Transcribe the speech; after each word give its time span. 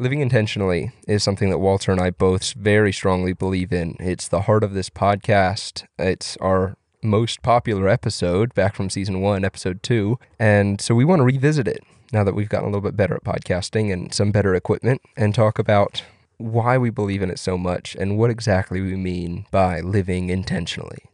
Living 0.00 0.20
intentionally 0.20 0.92
is 1.08 1.24
something 1.24 1.50
that 1.50 1.58
Walter 1.58 1.90
and 1.90 2.00
I 2.00 2.10
both 2.10 2.52
very 2.52 2.92
strongly 2.92 3.32
believe 3.32 3.72
in. 3.72 3.96
It's 3.98 4.28
the 4.28 4.42
heart 4.42 4.62
of 4.62 4.72
this 4.72 4.88
podcast. 4.88 5.86
It's 5.98 6.36
our 6.36 6.76
most 7.02 7.42
popular 7.42 7.88
episode 7.88 8.54
back 8.54 8.76
from 8.76 8.90
season 8.90 9.20
one, 9.20 9.44
episode 9.44 9.82
two. 9.82 10.16
And 10.38 10.80
so 10.80 10.94
we 10.94 11.04
want 11.04 11.18
to 11.18 11.24
revisit 11.24 11.66
it 11.66 11.82
now 12.12 12.22
that 12.22 12.36
we've 12.36 12.48
gotten 12.48 12.68
a 12.68 12.70
little 12.70 12.88
bit 12.88 12.96
better 12.96 13.16
at 13.16 13.24
podcasting 13.24 13.92
and 13.92 14.14
some 14.14 14.30
better 14.30 14.54
equipment 14.54 15.02
and 15.16 15.34
talk 15.34 15.58
about 15.58 16.04
why 16.36 16.78
we 16.78 16.90
believe 16.90 17.20
in 17.20 17.28
it 17.28 17.40
so 17.40 17.58
much 17.58 17.96
and 17.96 18.16
what 18.16 18.30
exactly 18.30 18.80
we 18.80 18.94
mean 18.94 19.46
by 19.50 19.80
living 19.80 20.30
intentionally. 20.30 21.06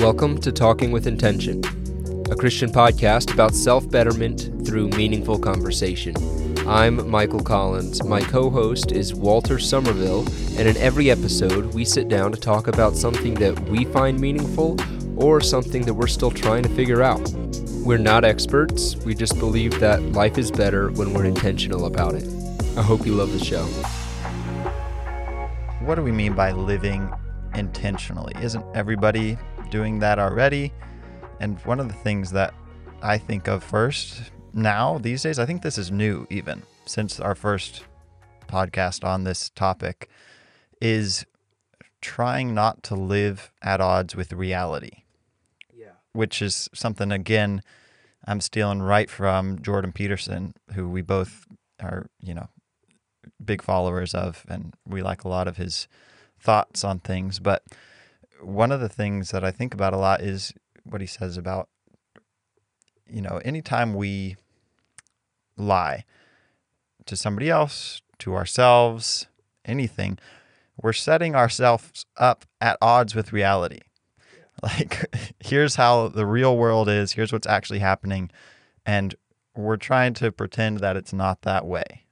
Welcome 0.00 0.40
to 0.40 0.50
Talking 0.50 0.90
with 0.90 1.06
Intention, 1.06 1.62
a 2.30 2.36
Christian 2.36 2.70
podcast 2.70 3.32
about 3.32 3.54
self 3.54 3.88
betterment 3.90 4.66
through 4.66 4.88
meaningful 4.88 5.38
conversation. 5.38 6.14
I'm 6.68 7.08
Michael 7.08 7.40
Collins. 7.40 8.04
My 8.04 8.20
co 8.20 8.50
host 8.50 8.92
is 8.92 9.14
Walter 9.14 9.58
Somerville, 9.58 10.26
and 10.58 10.68
in 10.68 10.76
every 10.76 11.10
episode, 11.10 11.72
we 11.72 11.86
sit 11.86 12.08
down 12.08 12.30
to 12.32 12.38
talk 12.38 12.66
about 12.66 12.96
something 12.96 13.32
that 13.34 13.58
we 13.70 13.86
find 13.86 14.20
meaningful 14.20 14.76
or 15.16 15.40
something 15.40 15.82
that 15.86 15.94
we're 15.94 16.06
still 16.06 16.30
trying 16.30 16.62
to 16.64 16.68
figure 16.68 17.02
out. 17.02 17.26
We're 17.82 17.96
not 17.96 18.24
experts, 18.24 18.96
we 18.96 19.14
just 19.14 19.38
believe 19.38 19.80
that 19.80 20.02
life 20.12 20.36
is 20.36 20.50
better 20.50 20.90
when 20.90 21.14
we're 21.14 21.24
intentional 21.24 21.86
about 21.86 22.14
it. 22.14 22.28
I 22.76 22.82
hope 22.82 23.06
you 23.06 23.14
love 23.14 23.32
the 23.32 23.42
show. 23.42 23.64
What 25.86 25.94
do 25.94 26.02
we 26.02 26.12
mean 26.12 26.34
by 26.34 26.52
living 26.52 27.10
intentionally? 27.54 28.34
Isn't 28.42 28.64
everybody 28.74 29.38
doing 29.70 29.98
that 30.00 30.18
already? 30.18 30.74
And 31.40 31.58
one 31.60 31.80
of 31.80 31.88
the 31.88 31.94
things 31.94 32.30
that 32.32 32.54
I 33.02 33.18
think 33.18 33.48
of 33.48 33.62
first 33.62 34.30
now 34.52 34.98
these 34.98 35.22
days, 35.22 35.38
I 35.38 35.46
think 35.46 35.62
this 35.62 35.78
is 35.78 35.90
new 35.90 36.26
even 36.30 36.62
since 36.86 37.20
our 37.20 37.34
first 37.34 37.84
podcast 38.48 39.04
on 39.04 39.24
this 39.24 39.50
topic, 39.50 40.08
is 40.80 41.26
trying 42.00 42.54
not 42.54 42.82
to 42.84 42.94
live 42.94 43.52
at 43.62 43.80
odds 43.80 44.16
with 44.16 44.32
reality. 44.32 45.02
Yeah. 45.74 45.92
Which 46.12 46.40
is 46.40 46.68
something 46.72 47.12
again 47.12 47.62
I'm 48.26 48.40
stealing 48.40 48.82
right 48.82 49.08
from 49.08 49.62
Jordan 49.62 49.92
Peterson, 49.92 50.54
who 50.74 50.88
we 50.88 51.00
both 51.00 51.46
are, 51.80 52.06
you 52.20 52.34
know, 52.34 52.48
big 53.42 53.62
followers 53.62 54.14
of 54.14 54.44
and 54.48 54.74
we 54.86 55.02
like 55.02 55.24
a 55.24 55.28
lot 55.28 55.48
of 55.48 55.56
his 55.56 55.88
thoughts 56.38 56.84
on 56.84 57.00
things, 57.00 57.38
but 57.38 57.62
one 58.40 58.70
of 58.70 58.80
the 58.80 58.88
things 58.88 59.30
that 59.30 59.44
I 59.44 59.50
think 59.50 59.74
about 59.74 59.92
a 59.92 59.96
lot 59.96 60.20
is 60.20 60.52
what 60.90 61.00
he 61.00 61.06
says 61.06 61.36
about 61.36 61.68
you 63.08 63.22
know, 63.22 63.40
anytime 63.44 63.94
we 63.94 64.36
lie 65.56 66.04
to 67.06 67.16
somebody 67.16 67.50
else, 67.50 68.02
to 68.18 68.34
ourselves, 68.34 69.26
anything, 69.64 70.18
we're 70.80 70.92
setting 70.92 71.34
ourselves 71.34 72.04
up 72.16 72.44
at 72.60 72.76
odds 72.80 73.14
with 73.14 73.32
reality. 73.32 73.80
Like, 74.60 75.32
here's 75.38 75.76
how 75.76 76.08
the 76.08 76.26
real 76.26 76.56
world 76.56 76.88
is, 76.88 77.12
here's 77.12 77.32
what's 77.32 77.46
actually 77.46 77.78
happening. 77.78 78.28
And 78.84 79.14
we're 79.54 79.76
trying 79.76 80.14
to 80.14 80.32
pretend 80.32 80.80
that 80.80 80.96
it's 80.96 81.12
not 81.12 81.42
that 81.42 81.64
way. 81.64 82.06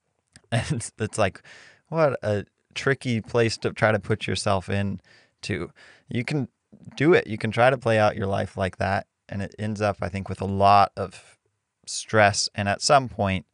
And 0.50 0.64
it's, 0.72 0.92
it's 0.98 1.18
like, 1.18 1.42
what 1.88 2.18
a 2.22 2.46
tricky 2.74 3.20
place 3.20 3.58
to 3.58 3.74
try 3.74 3.92
to 3.92 3.98
put 3.98 4.26
yourself 4.26 4.70
in 4.70 5.02
to. 5.42 5.72
You 6.08 6.24
can 6.24 6.48
do 6.96 7.14
it. 7.14 7.26
You 7.26 7.38
can 7.38 7.50
try 7.50 7.70
to 7.70 7.78
play 7.78 7.98
out 7.98 8.16
your 8.16 8.26
life 8.26 8.56
like 8.56 8.78
that. 8.78 9.06
And 9.28 9.42
it 9.42 9.54
ends 9.58 9.80
up, 9.80 9.98
I 10.00 10.08
think, 10.08 10.28
with 10.28 10.40
a 10.40 10.46
lot 10.46 10.92
of 10.96 11.38
stress. 11.86 12.48
And 12.54 12.68
at 12.68 12.82
some 12.82 13.08
point, 13.08 13.46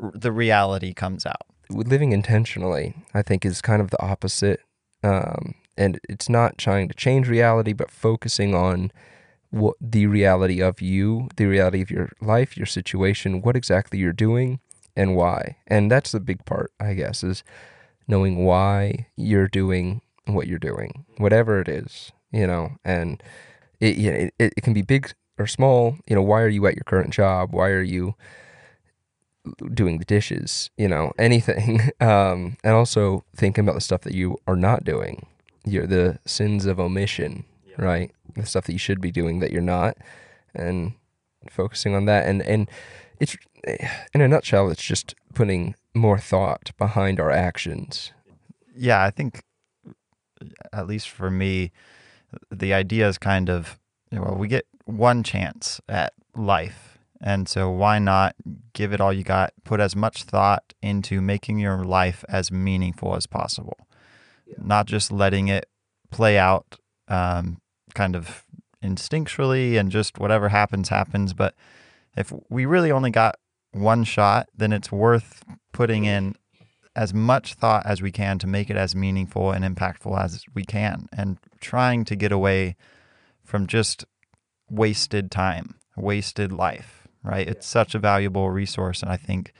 r- 0.00 0.12
the 0.14 0.32
reality 0.32 0.94
comes 0.94 1.26
out. 1.26 1.42
living 1.70 2.12
intentionally, 2.12 2.94
I 3.12 3.22
think, 3.22 3.44
is 3.44 3.60
kind 3.60 3.82
of 3.82 3.90
the 3.90 4.02
opposite. 4.02 4.60
Um, 5.02 5.54
and 5.76 6.00
it's 6.08 6.28
not 6.28 6.56
trying 6.56 6.88
to 6.88 6.94
change 6.94 7.28
reality, 7.28 7.72
but 7.72 7.90
focusing 7.90 8.54
on 8.54 8.90
what 9.50 9.76
the 9.80 10.06
reality 10.06 10.60
of 10.60 10.80
you, 10.80 11.28
the 11.36 11.46
reality 11.46 11.80
of 11.80 11.90
your 11.90 12.10
life, 12.20 12.56
your 12.56 12.66
situation, 12.66 13.42
what 13.42 13.56
exactly 13.56 13.98
you're 13.98 14.12
doing, 14.12 14.58
and 14.96 15.14
why. 15.14 15.56
And 15.66 15.90
that's 15.90 16.12
the 16.12 16.20
big 16.20 16.44
part, 16.44 16.72
I 16.80 16.94
guess, 16.94 17.22
is 17.22 17.44
knowing 18.08 18.44
why 18.44 19.06
you're 19.16 19.48
doing 19.48 20.00
what 20.26 20.46
you're 20.46 20.58
doing, 20.58 21.04
whatever 21.18 21.60
it 21.60 21.68
is, 21.68 22.12
you 22.34 22.46
know. 22.46 22.72
And 22.84 23.22
it, 23.80 23.96
you 23.96 24.10
know, 24.10 24.30
it, 24.38 24.54
it 24.56 24.62
can 24.62 24.72
be 24.72 24.82
big 24.82 25.12
or 25.38 25.46
small. 25.46 25.96
You 26.06 26.16
know, 26.16 26.22
why 26.22 26.42
are 26.42 26.48
you 26.48 26.66
at 26.66 26.74
your 26.74 26.84
current 26.84 27.12
job? 27.12 27.52
Why 27.52 27.68
are 27.70 27.82
you 27.82 28.14
doing 29.72 29.98
the 29.98 30.04
dishes, 30.04 30.70
you 30.76 30.88
know, 30.88 31.12
anything. 31.18 31.90
Um, 32.00 32.56
and 32.64 32.74
also 32.74 33.24
thinking 33.36 33.64
about 33.64 33.74
the 33.74 33.80
stuff 33.80 34.02
that 34.02 34.14
you 34.14 34.38
are 34.46 34.56
not 34.56 34.84
doing. 34.84 35.26
You're 35.64 35.86
the 35.86 36.18
sins 36.26 36.66
of 36.66 36.80
omission, 36.80 37.44
right? 37.78 38.10
The 38.34 38.46
stuff 38.46 38.64
that 38.64 38.72
you 38.72 38.78
should 38.78 39.00
be 39.00 39.10
doing 39.10 39.40
that 39.40 39.52
you're 39.52 39.62
not 39.62 39.96
and 40.54 40.94
focusing 41.50 41.94
on 41.94 42.06
that 42.06 42.26
and 42.26 42.40
and 42.42 42.70
it's 43.20 43.36
in 44.14 44.22
a 44.22 44.28
nutshell 44.28 44.70
it's 44.70 44.82
just 44.82 45.14
putting 45.34 45.74
more 45.94 46.18
thought 46.18 46.70
behind 46.78 47.20
our 47.20 47.30
actions. 47.30 48.12
Yeah, 48.76 49.02
I 49.02 49.10
think, 49.10 49.42
at 50.72 50.86
least 50.86 51.08
for 51.08 51.30
me, 51.30 51.70
the 52.50 52.74
idea 52.74 53.08
is 53.08 53.18
kind 53.18 53.48
of, 53.48 53.78
well, 54.12 54.36
we 54.36 54.48
get 54.48 54.66
one 54.84 55.22
chance 55.22 55.80
at 55.88 56.12
life. 56.34 56.98
And 57.20 57.48
so 57.48 57.70
why 57.70 57.98
not 57.98 58.34
give 58.74 58.92
it 58.92 59.00
all 59.00 59.12
you 59.12 59.24
got? 59.24 59.52
Put 59.64 59.80
as 59.80 59.96
much 59.96 60.24
thought 60.24 60.74
into 60.82 61.20
making 61.22 61.58
your 61.58 61.84
life 61.84 62.24
as 62.28 62.50
meaningful 62.50 63.16
as 63.16 63.26
possible, 63.26 63.86
not 64.58 64.86
just 64.86 65.10
letting 65.10 65.48
it 65.48 65.66
play 66.10 66.36
out 66.36 66.76
um, 67.08 67.60
kind 67.94 68.14
of 68.14 68.44
instinctually 68.82 69.78
and 69.78 69.90
just 69.90 70.18
whatever 70.18 70.50
happens, 70.50 70.90
happens. 70.90 71.32
But 71.32 71.54
if 72.16 72.32
we 72.50 72.66
really 72.66 72.92
only 72.92 73.10
got 73.10 73.36
one 73.72 74.04
shot, 74.04 74.48
then 74.54 74.72
it's 74.72 74.92
worth 74.92 75.42
putting 75.72 76.04
in 76.04 76.36
as 76.96 77.12
much 77.12 77.54
thought 77.54 77.84
as 77.84 78.00
we 78.00 78.12
can 78.12 78.38
to 78.38 78.46
make 78.46 78.70
it 78.70 78.76
as 78.76 78.94
meaningful 78.94 79.50
and 79.50 79.64
impactful 79.64 80.18
as 80.18 80.44
we 80.54 80.64
can 80.64 81.08
and 81.12 81.38
trying 81.60 82.04
to 82.04 82.14
get 82.14 82.30
away 82.30 82.76
from 83.42 83.66
just 83.66 84.04
wasted 84.70 85.30
time, 85.30 85.74
wasted 85.96 86.52
life, 86.52 87.08
right? 87.22 87.48
It's 87.48 87.66
such 87.66 87.94
a 87.94 87.98
valuable 87.98 88.50
resource 88.50 89.02
and 89.02 89.10
I 89.10 89.16
think 89.16 89.52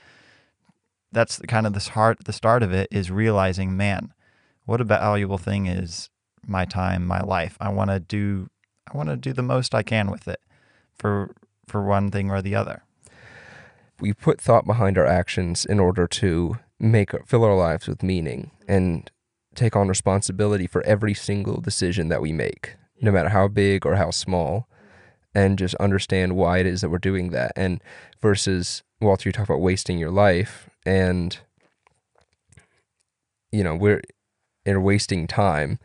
that's 1.13 1.39
kind 1.49 1.67
of 1.67 1.73
the 1.73 1.81
start 1.81 2.25
the 2.25 2.33
start 2.33 2.63
of 2.63 2.73
it 2.73 2.89
is 2.91 3.11
realizing, 3.11 3.77
man, 3.77 4.13
what 4.65 4.81
a 4.81 4.85
valuable 4.85 5.39
thing 5.39 5.67
is 5.67 6.11
my 6.47 6.65
time, 6.65 7.07
my 7.07 7.21
life. 7.21 7.57
I 7.61 7.69
want 7.71 7.91
to 7.91 8.01
do 8.01 8.49
I 8.93 8.97
want 8.97 9.09
to 9.09 9.17
do 9.17 9.33
the 9.33 9.43
most 9.43 9.75
I 9.75 9.83
can 9.83 10.11
with 10.11 10.29
it 10.29 10.41
for 10.97 11.35
for 11.67 11.83
one 11.83 12.11
thing 12.11 12.31
or 12.31 12.43
the 12.43 12.55
other. 12.55 12.83
We 14.01 14.13
put 14.13 14.41
thought 14.41 14.67
behind 14.67 14.99
our 14.99 15.07
actions 15.07 15.65
in 15.65 15.79
order 15.79 16.07
to 16.09 16.59
make 16.81 17.11
fill 17.27 17.45
our 17.45 17.57
lives 17.57 17.87
with 17.87 18.03
meaning 18.03 18.51
and 18.69 19.11
take 19.55 19.77
on 19.77 19.89
responsibility 19.89 20.67
for 20.67 20.83
every 20.83 21.15
single 21.15 21.61
decision 21.61 22.09
that 22.09 22.21
we 22.21 22.33
make, 22.33 22.77
no 23.01 23.13
matter 23.13 23.29
how 23.29 23.49
big 23.49 23.87
or 23.87 23.95
how 23.95 24.11
small, 24.11 24.69
and 25.35 25.59
just 25.59 25.75
understand 25.77 26.37
why 26.37 26.59
it 26.59 26.67
is 26.67 26.81
that 26.81 26.91
we're 26.91 26.99
doing 26.99 27.31
that. 27.31 27.53
And 27.57 27.81
versus 28.21 28.83
Walter, 29.01 29.29
you 29.29 29.33
talk 29.33 29.49
about 29.49 29.61
wasting 29.61 29.99
your 29.99 30.11
life, 30.11 30.69
and 30.85 31.39
you 33.53 33.63
know 33.63 33.75
we're 33.75 34.03
in 34.65 34.83
wasting 34.83 35.27
time, 35.27 35.79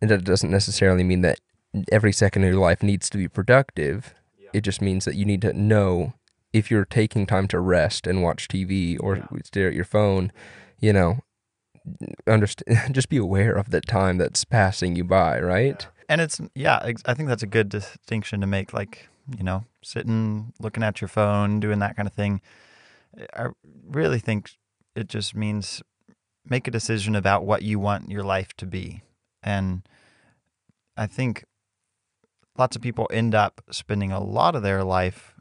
and 0.00 0.10
that 0.10 0.24
doesn't 0.24 0.50
necessarily 0.50 1.04
mean 1.04 1.20
that 1.22 1.40
every 1.92 2.12
second 2.12 2.42
of 2.42 2.50
your 2.50 2.60
life 2.60 2.82
needs 2.82 3.08
to 3.10 3.18
be 3.18 3.28
productive. 3.28 4.14
It 4.52 4.62
just 4.62 4.82
means 4.82 5.04
that 5.04 5.14
you 5.14 5.24
need 5.24 5.42
to 5.42 5.52
know 5.52 6.14
if 6.52 6.70
you're 6.70 6.84
taking 6.84 7.26
time 7.26 7.48
to 7.48 7.60
rest 7.60 8.06
and 8.06 8.22
watch 8.22 8.48
TV 8.48 8.96
or 9.00 9.28
stare 9.44 9.68
at 9.68 9.74
your 9.74 9.84
phone, 9.84 10.32
you 10.78 10.92
know, 10.92 11.20
understand 12.26 12.78
just 12.94 13.08
be 13.08 13.16
aware 13.16 13.54
of 13.54 13.70
the 13.70 13.80
time 13.80 14.18
that's 14.18 14.44
passing 14.44 14.96
you 14.96 15.04
by, 15.04 15.40
right? 15.40 15.86
and 16.10 16.20
it's 16.20 16.40
yeah 16.56 16.92
i 17.06 17.14
think 17.14 17.28
that's 17.28 17.44
a 17.44 17.46
good 17.46 17.68
distinction 17.68 18.40
to 18.40 18.46
make 18.46 18.72
like 18.72 19.08
you 19.38 19.44
know 19.44 19.64
sitting 19.82 20.52
looking 20.60 20.82
at 20.82 21.00
your 21.00 21.08
phone 21.08 21.60
doing 21.60 21.78
that 21.78 21.96
kind 21.96 22.06
of 22.06 22.12
thing. 22.12 22.40
I 23.34 23.48
really 23.88 24.18
think 24.18 24.50
it 24.94 25.08
just 25.08 25.34
means 25.34 25.82
make 26.44 26.68
a 26.68 26.70
decision 26.70 27.14
about 27.14 27.44
what 27.44 27.62
you 27.62 27.78
want 27.78 28.10
your 28.10 28.22
life 28.22 28.52
to 28.58 28.66
be. 28.66 29.02
And 29.42 29.82
i 30.96 31.06
think 31.06 31.44
lots 32.58 32.76
of 32.76 32.82
people 32.82 33.08
end 33.12 33.34
up 33.34 33.62
spending 33.70 34.12
a 34.12 34.22
lot 34.22 34.54
of 34.54 34.62
their 34.62 34.84
life 34.84 35.34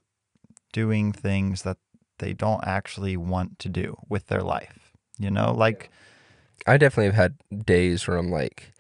doing 0.74 1.12
things 1.12 1.63
that 1.63 1.77
they 2.19 2.33
don't 2.33 2.66
actually 2.66 3.16
want 3.16 3.57
to 3.60 3.69
do 3.69 3.95
with 4.07 4.27
their 4.27 4.42
life 4.42 4.92
you 5.18 5.31
know 5.31 5.54
like 5.54 5.89
I 6.68 6.77
definitely 6.77 7.06
have 7.06 7.16
had 7.16 7.66
days 7.66 8.07
where 8.07 8.18
I'm 8.18 8.30
like, 8.30 8.74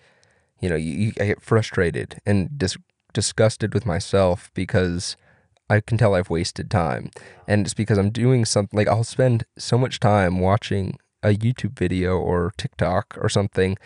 you 0.61 0.69
know, 0.69 0.75
you, 0.75 0.91
you, 0.91 1.13
I 1.19 1.25
get 1.25 1.41
frustrated 1.41 2.19
and 2.25 2.57
dis- 2.57 2.77
disgusted 3.13 3.73
with 3.73 3.85
myself 3.85 4.51
because 4.53 5.15
I 5.69 5.79
can 5.79 5.97
tell 5.97 6.15
I've 6.15 6.29
wasted 6.29 6.69
time. 6.69 7.11
And 7.47 7.65
it's 7.65 7.73
because 7.73 7.97
I'm 7.97 8.09
doing 8.09 8.45
something 8.45 8.77
like 8.77 8.87
I'll 8.87 9.03
spend 9.03 9.45
so 9.57 9.77
much 9.77 9.99
time 9.99 10.39
watching 10.39 10.97
a 11.23 11.29
YouTube 11.29 11.77
video 11.77 12.17
or 12.17 12.53
TikTok 12.57 13.17
or 13.19 13.29
something 13.29 13.77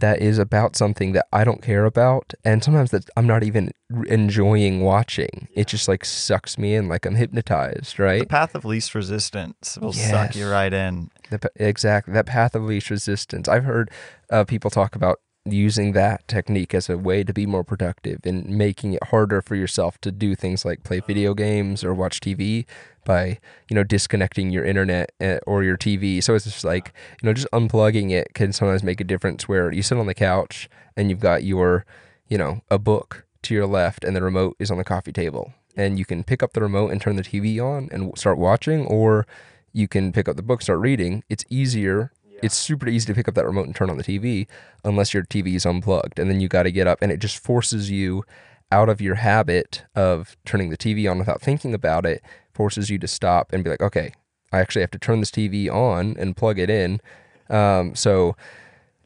that 0.00 0.20
is 0.20 0.38
about 0.38 0.76
something 0.76 1.12
that 1.12 1.26
I 1.32 1.44
don't 1.44 1.62
care 1.62 1.84
about, 1.84 2.34
and 2.44 2.62
sometimes 2.62 2.90
that 2.90 3.08
I'm 3.16 3.26
not 3.26 3.42
even 3.42 3.72
enjoying 4.06 4.82
watching. 4.82 5.48
It 5.54 5.68
just 5.68 5.88
like 5.88 6.04
sucks 6.04 6.58
me 6.58 6.74
in, 6.74 6.88
like 6.88 7.06
I'm 7.06 7.14
hypnotized, 7.14 7.98
right? 7.98 8.20
The 8.20 8.26
path 8.26 8.54
of 8.54 8.64
least 8.64 8.94
resistance 8.94 9.78
will 9.80 9.92
suck 9.92 10.34
you 10.34 10.48
right 10.48 10.72
in. 10.72 11.10
The, 11.30 11.50
exactly 11.56 12.14
that 12.14 12.26
path 12.26 12.54
of 12.54 12.62
least 12.62 12.90
resistance. 12.90 13.48
I've 13.48 13.64
heard 13.64 13.90
uh, 14.30 14.44
people 14.44 14.70
talk 14.70 14.94
about 14.94 15.20
using 15.44 15.92
that 15.92 16.26
technique 16.28 16.74
as 16.74 16.88
a 16.88 16.98
way 16.98 17.24
to 17.24 17.32
be 17.32 17.46
more 17.46 17.64
productive 17.64 18.20
and 18.24 18.46
making 18.46 18.94
it 18.94 19.04
harder 19.04 19.40
for 19.40 19.54
yourself 19.54 19.98
to 20.02 20.12
do 20.12 20.34
things 20.34 20.64
like 20.64 20.82
play 20.82 21.00
video 21.00 21.34
games 21.34 21.82
or 21.82 21.94
watch 21.94 22.20
TV 22.20 22.66
by 23.08 23.38
you 23.68 23.74
know 23.74 23.82
disconnecting 23.82 24.50
your 24.50 24.64
internet 24.64 25.10
uh, 25.20 25.38
or 25.46 25.64
your 25.64 25.76
TV. 25.76 26.22
So 26.22 26.34
it's 26.34 26.44
just 26.44 26.64
like 26.64 26.92
you 27.20 27.26
know 27.26 27.32
just 27.32 27.50
unplugging 27.52 28.12
it 28.12 28.34
can 28.34 28.52
sometimes 28.52 28.84
make 28.84 29.00
a 29.00 29.04
difference. 29.04 29.48
Where 29.48 29.72
you 29.72 29.82
sit 29.82 29.98
on 29.98 30.06
the 30.06 30.14
couch 30.14 30.68
and 30.96 31.10
you've 31.10 31.18
got 31.18 31.42
your 31.42 31.84
you 32.28 32.38
know 32.38 32.60
a 32.70 32.78
book 32.78 33.24
to 33.42 33.54
your 33.54 33.66
left 33.66 34.04
and 34.04 34.14
the 34.14 34.22
remote 34.22 34.56
is 34.58 34.70
on 34.70 34.78
the 34.78 34.84
coffee 34.84 35.12
table 35.12 35.54
and 35.76 35.98
you 35.98 36.04
can 36.04 36.24
pick 36.24 36.42
up 36.42 36.52
the 36.52 36.60
remote 36.60 36.90
and 36.90 37.00
turn 37.00 37.16
the 37.16 37.22
TV 37.22 37.64
on 37.64 37.88
and 37.92 38.16
start 38.18 38.36
watching 38.36 38.84
or 38.86 39.26
you 39.72 39.86
can 39.86 40.12
pick 40.12 40.28
up 40.28 40.36
the 40.36 40.42
book, 40.42 40.60
start 40.60 40.80
reading. 40.80 41.22
It's 41.28 41.44
easier. 41.48 42.12
It's 42.42 42.56
super 42.56 42.88
easy 42.88 43.06
to 43.06 43.14
pick 43.14 43.28
up 43.28 43.34
that 43.34 43.46
remote 43.46 43.66
and 43.66 43.74
turn 43.74 43.90
on 43.90 43.96
the 43.96 44.04
TV 44.04 44.46
unless 44.84 45.14
your 45.14 45.22
TV 45.24 45.54
is 45.54 45.64
unplugged. 45.64 46.18
And 46.18 46.30
then 46.30 46.40
you 46.40 46.48
got 46.48 46.64
to 46.64 46.72
get 46.72 46.86
up 46.86 46.98
and 47.00 47.12
it 47.12 47.18
just 47.18 47.38
forces 47.38 47.90
you 47.90 48.24
out 48.70 48.88
of 48.88 49.00
your 49.00 49.16
habit 49.16 49.84
of 49.94 50.36
turning 50.44 50.70
the 50.70 50.76
TV 50.76 51.10
on 51.10 51.18
without 51.18 51.40
thinking 51.40 51.74
about 51.74 52.04
it, 52.04 52.22
forces 52.58 52.90
you 52.90 52.98
to 52.98 53.06
stop 53.06 53.52
and 53.52 53.62
be 53.62 53.70
like, 53.70 53.80
okay, 53.80 54.12
I 54.52 54.58
actually 54.58 54.82
have 54.82 54.90
to 54.90 54.98
turn 54.98 55.20
this 55.20 55.30
TV 55.30 55.70
on 55.72 56.16
and 56.18 56.36
plug 56.36 56.58
it 56.58 56.68
in. 56.68 57.00
Um, 57.48 57.94
so, 57.94 58.34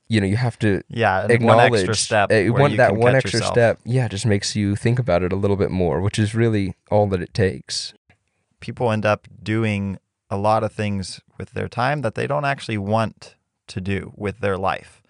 you 0.09 0.21
know, 0.23 0.27
you 0.27 0.37
have 0.37 0.59
to 0.61 0.83
Yeah, 0.89 1.27
acknowledge 1.29 1.71
one 1.71 1.79
extra 1.81 1.95
step. 1.95 2.33
uh, 2.33 2.51
one- 2.53 2.77
that 2.77 2.97
one 2.97 3.15
extra 3.15 3.39
yourself. 3.39 3.53
step. 3.55 3.79
Yeah, 3.85 4.09
just 4.09 4.25
makes 4.25 4.57
you 4.57 4.75
think 4.75 4.99
about 4.99 5.23
it 5.23 5.33
a 5.33 5.37
little 5.37 5.59
bit 5.59 5.71
more, 5.71 6.01
which 6.01 6.19
is 6.19 6.35
really 6.35 6.75
all 6.91 7.07
that 7.09 7.21
it 7.21 7.35
takes. 7.35 7.93
People 8.61 8.91
end 8.91 9.05
up 9.05 9.29
doing 9.43 9.99
a 10.31 10.39
lot 10.39 10.65
of 10.65 10.73
things 10.73 11.21
with 11.39 11.51
their 11.51 11.69
time 11.69 12.01
that 12.01 12.15
they 12.15 12.27
don't 12.27 12.47
actually 12.47 12.79
want 12.79 13.37
to 13.67 13.81
do 13.83 14.13
with 14.17 14.39
their 14.41 14.57
life, 14.57 15.03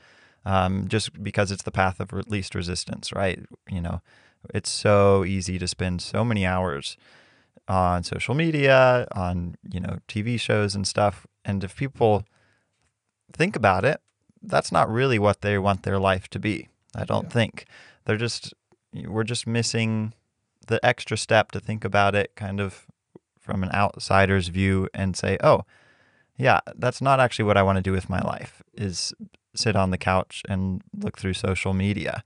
um, 0.45 0.89
just 0.89 1.23
because 1.23 1.53
it's 1.53 1.63
the 1.63 1.71
path 1.71 2.01
of 2.01 2.13
least 2.27 2.57
resistance, 2.57 3.13
right? 3.13 3.39
You 3.71 3.81
know, 3.81 4.01
it's 4.53 4.71
so 4.71 5.25
easy 5.25 5.59
to 5.61 5.69
spend 5.69 6.03
so 6.03 6.25
many 6.25 6.45
hours 6.45 6.97
on 7.73 8.03
social 8.05 8.35
media, 8.35 9.07
on 9.13 9.57
you 9.71 9.81
know 9.81 9.99
TV 10.09 10.39
shows 10.39 10.75
and 10.75 10.87
stuff, 10.87 11.27
and 11.45 11.65
if 11.65 11.77
people 11.77 12.25
think 13.33 13.57
about 13.57 13.85
it, 13.85 14.01
that's 14.43 14.71
not 14.73 14.91
really 14.91 15.19
what 15.19 15.41
they 15.41 15.59
want 15.59 15.83
their 15.83 15.99
life 15.99 16.29
to 16.29 16.39
be. 16.39 16.69
I 16.95 17.05
don't 17.05 17.25
Yeah. 17.25 17.31
think 17.31 17.67
they're 18.05 18.17
just 18.19 18.55
we're 19.07 19.25
just 19.25 19.47
missing 19.47 20.13
the 20.67 20.79
extra 20.85 21.17
step 21.17 21.51
to 21.53 21.61
think 21.61 21.85
about 21.85 22.15
it 22.15 22.37
kind 22.37 22.61
of 22.61 22.87
from 23.41 23.63
an 23.63 23.71
outsider's 23.73 24.49
view 24.49 24.89
and 24.95 25.17
say, 25.17 25.39
"Oh, 25.43 25.63
yeah, 26.37 26.61
that's 26.77 27.01
not 27.01 27.21
actually 27.21 27.47
what 27.47 27.57
I 27.57 27.63
want 27.63 27.77
to 27.77 27.83
do 27.83 27.93
with 27.93 28.11
my 28.11 28.21
life 28.21 28.63
is 28.75 29.15
sit 29.55 29.77
on 29.77 29.91
the 29.91 29.99
couch 29.99 30.43
and 30.49 30.83
look 30.97 31.19
through 31.19 31.35
social 31.35 31.73
media." 31.73 32.23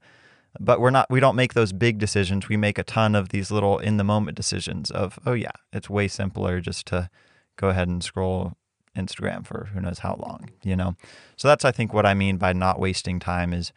But 0.59 0.79
we're 0.79 0.89
not 0.91 1.09
we 1.09 1.19
don't 1.19 1.35
make 1.35 1.53
those 1.53 1.73
big 1.73 1.97
decisions. 1.97 2.49
We 2.49 2.57
make 2.57 2.77
a 2.77 2.83
ton 2.83 3.15
of 3.15 3.29
these 3.29 3.51
little 3.51 3.79
in 3.79 3.97
the 3.97 4.03
moment 4.03 4.37
decisions 4.37 4.91
of, 4.91 5.19
"Oh 5.25 5.33
yeah, 5.33 5.51
it's 5.71 5.89
way 5.89 6.07
simpler 6.07 6.61
just 6.61 6.85
to 6.87 7.09
go 7.55 7.69
ahead 7.69 7.87
and 7.87 8.03
scroll 8.03 8.53
Instagram 8.95 9.45
for 9.45 9.69
who 9.73 9.81
knows 9.81 9.99
how 9.99 10.15
long, 10.15 10.49
you 10.63 10.75
know?" 10.75 10.95
So 11.35 11.47
that's 11.47 11.65
I 11.65 11.71
think 11.71 11.93
what 11.93 12.05
I 12.05 12.13
mean 12.13 12.37
by 12.37 12.53
not 12.53 12.79
wasting 12.79 13.19
time 13.19 13.53
is 13.53 13.71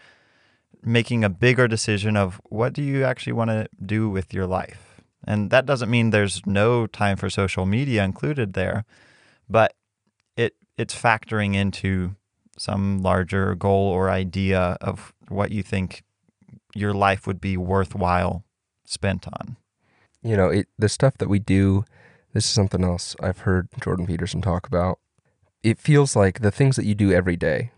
making 0.83 1.25
a 1.25 1.29
bigger 1.29 1.69
decision 1.69 2.17
of 2.17 2.41
what 2.49 2.73
do 2.73 2.83
you 2.83 3.05
actually 3.05 3.35
want 3.35 3.51
to 3.51 3.69
do 3.85 4.09
with 4.09 4.33
your 4.33 4.47
life. 4.47 5.03
And 5.27 5.51
that 5.51 5.67
doesn't 5.67 5.91
mean 5.91 6.11
there's 6.11 6.45
no 6.47 6.87
time 6.87 7.17
for 7.17 7.29
social 7.29 7.67
media 7.67 8.05
included 8.05 8.55
there, 8.55 8.85
but 9.49 9.75
it 10.37 10.57
it's 10.79 10.95
factoring 10.95 11.55
into 11.55 12.17
some 12.57 13.03
larger 13.03 13.55
goal 13.55 13.89
or 13.89 14.11
idea 14.11 14.77
of 14.81 15.13
what 15.29 15.51
you 15.51 15.63
think 15.63 16.03
your 16.75 16.95
life 16.95 17.27
would 17.27 17.41
be 17.41 17.57
worthwhile 17.57 18.45
spent 18.85 19.27
on. 19.29 19.57
you 20.23 20.37
know, 20.37 20.49
it, 20.49 20.69
the 20.79 20.89
stuff 20.89 21.17
that 21.19 21.29
we 21.29 21.39
do, 21.39 21.85
this 22.35 22.45
is 22.45 22.51
something 22.51 22.85
else 22.85 23.17
I've 23.21 23.41
heard 23.41 23.69
Jordan 23.81 24.07
Peterson 24.07 24.43
talk 24.43 24.67
about. 24.67 24.99
It 25.63 25.79
feels 25.79 26.17
like 26.17 26.41
the 26.41 26.51
things 26.51 26.77
that 26.77 26.85
you 26.85 26.95
do 26.95 27.13
every 27.13 27.37
day, 27.37 27.71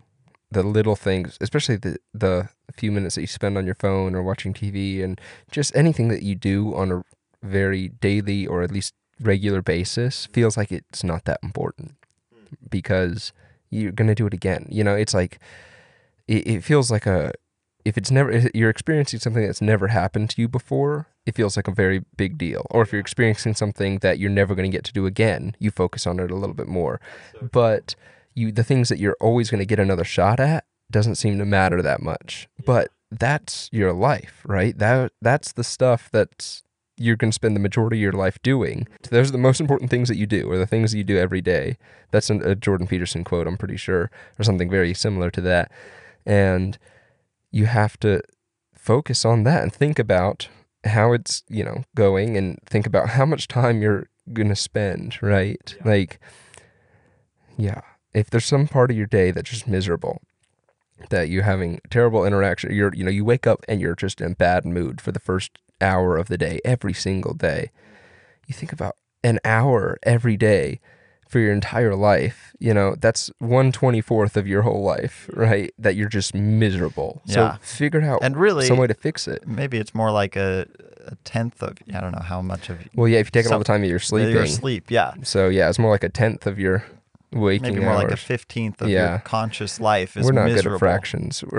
the 0.51 0.63
little 0.63 0.95
things, 0.95 1.37
especially 1.41 1.77
the 1.77 1.97
the 2.13 2.49
few 2.73 2.91
minutes 2.91 3.15
that 3.15 3.21
you 3.21 3.27
spend 3.27 3.57
on 3.57 3.65
your 3.65 3.75
phone 3.75 4.15
or 4.15 4.23
watching 4.23 4.53
TV 4.53 5.03
and 5.03 5.19
just 5.51 5.75
anything 5.75 6.07
that 6.07 6.23
you 6.23 6.35
do 6.35 6.73
on 6.75 6.91
a 6.91 7.03
very 7.43 7.89
daily 7.89 8.47
or 8.47 8.63
at 8.63 8.71
least 8.71 8.93
regular 9.19 9.61
basis 9.61 10.27
feels 10.33 10.57
like 10.57 10.71
it's 10.71 11.03
not 11.03 11.25
that 11.25 11.39
important 11.43 11.95
hmm. 12.33 12.55
because 12.69 13.31
you're 13.69 13.91
going 13.91 14.07
to 14.07 14.15
do 14.15 14.27
it 14.27 14.33
again. 14.33 14.67
You 14.69 14.83
know, 14.83 14.95
it's 14.95 15.13
like 15.13 15.39
it, 16.27 16.47
it 16.47 16.63
feels 16.63 16.89
like 16.89 17.05
a 17.05 17.33
if 17.85 17.97
it's 17.97 18.11
never 18.11 18.31
if 18.31 18.49
you're 18.53 18.69
experiencing 18.69 19.19
something 19.19 19.45
that's 19.45 19.61
never 19.61 19.87
happened 19.89 20.29
to 20.31 20.41
you 20.41 20.47
before, 20.47 21.07
it 21.25 21.35
feels 21.35 21.55
like 21.57 21.67
a 21.67 21.73
very 21.73 22.03
big 22.17 22.37
deal. 22.37 22.65
Or 22.69 22.81
if 22.81 22.91
you're 22.91 23.01
experiencing 23.01 23.55
something 23.55 23.99
that 23.99 24.19
you're 24.19 24.29
never 24.29 24.55
going 24.55 24.69
to 24.69 24.75
get 24.75 24.85
to 24.85 24.93
do 24.93 25.05
again, 25.05 25.55
you 25.59 25.71
focus 25.71 26.07
on 26.07 26.19
it 26.19 26.31
a 26.31 26.35
little 26.35 26.55
bit 26.55 26.67
more. 26.67 27.01
But 27.51 27.95
you 28.33 28.51
the 28.51 28.63
things 28.63 28.89
that 28.89 28.99
you're 28.99 29.17
always 29.19 29.49
going 29.49 29.59
to 29.59 29.65
get 29.65 29.79
another 29.79 30.03
shot 30.05 30.39
at 30.39 30.65
doesn't 30.91 31.15
seem 31.15 31.37
to 31.39 31.45
matter 31.45 31.81
that 31.81 32.01
much. 32.01 32.47
But 32.65 32.89
that's 33.11 33.69
your 33.71 33.93
life, 33.93 34.43
right? 34.45 34.77
That 34.77 35.11
that's 35.21 35.51
the 35.53 35.63
stuff 35.63 36.09
that's 36.11 36.63
you're 36.97 37.15
going 37.15 37.31
to 37.31 37.35
spend 37.35 37.55
the 37.55 37.59
majority 37.59 37.97
of 37.97 38.01
your 38.01 38.11
life 38.11 38.41
doing. 38.43 38.87
Those 39.09 39.29
are 39.29 39.31
the 39.31 39.37
most 39.39 39.59
important 39.59 39.89
things 39.89 40.09
that 40.09 40.15
you 40.15 40.27
do, 40.27 40.49
or 40.49 40.57
the 40.57 40.67
things 40.67 40.91
that 40.91 40.97
you 40.97 41.03
do 41.03 41.17
every 41.17 41.41
day. 41.41 41.77
That's 42.11 42.29
an, 42.29 42.43
a 42.43 42.55
Jordan 42.55 42.85
Peterson 42.85 43.23
quote, 43.23 43.47
I'm 43.47 43.57
pretty 43.57 43.77
sure, 43.77 44.11
or 44.37 44.43
something 44.43 44.69
very 44.69 44.93
similar 44.93 45.31
to 45.31 45.41
that. 45.41 45.71
And 46.25 46.77
you 47.53 47.67
have 47.67 47.97
to 48.01 48.21
focus 48.73 49.23
on 49.23 49.43
that 49.43 49.63
and 49.63 49.71
think 49.71 49.97
about 49.97 50.49
how 50.83 51.13
it's 51.13 51.43
you 51.47 51.63
know 51.63 51.83
going 51.95 52.35
and 52.35 52.59
think 52.65 52.85
about 52.85 53.09
how 53.09 53.25
much 53.25 53.47
time 53.47 53.81
you're 53.81 54.07
gonna 54.33 54.55
spend 54.55 55.21
right? 55.21 55.75
Like 55.85 56.19
yeah 57.57 57.81
if 58.13 58.29
there's 58.29 58.45
some 58.45 58.67
part 58.67 58.91
of 58.91 58.97
your 58.97 59.05
day 59.07 59.31
that's 59.31 59.49
just 59.49 59.67
miserable 59.67 60.21
that 61.09 61.29
you're 61.29 61.43
having 61.43 61.79
terrible 61.89 62.25
interaction 62.25 62.73
you're 62.73 62.93
you 62.93 63.03
know 63.03 63.11
you 63.11 63.23
wake 63.23 63.47
up 63.47 63.63
and 63.67 63.79
you're 63.79 63.95
just 63.95 64.21
in 64.21 64.31
a 64.31 64.35
bad 64.35 64.65
mood 64.65 64.99
for 64.99 65.11
the 65.11 65.19
first 65.19 65.59
hour 65.81 66.17
of 66.17 66.27
the 66.27 66.37
day 66.37 66.59
every 66.65 66.93
single 66.93 67.33
day 67.33 67.69
you 68.47 68.53
think 68.53 68.71
about 68.73 68.95
an 69.23 69.39
hour 69.45 69.97
every 70.03 70.37
day 70.37 70.79
for 71.33 71.39
your 71.39 71.51
entire 71.51 71.95
life 71.95 72.55
you 72.59 72.73
know 72.73 72.95
that's 73.01 73.29
124th 73.41 74.37
of 74.37 74.47
your 74.47 74.61
whole 74.61 74.83
life 74.83 75.27
right 75.33 75.73
that 75.79 75.95
you're 75.95 76.07
just 76.07 76.33
miserable 76.35 77.21
Yeah. 77.25 77.55
so 77.55 77.59
figure 77.63 78.01
out 78.01 78.19
And 78.21 78.37
really 78.37 78.67
some 78.67 78.77
way 78.77 78.87
to 78.87 78.93
fix 78.93 79.27
it 79.27 79.47
maybe 79.47 79.77
it's 79.79 79.93
more 79.95 80.11
like 80.11 80.35
a, 80.35 80.67
a 81.07 81.15
tenth 81.25 81.61
of 81.63 81.77
I 81.93 81.99
don't 82.01 82.11
know 82.11 82.21
how 82.21 82.41
much 82.41 82.69
of 82.69 82.77
well 82.95 83.07
yeah 83.07 83.19
if 83.19 83.27
you 83.27 83.31
take 83.31 83.45
it 83.47 83.51
all 83.51 83.57
the 83.59 83.65
time 83.65 83.81
that 83.81 83.87
you're 83.87 83.99
sleeping 83.99 84.33
your 84.35 84.45
sleep, 84.47 84.91
yeah. 84.91 85.13
so 85.23 85.49
yeah 85.49 85.67
it's 85.69 85.79
more 85.79 85.91
like 85.91 86.03
a 86.03 86.09
tenth 86.09 86.45
of 86.45 86.59
your 86.59 86.85
waking 87.31 87.73
Maybe 87.73 87.83
more 87.83 87.95
like 87.95 88.11
a 88.11 88.15
fifteenth 88.17 88.79
of 88.81 88.89
Yeah. 88.89 89.09
your 89.09 89.19
conscious 89.19 89.79
life 89.79 90.15
is 90.15 90.23
we're 90.25 90.33
not 90.33 90.45
miserable. 90.45 90.77
good 90.77 90.85
at 90.85 90.91
fractions 90.91 91.43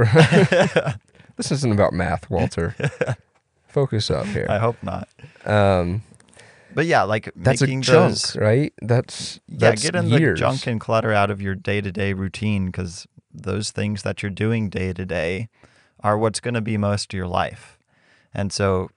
this 1.36 1.50
isn't 1.50 1.72
about 1.72 1.92
math 1.92 2.30
walter 2.30 2.76
focus 3.66 4.08
up 4.10 4.26
here 4.26 4.46
I 4.48 4.58
hope 4.58 4.76
not. 4.84 5.08
um 5.44 6.02
But 6.74 6.86
yeah, 6.86 7.02
like 7.02 7.30
that's 7.36 7.62
a 7.62 7.64
making 7.64 7.82
chunk 7.82 8.10
those 8.10 8.36
right 8.36 8.72
that's 8.82 9.40
yeah, 9.48 9.56
that's 9.58 9.82
getting 9.82 10.08
years. 10.08 10.38
the 10.38 10.46
junk 10.46 10.66
and 10.66 10.80
clutter 10.80 11.12
out 11.12 11.30
of 11.30 11.40
your 11.40 11.54
day 11.54 11.80
to 11.80 11.92
day 11.92 12.12
routine 12.12 12.66
because 12.66 13.06
those 13.32 13.70
things 13.70 14.02
that 14.02 14.22
you're 14.22 14.30
doing 14.30 14.70
day 14.70 14.92
to 14.92 15.04
day 15.04 15.48
are 16.00 16.16
what's 16.16 16.40
going 16.40 16.54
to 16.54 16.60
be 16.60 16.76
most 16.76 17.12
of 17.12 17.16
your 17.16 17.26
life. 17.26 17.78
And 18.32 18.52
so, 18.52 18.90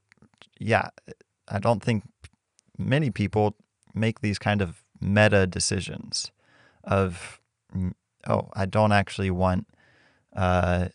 yeah, 0.60 0.90
I 1.48 1.60
don't 1.60 1.82
think 1.82 2.04
many 2.78 3.10
people 3.10 3.56
make 3.94 4.22
these 4.22 4.38
kind 4.38 4.62
of 4.62 4.84
meta 5.00 5.48
decisions 5.48 6.32
of, 6.84 7.40
mm, 7.76 7.94
oh, 8.28 8.50
I 8.54 8.66
don't 8.66 8.92
actually 8.92 9.32
want 9.32 9.68
uh, 10.36 10.90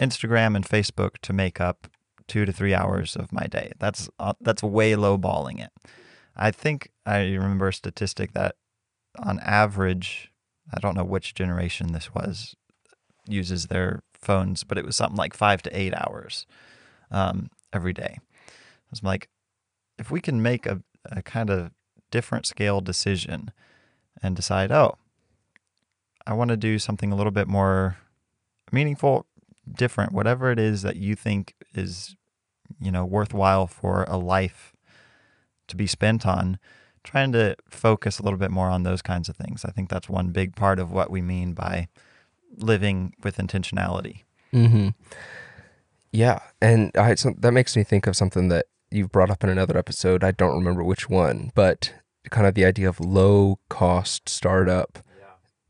Instagram 0.00 0.56
and 0.56 0.64
Facebook 0.66 1.18
to 1.22 1.32
make 1.32 1.60
up 1.60 1.88
two 2.28 2.44
to 2.44 2.52
three 2.52 2.74
hours 2.74 3.16
of 3.16 3.32
my 3.32 3.46
day. 3.46 3.72
That's 3.78 4.08
uh, 4.18 4.34
that's 4.40 4.62
way 4.62 4.92
lowballing 4.92 5.60
it. 5.60 5.70
I 6.36 6.50
think 6.52 6.90
I 7.04 7.22
remember 7.24 7.68
a 7.68 7.72
statistic 7.72 8.32
that 8.34 8.54
on 9.18 9.40
average, 9.40 10.30
I 10.72 10.78
don't 10.78 10.94
know 10.94 11.04
which 11.04 11.34
generation 11.34 11.92
this 11.92 12.14
was, 12.14 12.54
uses 13.26 13.66
their 13.66 14.02
phones, 14.12 14.62
but 14.62 14.78
it 14.78 14.84
was 14.84 14.94
something 14.94 15.16
like 15.16 15.34
five 15.34 15.62
to 15.62 15.78
eight 15.78 15.94
hours 15.94 16.46
um, 17.10 17.50
every 17.72 17.92
day. 17.92 18.18
I 18.20 18.90
was 18.90 19.02
like, 19.02 19.28
if 19.98 20.10
we 20.10 20.20
can 20.20 20.40
make 20.40 20.66
a, 20.66 20.82
a 21.10 21.22
kind 21.22 21.50
of 21.50 21.72
different 22.10 22.46
scale 22.46 22.80
decision 22.80 23.50
and 24.22 24.36
decide, 24.36 24.70
oh, 24.70 24.96
I 26.26 26.34
want 26.34 26.50
to 26.50 26.56
do 26.56 26.78
something 26.78 27.10
a 27.10 27.16
little 27.16 27.32
bit 27.32 27.48
more 27.48 27.96
meaningful, 28.70 29.26
different, 29.74 30.12
whatever 30.12 30.50
it 30.50 30.58
is 30.58 30.82
that 30.82 30.96
you 30.96 31.14
think 31.14 31.54
is, 31.74 32.16
you 32.80 32.90
know, 32.90 33.04
worthwhile 33.04 33.66
for 33.66 34.04
a 34.08 34.16
life 34.16 34.74
to 35.68 35.76
be 35.76 35.86
spent 35.86 36.26
on, 36.26 36.58
trying 37.04 37.32
to 37.32 37.56
focus 37.70 38.18
a 38.18 38.22
little 38.22 38.38
bit 38.38 38.50
more 38.50 38.68
on 38.68 38.82
those 38.82 39.02
kinds 39.02 39.28
of 39.28 39.36
things. 39.36 39.64
I 39.64 39.70
think 39.70 39.88
that's 39.88 40.08
one 40.08 40.30
big 40.30 40.56
part 40.56 40.78
of 40.78 40.90
what 40.90 41.10
we 41.10 41.22
mean 41.22 41.52
by 41.52 41.88
living 42.56 43.14
with 43.22 43.36
intentionality. 43.36 44.22
Mm-hmm. 44.52 44.88
Yeah, 46.10 46.40
and 46.60 46.90
I 46.96 47.14
so 47.14 47.34
that 47.38 47.52
makes 47.52 47.76
me 47.76 47.84
think 47.84 48.06
of 48.06 48.16
something 48.16 48.48
that 48.48 48.66
you've 48.90 49.12
brought 49.12 49.30
up 49.30 49.44
in 49.44 49.50
another 49.50 49.76
episode. 49.76 50.24
I 50.24 50.30
don't 50.30 50.54
remember 50.54 50.82
which 50.82 51.08
one, 51.08 51.52
but 51.54 51.92
kind 52.30 52.46
of 52.46 52.54
the 52.54 52.64
idea 52.64 52.88
of 52.88 53.00
low 53.00 53.58
cost 53.68 54.28
startup 54.28 54.98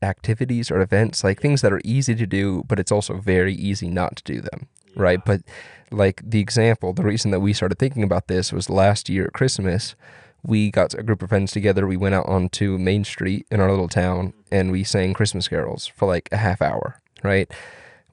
activities 0.01 0.71
or 0.71 0.81
events, 0.81 1.23
like 1.23 1.41
things 1.41 1.61
that 1.61 1.73
are 1.73 1.81
easy 1.83 2.15
to 2.15 2.25
do, 2.25 2.63
but 2.67 2.79
it's 2.79 2.91
also 2.91 3.15
very 3.15 3.53
easy 3.53 3.89
not 3.89 4.17
to 4.17 4.23
do 4.23 4.41
them, 4.41 4.67
right? 4.95 5.23
But 5.23 5.41
like 5.91 6.21
the 6.23 6.39
example, 6.39 6.93
the 6.93 7.03
reason 7.03 7.31
that 7.31 7.39
we 7.39 7.53
started 7.53 7.79
thinking 7.79 8.03
about 8.03 8.27
this 8.27 8.53
was 8.53 8.69
last 8.69 9.09
year 9.09 9.25
at 9.25 9.33
Christmas. 9.33 9.95
We 10.41 10.71
got 10.71 10.93
a 10.93 11.03
group 11.03 11.21
of 11.21 11.29
friends 11.29 11.51
together. 11.51 11.85
We 11.85 11.97
went 11.97 12.15
out 12.15 12.27
onto 12.27 12.77
Main 12.77 13.03
Street 13.03 13.45
in 13.51 13.59
our 13.59 13.69
little 13.69 13.89
town 13.89 14.33
and 14.51 14.71
we 14.71 14.83
sang 14.83 15.13
Christmas 15.13 15.47
carols 15.47 15.85
for 15.87 16.07
like 16.07 16.29
a 16.31 16.37
half 16.37 16.61
hour, 16.61 17.01
right? 17.23 17.51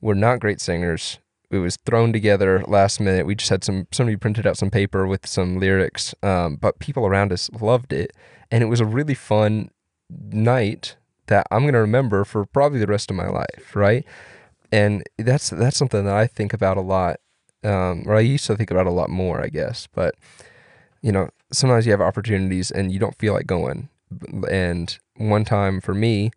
We're 0.01 0.15
not 0.15 0.41
great 0.41 0.61
singers 0.61 1.19
it 1.51 1.59
was 1.59 1.77
thrown 1.77 2.13
together 2.13 2.63
last 2.67 3.01
minute. 3.01 3.27
We 3.27 3.35
just 3.35 3.51
had 3.51 3.65
some 3.65 3.87
somebody 3.93 4.17
printed 4.17 4.47
out 4.47 4.57
some 4.57 4.71
paper 4.71 5.07
with 5.07 5.27
some 5.27 5.59
lyrics, 5.59 6.15
um, 6.23 6.57
but 6.57 6.79
people 6.79 7.07
around 7.07 7.33
us 7.33 7.51
loved 7.61 7.93
it, 7.93 8.13
and 8.51 8.63
it 8.63 8.67
was 8.67 8.81
a 8.81 8.85
really 8.85 9.15
fun 9.15 9.71
night 10.11 10.97
that 11.27 11.47
I'm 11.51 11.65
gonna 11.65 11.81
remember 11.81 12.25
for 12.25 12.47
probably 12.47 12.79
the 12.79 12.87
rest 12.87 13.11
of 13.11 13.17
my 13.17 13.29
life, 13.29 13.75
right? 13.75 14.05
And 14.73 15.05
that's 15.19 15.51
that's 15.51 15.77
something 15.77 16.05
that 16.05 16.15
I 16.15 16.27
think 16.27 16.53
about 16.53 16.77
a 16.77 16.83
lot, 16.83 17.21
um, 17.65 18.05
or 18.07 18.17
I 18.17 18.21
used 18.21 18.47
to 18.47 18.57
think 18.57 18.71
about 18.71 18.87
a 18.87 18.91
lot 18.91 19.11
more, 19.11 19.43
I 19.43 19.49
guess. 19.49 19.89
But 19.95 20.15
you 21.03 21.13
know, 21.13 21.31
sometimes 21.53 21.87
you 21.87 21.93
have 21.93 22.01
opportunities 22.01 22.71
and 22.71 22.91
you 22.91 22.99
don't 22.99 23.17
feel 23.19 23.33
like 23.33 23.47
going. 23.47 23.89
And 24.51 24.97
one 25.17 25.45
time 25.45 25.81
for 25.81 25.95
me, 25.95 26.31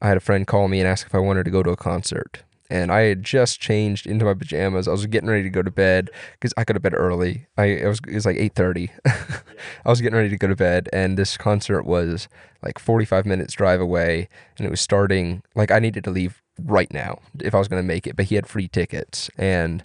I 0.00 0.08
had 0.08 0.16
a 0.16 0.20
friend 0.20 0.46
call 0.46 0.68
me 0.68 0.80
and 0.80 0.88
ask 0.88 1.06
if 1.06 1.14
I 1.14 1.18
wanted 1.18 1.44
to 1.44 1.50
go 1.50 1.62
to 1.62 1.70
a 1.70 1.76
concert 1.76 2.42
and 2.70 2.92
I 2.92 3.02
had 3.02 3.22
just 3.22 3.60
changed 3.60 4.06
into 4.06 4.24
my 4.24 4.34
pajamas. 4.34 4.88
I 4.88 4.92
was 4.92 5.06
getting 5.06 5.28
ready 5.28 5.42
to 5.42 5.50
go 5.50 5.62
to 5.62 5.70
bed 5.70 6.10
because 6.32 6.52
I 6.56 6.64
go 6.64 6.74
to 6.74 6.80
bed 6.80 6.94
early. 6.94 7.46
I 7.56 7.64
it 7.66 7.86
was 7.86 8.00
it 8.06 8.14
was 8.14 8.26
like 8.26 8.36
eight 8.36 8.54
thirty. 8.54 8.90
I 9.06 9.88
was 9.88 10.00
getting 10.00 10.16
ready 10.16 10.28
to 10.28 10.36
go 10.36 10.48
to 10.48 10.56
bed, 10.56 10.88
and 10.92 11.16
this 11.16 11.36
concert 11.36 11.84
was 11.84 12.28
like 12.62 12.78
forty 12.78 13.04
five 13.04 13.24
minutes 13.24 13.54
drive 13.54 13.80
away, 13.80 14.28
and 14.58 14.66
it 14.66 14.70
was 14.70 14.80
starting. 14.80 15.42
Like 15.54 15.70
I 15.70 15.78
needed 15.78 16.04
to 16.04 16.10
leave 16.10 16.42
right 16.62 16.92
now 16.92 17.20
if 17.40 17.54
I 17.54 17.58
was 17.58 17.68
going 17.68 17.82
to 17.82 17.86
make 17.86 18.06
it, 18.06 18.16
but 18.16 18.26
he 18.26 18.34
had 18.34 18.46
free 18.46 18.68
tickets, 18.68 19.30
and 19.38 19.84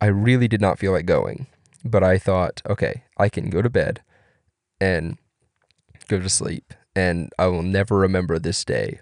I 0.00 0.06
really 0.06 0.48
did 0.48 0.60
not 0.60 0.78
feel 0.78 0.92
like 0.92 1.06
going. 1.06 1.46
But 1.84 2.02
I 2.02 2.16
thought, 2.16 2.62
okay, 2.66 3.02
I 3.18 3.28
can 3.28 3.50
go 3.50 3.60
to 3.60 3.68
bed 3.68 4.02
and 4.80 5.18
go 6.08 6.18
to 6.20 6.28
sleep, 6.28 6.72
and 6.94 7.30
I 7.38 7.46
will 7.48 7.62
never 7.62 7.96
remember 7.96 8.38
this 8.38 8.64
day. 8.64 9.00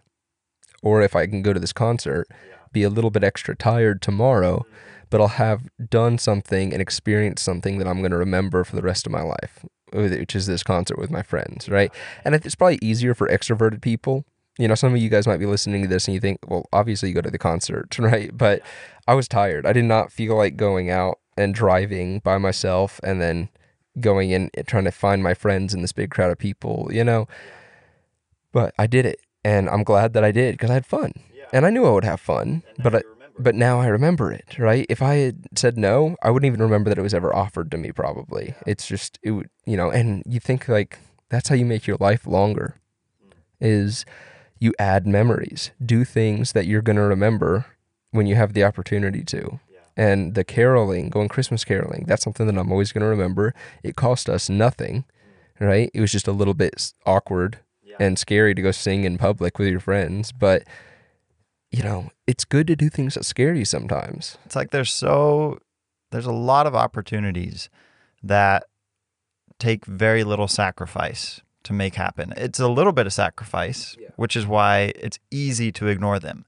Or 0.82 1.00
if 1.00 1.14
I 1.14 1.26
can 1.26 1.42
go 1.42 1.52
to 1.52 1.60
this 1.60 1.72
concert 1.72 2.26
be 2.72 2.82
a 2.82 2.90
little 2.90 3.10
bit 3.10 3.24
extra 3.24 3.54
tired 3.54 4.02
tomorrow, 4.02 4.66
but 5.10 5.20
I'll 5.20 5.28
have 5.28 5.68
done 5.90 6.18
something 6.18 6.72
and 6.72 6.80
experienced 6.80 7.44
something 7.44 7.78
that 7.78 7.86
I'm 7.86 7.98
going 7.98 8.12
to 8.12 8.16
remember 8.16 8.64
for 8.64 8.76
the 8.76 8.82
rest 8.82 9.06
of 9.06 9.12
my 9.12 9.22
life, 9.22 9.64
uh, 9.94 10.00
which 10.02 10.34
is 10.34 10.46
this 10.46 10.62
concert 10.62 10.98
with 10.98 11.10
my 11.10 11.22
friends, 11.22 11.68
right? 11.68 11.92
And 12.24 12.34
it's 12.34 12.54
probably 12.54 12.78
easier 12.80 13.14
for 13.14 13.28
extroverted 13.28 13.82
people. 13.82 14.24
You 14.58 14.68
know, 14.68 14.74
some 14.74 14.94
of 14.94 15.00
you 15.00 15.08
guys 15.08 15.26
might 15.26 15.38
be 15.38 15.46
listening 15.46 15.82
to 15.82 15.88
this 15.88 16.06
and 16.06 16.14
you 16.14 16.20
think, 16.20 16.38
well, 16.48 16.66
obviously 16.72 17.10
you 17.10 17.14
go 17.14 17.20
to 17.20 17.30
the 17.30 17.38
concert, 17.38 17.98
right? 17.98 18.36
But 18.36 18.62
I 19.06 19.14
was 19.14 19.28
tired. 19.28 19.66
I 19.66 19.72
did 19.72 19.84
not 19.84 20.10
feel 20.10 20.36
like 20.36 20.56
going 20.56 20.90
out 20.90 21.18
and 21.36 21.54
driving 21.54 22.20
by 22.20 22.38
myself 22.38 23.00
and 23.02 23.20
then 23.20 23.48
going 24.00 24.30
in 24.30 24.50
trying 24.66 24.84
to 24.84 24.90
find 24.90 25.22
my 25.22 25.34
friends 25.34 25.74
in 25.74 25.82
this 25.82 25.92
big 25.92 26.10
crowd 26.10 26.30
of 26.30 26.38
people, 26.38 26.88
you 26.90 27.04
know? 27.04 27.28
But 28.50 28.74
I 28.78 28.86
did 28.86 29.04
it. 29.04 29.20
And 29.44 29.68
I'm 29.68 29.82
glad 29.82 30.12
that 30.14 30.24
I 30.24 30.30
did 30.30 30.54
because 30.54 30.70
I 30.70 30.74
had 30.74 30.86
fun 30.86 31.12
and 31.52 31.66
I 31.66 31.70
knew 31.70 31.84
I 31.84 31.90
would 31.90 32.04
have 32.04 32.20
fun, 32.20 32.62
but 32.82 32.94
I, 32.96 33.02
but 33.38 33.54
now 33.54 33.80
I 33.80 33.86
remember 33.86 34.30
it, 34.32 34.58
right? 34.58 34.86
If 34.88 35.02
I 35.02 35.14
had 35.16 35.46
said 35.54 35.78
no, 35.78 36.16
I 36.22 36.30
wouldn't 36.30 36.50
even 36.50 36.62
remember 36.62 36.90
that 36.90 36.98
it 36.98 37.02
was 37.02 37.14
ever 37.14 37.34
offered 37.34 37.70
to 37.70 37.78
me. 37.78 37.92
Probably, 37.92 38.54
it's 38.66 38.86
just 38.86 39.18
it 39.22 39.32
would, 39.32 39.48
you 39.66 39.76
know. 39.76 39.90
And 39.90 40.22
you 40.26 40.40
think 40.40 40.68
like 40.68 40.98
that's 41.28 41.48
how 41.48 41.54
you 41.54 41.64
make 41.64 41.86
your 41.86 41.96
life 41.98 42.26
longer, 42.26 42.76
is 43.60 44.04
you 44.58 44.72
add 44.78 45.06
memories, 45.06 45.72
do 45.84 46.04
things 46.04 46.52
that 46.52 46.66
you're 46.66 46.82
gonna 46.82 47.02
remember 47.02 47.66
when 48.10 48.26
you 48.26 48.34
have 48.34 48.52
the 48.52 48.64
opportunity 48.64 49.24
to. 49.24 49.60
And 49.96 50.34
the 50.34 50.44
caroling, 50.44 51.10
going 51.10 51.28
Christmas 51.28 51.64
caroling, 51.64 52.04
that's 52.06 52.22
something 52.22 52.46
that 52.46 52.56
I'm 52.56 52.72
always 52.72 52.92
gonna 52.92 53.08
remember. 53.08 53.54
It 53.82 53.96
cost 53.96 54.28
us 54.28 54.48
nothing, 54.48 55.04
right? 55.60 55.90
It 55.92 56.00
was 56.00 56.12
just 56.12 56.28
a 56.28 56.32
little 56.32 56.54
bit 56.54 56.92
awkward 57.04 57.58
and 57.98 58.18
scary 58.18 58.54
to 58.54 58.62
go 58.62 58.70
sing 58.70 59.04
in 59.04 59.18
public 59.18 59.58
with 59.58 59.68
your 59.68 59.80
friends, 59.80 60.32
but 60.32 60.62
you 61.72 61.82
know, 61.82 62.10
it's 62.26 62.44
good 62.44 62.66
to 62.66 62.76
do 62.76 62.88
things 62.88 63.14
that 63.14 63.24
scare 63.24 63.54
you 63.54 63.64
sometimes. 63.64 64.38
It's 64.44 64.54
like 64.54 64.70
there's 64.70 64.92
so 64.92 65.58
there's 66.10 66.26
a 66.26 66.32
lot 66.32 66.66
of 66.66 66.74
opportunities 66.74 67.70
that 68.22 68.64
take 69.58 69.86
very 69.86 70.22
little 70.22 70.48
sacrifice 70.48 71.40
to 71.64 71.72
make 71.72 71.94
happen. 71.94 72.34
It's 72.36 72.60
a 72.60 72.68
little 72.68 72.92
bit 72.92 73.06
of 73.06 73.12
sacrifice, 73.12 73.96
yeah. 73.98 74.08
which 74.16 74.36
is 74.36 74.46
why 74.46 74.92
it's 74.96 75.18
easy 75.30 75.72
to 75.72 75.86
ignore 75.86 76.18
them 76.18 76.44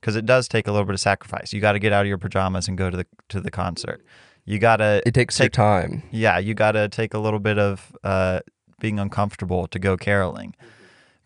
because 0.00 0.14
it 0.14 0.24
does 0.24 0.46
take 0.46 0.68
a 0.68 0.72
little 0.72 0.86
bit 0.86 0.94
of 0.94 1.00
sacrifice. 1.00 1.52
You 1.52 1.60
got 1.60 1.72
to 1.72 1.78
get 1.80 1.92
out 1.92 2.02
of 2.02 2.08
your 2.08 2.18
pajamas 2.18 2.68
and 2.68 2.78
go 2.78 2.88
to 2.88 2.96
the 2.96 3.06
to 3.30 3.40
the 3.40 3.50
concert. 3.50 4.02
You 4.44 4.58
got 4.58 4.76
to 4.76 5.02
It 5.04 5.12
takes 5.12 5.36
take, 5.36 5.44
your 5.44 5.50
time. 5.50 6.04
Yeah, 6.10 6.38
you 6.38 6.54
got 6.54 6.72
to 6.72 6.88
take 6.88 7.14
a 7.14 7.18
little 7.18 7.40
bit 7.40 7.58
of 7.58 7.96
uh, 8.04 8.40
being 8.80 8.98
uncomfortable 9.00 9.66
to 9.66 9.78
go 9.78 9.96
caroling. 9.96 10.54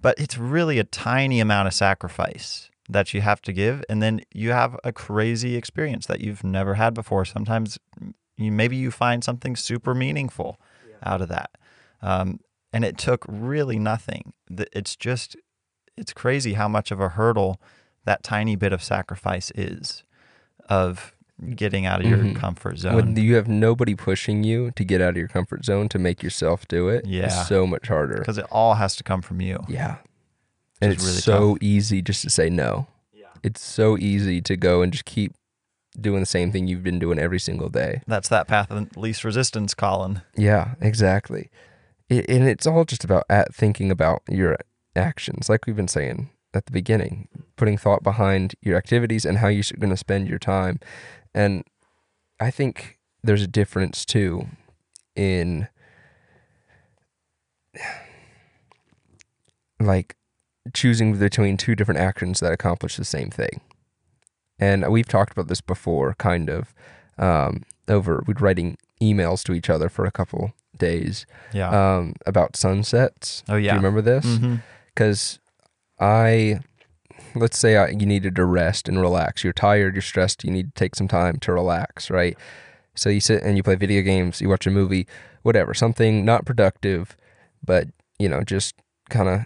But 0.00 0.18
it's 0.18 0.36
really 0.36 0.80
a 0.80 0.84
tiny 0.84 1.38
amount 1.38 1.68
of 1.68 1.74
sacrifice 1.74 2.71
that 2.88 3.14
you 3.14 3.20
have 3.20 3.40
to 3.42 3.52
give 3.52 3.84
and 3.88 4.02
then 4.02 4.20
you 4.32 4.50
have 4.50 4.78
a 4.84 4.92
crazy 4.92 5.56
experience 5.56 6.06
that 6.06 6.20
you've 6.20 6.44
never 6.44 6.74
had 6.74 6.94
before 6.94 7.24
sometimes 7.24 7.78
you 8.36 8.50
maybe 8.50 8.76
you 8.76 8.90
find 8.90 9.22
something 9.22 9.54
super 9.54 9.94
meaningful 9.94 10.60
yeah. 10.88 10.96
out 11.02 11.20
of 11.20 11.28
that 11.28 11.50
um, 12.00 12.40
and 12.72 12.84
it 12.84 12.98
took 12.98 13.24
really 13.28 13.78
nothing 13.78 14.32
it's 14.72 14.96
just 14.96 15.36
it's 15.96 16.12
crazy 16.12 16.54
how 16.54 16.68
much 16.68 16.90
of 16.90 17.00
a 17.00 17.10
hurdle 17.10 17.60
that 18.04 18.22
tiny 18.22 18.56
bit 18.56 18.72
of 18.72 18.82
sacrifice 18.82 19.52
is 19.54 20.02
of 20.68 21.14
getting 21.54 21.86
out 21.86 22.00
of 22.00 22.06
your 22.06 22.18
mm-hmm. 22.18 22.34
comfort 22.34 22.78
zone. 22.78 22.94
When 22.94 23.16
you 23.16 23.34
have 23.34 23.48
nobody 23.48 23.94
pushing 23.94 24.44
you 24.44 24.70
to 24.72 24.84
get 24.84 25.00
out 25.00 25.10
of 25.10 25.16
your 25.16 25.28
comfort 25.28 25.64
zone 25.64 25.88
to 25.88 25.98
make 25.98 26.22
yourself 26.22 26.68
do 26.68 26.88
it, 26.88 27.04
yeah. 27.04 27.24
it's 27.24 27.48
so 27.48 27.66
much 27.66 27.88
harder. 27.88 28.18
Because 28.18 28.38
it 28.38 28.46
all 28.50 28.74
has 28.74 28.94
to 28.96 29.02
come 29.02 29.22
from 29.22 29.40
you. 29.40 29.58
Yeah 29.68 29.96
and 30.82 30.92
it's 30.92 31.04
really 31.04 31.16
so 31.16 31.54
tough. 31.54 31.62
easy 31.62 32.02
just 32.02 32.22
to 32.22 32.30
say 32.30 32.50
no. 32.50 32.86
Yeah. 33.12 33.26
It's 33.42 33.62
so 33.62 33.96
easy 33.98 34.40
to 34.42 34.56
go 34.56 34.82
and 34.82 34.92
just 34.92 35.04
keep 35.04 35.34
doing 36.00 36.20
the 36.20 36.26
same 36.26 36.50
thing 36.50 36.66
you've 36.66 36.82
been 36.82 36.98
doing 36.98 37.18
every 37.18 37.38
single 37.38 37.68
day. 37.68 38.02
That's 38.06 38.28
that 38.28 38.48
path 38.48 38.70
of 38.70 38.96
least 38.96 39.24
resistance, 39.24 39.74
Colin. 39.74 40.22
Yeah, 40.36 40.74
exactly. 40.80 41.50
It, 42.08 42.28
and 42.28 42.48
it's 42.48 42.66
all 42.66 42.84
just 42.84 43.04
about 43.04 43.24
at 43.30 43.54
thinking 43.54 43.90
about 43.90 44.22
your 44.28 44.56
actions, 44.96 45.48
like 45.48 45.66
we've 45.66 45.76
been 45.76 45.88
saying 45.88 46.30
at 46.54 46.66
the 46.66 46.72
beginning, 46.72 47.28
putting 47.56 47.78
thought 47.78 48.02
behind 48.02 48.54
your 48.60 48.76
activities 48.76 49.24
and 49.24 49.38
how 49.38 49.48
you're 49.48 49.64
going 49.78 49.90
to 49.90 49.96
spend 49.96 50.28
your 50.28 50.38
time. 50.38 50.78
And 51.34 51.64
I 52.40 52.50
think 52.50 52.98
there's 53.22 53.42
a 53.42 53.46
difference 53.46 54.04
too 54.04 54.46
in 55.14 55.68
like 59.80 60.16
choosing 60.72 61.18
between 61.18 61.56
two 61.56 61.74
different 61.74 62.00
actions 62.00 62.40
that 62.40 62.52
accomplish 62.52 62.96
the 62.96 63.04
same 63.04 63.30
thing. 63.30 63.60
And 64.58 64.88
we've 64.90 65.08
talked 65.08 65.32
about 65.32 65.48
this 65.48 65.60
before, 65.60 66.14
kind 66.14 66.48
of, 66.48 66.74
um, 67.18 67.62
over 67.88 68.22
we'd 68.26 68.40
writing 68.40 68.76
emails 69.00 69.42
to 69.44 69.52
each 69.52 69.68
other 69.68 69.88
for 69.88 70.04
a 70.04 70.12
couple 70.12 70.52
days. 70.76 71.26
Yeah. 71.52 71.70
Um, 71.70 72.14
about 72.26 72.56
sunsets. 72.56 73.42
Oh 73.48 73.56
yeah. 73.56 73.72
Do 73.72 73.76
you 73.76 73.78
remember 73.78 74.02
this? 74.02 74.24
Because 74.94 75.40
mm-hmm. 76.00 76.04
I, 76.04 76.60
let's 77.34 77.58
say 77.58 77.76
I, 77.76 77.88
you 77.88 78.06
needed 78.06 78.36
to 78.36 78.44
rest 78.44 78.88
and 78.88 79.00
relax. 79.00 79.42
You're 79.42 79.52
tired. 79.52 79.94
You're 79.94 80.02
stressed. 80.02 80.44
You 80.44 80.50
need 80.50 80.74
to 80.74 80.78
take 80.78 80.94
some 80.94 81.08
time 81.08 81.38
to 81.40 81.52
relax, 81.52 82.10
right? 82.10 82.36
So 82.94 83.08
you 83.08 83.20
sit 83.20 83.42
and 83.42 83.56
you 83.56 83.62
play 83.62 83.74
video 83.74 84.02
games. 84.02 84.40
You 84.40 84.48
watch 84.48 84.66
a 84.66 84.70
movie, 84.70 85.06
whatever. 85.42 85.74
Something 85.74 86.24
not 86.24 86.44
productive, 86.44 87.16
but 87.64 87.88
you 88.18 88.28
know, 88.28 88.42
just 88.42 88.74
kind 89.10 89.28
of 89.28 89.40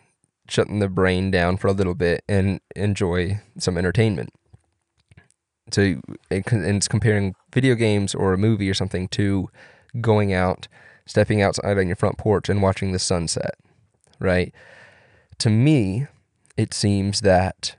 shutting 0.48 0.78
the 0.78 0.88
brain 0.88 1.30
down 1.30 1.56
for 1.56 1.68
a 1.68 1.72
little 1.72 1.94
bit 1.94 2.22
and 2.28 2.60
enjoy 2.74 3.40
some 3.58 3.76
entertainment. 3.76 4.30
So 5.72 5.82
and 6.30 6.76
it's 6.76 6.88
comparing 6.88 7.34
video 7.52 7.74
games 7.74 8.14
or 8.14 8.32
a 8.32 8.38
movie 8.38 8.70
or 8.70 8.74
something 8.74 9.08
to 9.08 9.48
going 10.00 10.32
out, 10.32 10.68
stepping 11.06 11.42
outside 11.42 11.78
on 11.78 11.86
your 11.86 11.96
front 11.96 12.18
porch 12.18 12.48
and 12.48 12.62
watching 12.62 12.92
the 12.92 12.98
sunset, 12.98 13.54
right? 14.20 14.54
To 15.38 15.50
me, 15.50 16.06
it 16.56 16.72
seems 16.72 17.20
that 17.22 17.76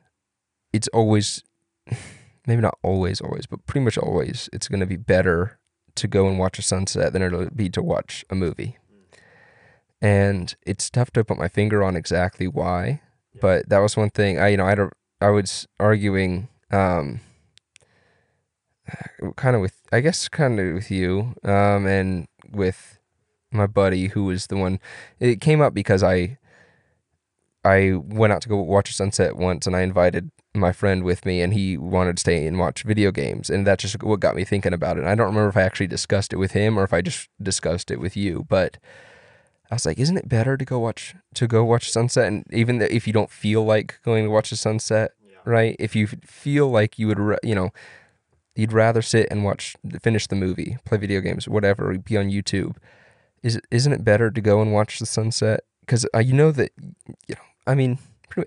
it's 0.73 0.87
always, 0.89 1.43
maybe 2.47 2.61
not 2.61 2.77
always, 2.83 3.21
always, 3.21 3.45
but 3.45 3.65
pretty 3.65 3.83
much 3.83 3.97
always, 3.97 4.49
it's 4.51 4.67
going 4.67 4.79
to 4.79 4.85
be 4.85 4.97
better 4.97 5.59
to 5.95 6.07
go 6.07 6.27
and 6.27 6.37
watch 6.37 6.59
a 6.59 6.61
sunset 6.61 7.13
than 7.13 7.21
it'll 7.21 7.49
be 7.49 7.69
to 7.69 7.81
watch 7.81 8.23
a 8.29 8.35
movie. 8.35 8.77
And 10.01 10.55
it's 10.65 10.89
tough 10.89 11.11
to 11.11 11.23
put 11.23 11.37
my 11.39 11.47
finger 11.47 11.83
on 11.83 11.95
exactly 11.95 12.47
why, 12.47 13.01
but 13.41 13.67
that 13.69 13.79
was 13.79 13.97
one 13.97 14.11
thing 14.11 14.37
I, 14.39 14.49
you 14.49 14.57
know, 14.57 14.65
I, 14.65 14.69
had 14.69 14.79
a- 14.79 14.91
I 15.21 15.29
was 15.29 15.67
arguing, 15.79 16.49
um, 16.71 17.21
kind 19.35 19.55
of 19.55 19.61
with, 19.61 19.81
I 19.91 20.01
guess, 20.01 20.29
kind 20.29 20.59
of 20.59 20.73
with 20.75 20.91
you, 20.91 21.33
um, 21.43 21.87
and 21.87 22.27
with 22.51 22.99
my 23.51 23.65
buddy 23.65 24.07
who 24.07 24.25
was 24.25 24.47
the 24.47 24.57
one. 24.57 24.79
It 25.19 25.41
came 25.41 25.61
up 25.61 25.73
because 25.73 26.03
I, 26.03 26.37
I 27.65 27.93
went 27.95 28.33
out 28.33 28.41
to 28.43 28.49
go 28.49 28.57
watch 28.57 28.91
a 28.91 28.93
sunset 28.93 29.35
once, 29.35 29.65
and 29.65 29.75
I 29.75 29.81
invited 29.81 30.29
my 30.53 30.71
friend 30.71 31.03
with 31.03 31.25
me, 31.25 31.41
and 31.41 31.53
he 31.53 31.75
wanted 31.75 32.17
to 32.17 32.21
stay 32.21 32.45
and 32.45 32.59
watch 32.59 32.83
video 32.83 33.11
games, 33.11 33.49
and 33.49 33.65
that's 33.65 33.81
just 33.81 34.03
what 34.03 34.19
got 34.19 34.35
me 34.35 34.45
thinking 34.45 34.73
about 34.73 34.97
it. 34.97 35.01
And 35.01 35.09
I 35.09 35.15
don't 35.15 35.27
remember 35.27 35.49
if 35.49 35.57
I 35.57 35.63
actually 35.63 35.87
discussed 35.87 36.33
it 36.33 36.37
with 36.37 36.51
him 36.51 36.77
or 36.77 36.83
if 36.83 36.93
I 36.93 37.01
just 37.01 37.29
discussed 37.41 37.89
it 37.89 37.99
with 37.99 38.15
you, 38.15 38.45
but. 38.47 38.77
I 39.69 39.75
was 39.75 39.85
like, 39.85 39.99
isn't 39.99 40.17
it 40.17 40.29
better 40.29 40.55
to 40.55 40.65
go 40.65 40.79
watch 40.79 41.15
to 41.33 41.47
go 41.47 41.63
watch 41.63 41.91
sunset? 41.91 42.27
And 42.27 42.45
even 42.51 42.81
if 42.81 43.05
you 43.05 43.13
don't 43.13 43.29
feel 43.29 43.65
like 43.65 43.99
going 44.03 44.23
to 44.23 44.29
watch 44.29 44.49
the 44.49 44.55
sunset, 44.55 45.11
right? 45.45 45.75
If 45.79 45.95
you 45.95 46.07
feel 46.07 46.69
like 46.69 46.97
you 46.97 47.07
would, 47.07 47.39
you 47.43 47.55
know, 47.55 47.71
you'd 48.55 48.73
rather 48.73 49.01
sit 49.01 49.27
and 49.29 49.43
watch, 49.43 49.75
finish 50.01 50.27
the 50.27 50.35
movie, 50.35 50.77
play 50.85 50.97
video 50.97 51.21
games, 51.21 51.47
whatever, 51.47 51.97
be 51.97 52.17
on 52.17 52.29
YouTube. 52.29 52.75
Is 53.43 53.59
isn't 53.71 53.93
it 53.93 54.03
better 54.03 54.31
to 54.31 54.41
go 54.41 54.61
and 54.61 54.73
watch 54.73 54.99
the 54.99 55.05
sunset? 55.05 55.61
Because 55.81 56.05
uh, 56.13 56.19
you 56.19 56.33
know 56.33 56.51
that, 56.51 56.71
you 57.27 57.35
know, 57.35 57.41
I 57.65 57.75
mean, 57.75 57.99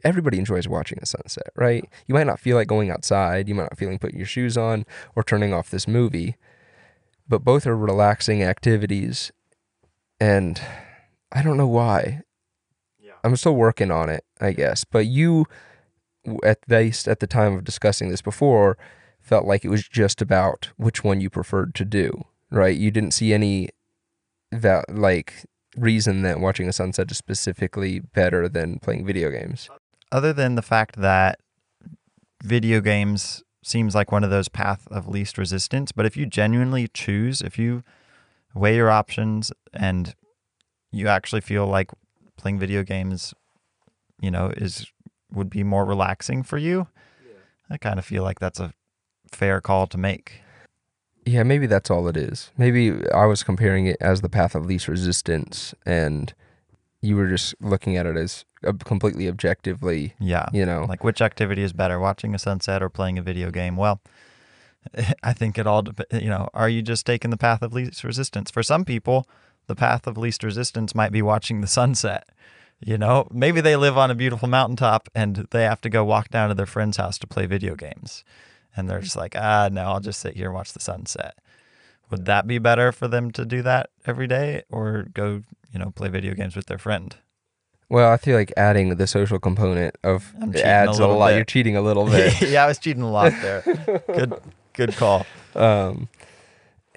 everybody 0.04 0.38
enjoys 0.38 0.68
watching 0.68 0.98
a 1.00 1.06
sunset, 1.06 1.50
right? 1.54 1.88
You 2.06 2.14
might 2.14 2.26
not 2.26 2.40
feel 2.40 2.56
like 2.56 2.68
going 2.68 2.90
outside. 2.90 3.48
You 3.48 3.54
might 3.54 3.64
not 3.64 3.78
feel 3.78 3.90
like 3.90 4.00
putting 4.00 4.18
your 4.18 4.26
shoes 4.26 4.56
on 4.56 4.84
or 5.14 5.22
turning 5.22 5.54
off 5.54 5.70
this 5.70 5.86
movie, 5.86 6.36
but 7.28 7.44
both 7.44 7.66
are 7.66 7.76
relaxing 7.76 8.42
activities, 8.42 9.32
and 10.18 10.60
I 11.32 11.42
don't 11.42 11.56
know 11.56 11.68
why. 11.68 12.22
I'm 13.22 13.36
still 13.36 13.54
working 13.54 13.90
on 13.90 14.08
it, 14.08 14.24
I 14.40 14.52
guess. 14.52 14.84
But 14.84 15.06
you, 15.06 15.46
at 16.44 16.58
least 16.68 17.08
at 17.08 17.20
the 17.20 17.26
time 17.26 17.54
of 17.54 17.64
discussing 17.64 18.10
this 18.10 18.22
before, 18.22 18.78
felt 19.20 19.46
like 19.46 19.64
it 19.64 19.68
was 19.68 19.86
just 19.86 20.22
about 20.22 20.70
which 20.76 21.04
one 21.04 21.20
you 21.20 21.30
preferred 21.30 21.74
to 21.76 21.84
do, 21.84 22.24
right? 22.50 22.76
You 22.76 22.90
didn't 22.90 23.12
see 23.12 23.32
any 23.32 23.68
that 24.50 24.92
like 24.92 25.44
reason 25.76 26.22
that 26.22 26.40
watching 26.40 26.68
a 26.68 26.72
sunset 26.72 27.10
is 27.10 27.18
specifically 27.18 28.00
better 28.00 28.48
than 28.48 28.78
playing 28.78 29.06
video 29.06 29.30
games. 29.30 29.68
Other 30.10 30.32
than 30.32 30.56
the 30.56 30.62
fact 30.62 30.96
that 30.96 31.38
video 32.42 32.80
games 32.80 33.44
seems 33.62 33.94
like 33.94 34.10
one 34.10 34.24
of 34.24 34.30
those 34.30 34.48
path 34.48 34.88
of 34.90 35.06
least 35.06 35.38
resistance, 35.38 35.92
but 35.92 36.06
if 36.06 36.16
you 36.16 36.26
genuinely 36.26 36.88
choose, 36.88 37.42
if 37.42 37.58
you 37.58 37.84
weigh 38.54 38.76
your 38.76 38.90
options 38.90 39.52
and 39.72 40.14
you 40.90 41.08
actually 41.08 41.40
feel 41.40 41.66
like 41.66 41.90
playing 42.36 42.58
video 42.58 42.82
games, 42.82 43.34
you 44.20 44.30
know, 44.30 44.52
is 44.56 44.86
would 45.32 45.50
be 45.50 45.62
more 45.62 45.84
relaxing 45.84 46.42
for 46.42 46.58
you, 46.58 46.88
I 47.70 47.76
kind 47.76 47.98
of 47.98 48.04
feel 48.04 48.24
like 48.24 48.40
that's 48.40 48.58
a 48.58 48.72
fair 49.30 49.60
call 49.60 49.86
to 49.86 49.98
make. 49.98 50.40
Yeah, 51.24 51.44
maybe 51.44 51.66
that's 51.66 51.90
all 51.90 52.08
it 52.08 52.16
is. 52.16 52.50
Maybe 52.58 53.08
I 53.14 53.26
was 53.26 53.42
comparing 53.44 53.86
it 53.86 53.96
as 54.00 54.22
the 54.22 54.28
path 54.28 54.54
of 54.54 54.66
least 54.66 54.88
resistance, 54.88 55.74
and 55.86 56.34
you 57.02 57.14
were 57.16 57.28
just 57.28 57.54
looking 57.60 57.96
at 57.96 58.06
it 58.06 58.16
as 58.16 58.44
completely 58.84 59.28
objectively, 59.28 60.14
Yeah. 60.18 60.46
you 60.52 60.66
know. 60.66 60.86
Like 60.88 61.04
which 61.04 61.20
activity 61.20 61.62
is 61.62 61.72
better, 61.72 62.00
watching 62.00 62.34
a 62.34 62.38
sunset 62.38 62.82
or 62.82 62.88
playing 62.88 63.18
a 63.18 63.22
video 63.22 63.50
game? 63.50 63.76
Well, 63.76 64.00
I 65.22 65.32
think 65.32 65.58
it 65.58 65.66
all, 65.66 65.84
you 66.12 66.28
know, 66.28 66.48
are 66.54 66.68
you 66.68 66.82
just 66.82 67.06
taking 67.06 67.30
the 67.30 67.36
path 67.36 67.62
of 67.62 67.72
least 67.72 68.02
resistance? 68.02 68.50
For 68.50 68.62
some 68.62 68.84
people, 68.84 69.28
the 69.70 69.76
path 69.76 70.08
of 70.08 70.18
least 70.18 70.42
resistance 70.42 70.96
might 70.96 71.12
be 71.12 71.22
watching 71.22 71.60
the 71.60 71.68
sunset. 71.68 72.28
You 72.84 72.98
know, 72.98 73.28
maybe 73.30 73.60
they 73.60 73.76
live 73.76 73.96
on 73.96 74.10
a 74.10 74.16
beautiful 74.16 74.48
mountaintop 74.48 75.08
and 75.14 75.46
they 75.52 75.62
have 75.62 75.80
to 75.82 75.88
go 75.88 76.04
walk 76.04 76.28
down 76.28 76.48
to 76.48 76.56
their 76.56 76.66
friend's 76.66 76.96
house 76.96 77.18
to 77.18 77.28
play 77.28 77.46
video 77.46 77.76
games. 77.76 78.24
And 78.76 78.90
they're 78.90 79.00
just 79.00 79.14
like, 79.14 79.36
ah, 79.36 79.68
no, 79.70 79.82
I'll 79.82 80.00
just 80.00 80.18
sit 80.18 80.34
here 80.34 80.46
and 80.46 80.54
watch 80.56 80.72
the 80.72 80.80
sunset. 80.80 81.36
Would 82.10 82.24
that 82.24 82.48
be 82.48 82.58
better 82.58 82.90
for 82.90 83.06
them 83.06 83.30
to 83.30 83.44
do 83.44 83.62
that 83.62 83.90
every 84.06 84.26
day 84.26 84.64
or 84.72 85.06
go, 85.14 85.42
you 85.72 85.78
know, 85.78 85.92
play 85.92 86.08
video 86.08 86.34
games 86.34 86.56
with 86.56 86.66
their 86.66 86.78
friend? 86.78 87.14
Well, 87.88 88.10
I 88.10 88.16
feel 88.16 88.36
like 88.36 88.52
adding 88.56 88.96
the 88.96 89.06
social 89.06 89.38
component 89.38 89.96
of 90.02 90.32
I'm 90.42 90.50
it 90.50 90.54
cheating 90.54 90.66
a 90.66 90.72
adds 90.72 90.98
a, 90.98 91.06
lot. 91.06 91.28
bit. 91.28 91.36
You're 91.36 91.44
cheating 91.44 91.76
a 91.76 91.80
little 91.80 92.06
bit. 92.10 92.42
yeah, 92.42 92.64
I 92.64 92.66
was 92.66 92.78
cheating 92.80 93.02
a 93.04 93.10
lot 93.10 93.32
there. 93.40 93.62
Good, 94.12 94.34
good 94.72 94.96
call. 94.96 95.26
um, 95.54 96.08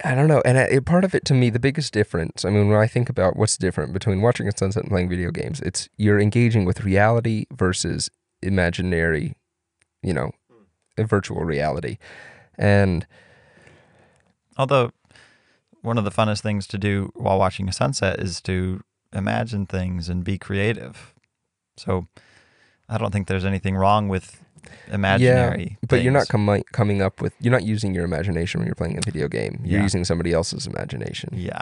I 0.03 0.15
don't 0.15 0.27
know. 0.27 0.41
And 0.45 0.58
I, 0.58 0.63
it, 0.63 0.86
part 0.86 1.03
of 1.03 1.13
it 1.13 1.25
to 1.25 1.34
me, 1.34 1.49
the 1.49 1.60
biggest 1.60 1.93
difference, 1.93 2.45
I 2.45 2.49
mean, 2.49 2.69
when 2.69 2.79
I 2.79 2.88
think 2.88 3.10
about 3.10 3.36
what's 3.36 3.58
different 3.58 3.93
between 3.93 4.21
watching 4.21 4.47
a 4.47 4.58
sunset 4.58 4.84
and 4.84 4.91
playing 4.91 5.10
video 5.10 5.29
games, 5.29 5.60
it's 5.62 5.89
you're 5.97 6.19
engaging 6.19 6.65
with 6.65 6.84
reality 6.84 7.45
versus 7.51 8.10
imaginary, 8.41 9.36
you 10.01 10.13
know, 10.13 10.32
hmm. 10.49 11.03
virtual 11.06 11.43
reality. 11.43 11.97
And 12.58 13.06
Although 14.58 14.91
one 15.82 15.97
of 15.97 16.03
the 16.03 16.12
funnest 16.12 16.41
things 16.41 16.67
to 16.67 16.77
do 16.77 17.12
while 17.15 17.39
watching 17.39 17.67
a 17.67 17.73
sunset 17.73 18.19
is 18.19 18.41
to 18.41 18.82
imagine 19.12 19.65
things 19.65 20.10
and 20.10 20.23
be 20.23 20.38
creative. 20.38 21.13
So 21.77 22.08
I 22.88 22.97
don't 22.97 23.12
think 23.12 23.27
there's 23.27 23.45
anything 23.45 23.75
wrong 23.75 24.08
with 24.08 24.43
imaginary. 24.91 25.78
but 25.88 26.02
you're 26.04 26.12
not 26.13 26.28
things. 26.28 26.45
com- 26.47 26.63
coming 26.71 27.02
up 27.02 27.21
with, 27.21 27.34
you're 27.39 27.52
not 27.52 27.63
using 27.63 27.93
your 27.93 28.06
imagination 28.06 28.60
when 28.60 28.65
you're 28.67 28.76
playing 28.76 28.97
a 28.97 29.02
video 29.02 29.28
game. 29.28 29.60
You're 29.63 29.80
Yeah. 29.80 29.84
using 29.84 30.04
somebody 30.06 30.32
else's 30.34 30.67
imagination. 30.67 31.30
Yeah. 31.34 31.62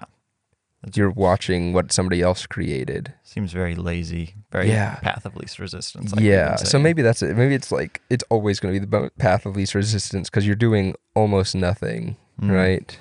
That's- 0.82 0.98
You're 0.98 1.12
watching 1.12 1.74
what 1.74 1.92
somebody 1.92 2.22
else 2.24 2.48
created. 2.48 3.14
Seems 3.24 3.54
very 3.54 3.76
lazy, 3.76 4.34
very 4.52 4.70
Yeah. 4.70 4.96
path 4.96 5.26
of 5.26 5.36
least 5.36 5.60
resistance. 5.60 6.12
like 6.16 6.24
yeah. 6.26 6.56
So 6.56 6.80
maybe 6.80 7.02
that's 7.04 7.22
it. 7.22 7.38
Maybe 7.38 7.54
it's 7.54 7.72
like, 7.72 8.02
it's 8.10 8.24
always 8.30 8.60
going 8.60 8.74
to 8.74 8.80
be 8.80 8.86
the 8.86 9.12
path 9.20 9.46
of 9.46 9.56
least 9.56 9.76
resistance 9.76 10.30
because 10.30 10.48
you're 10.48 10.56
doing 10.56 10.96
almost 11.16 11.54
nothing, 11.56 12.18
Mm. 12.42 12.50
right? 12.52 12.98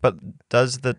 But 0.00 0.48
does 0.48 0.78
the 0.78 0.96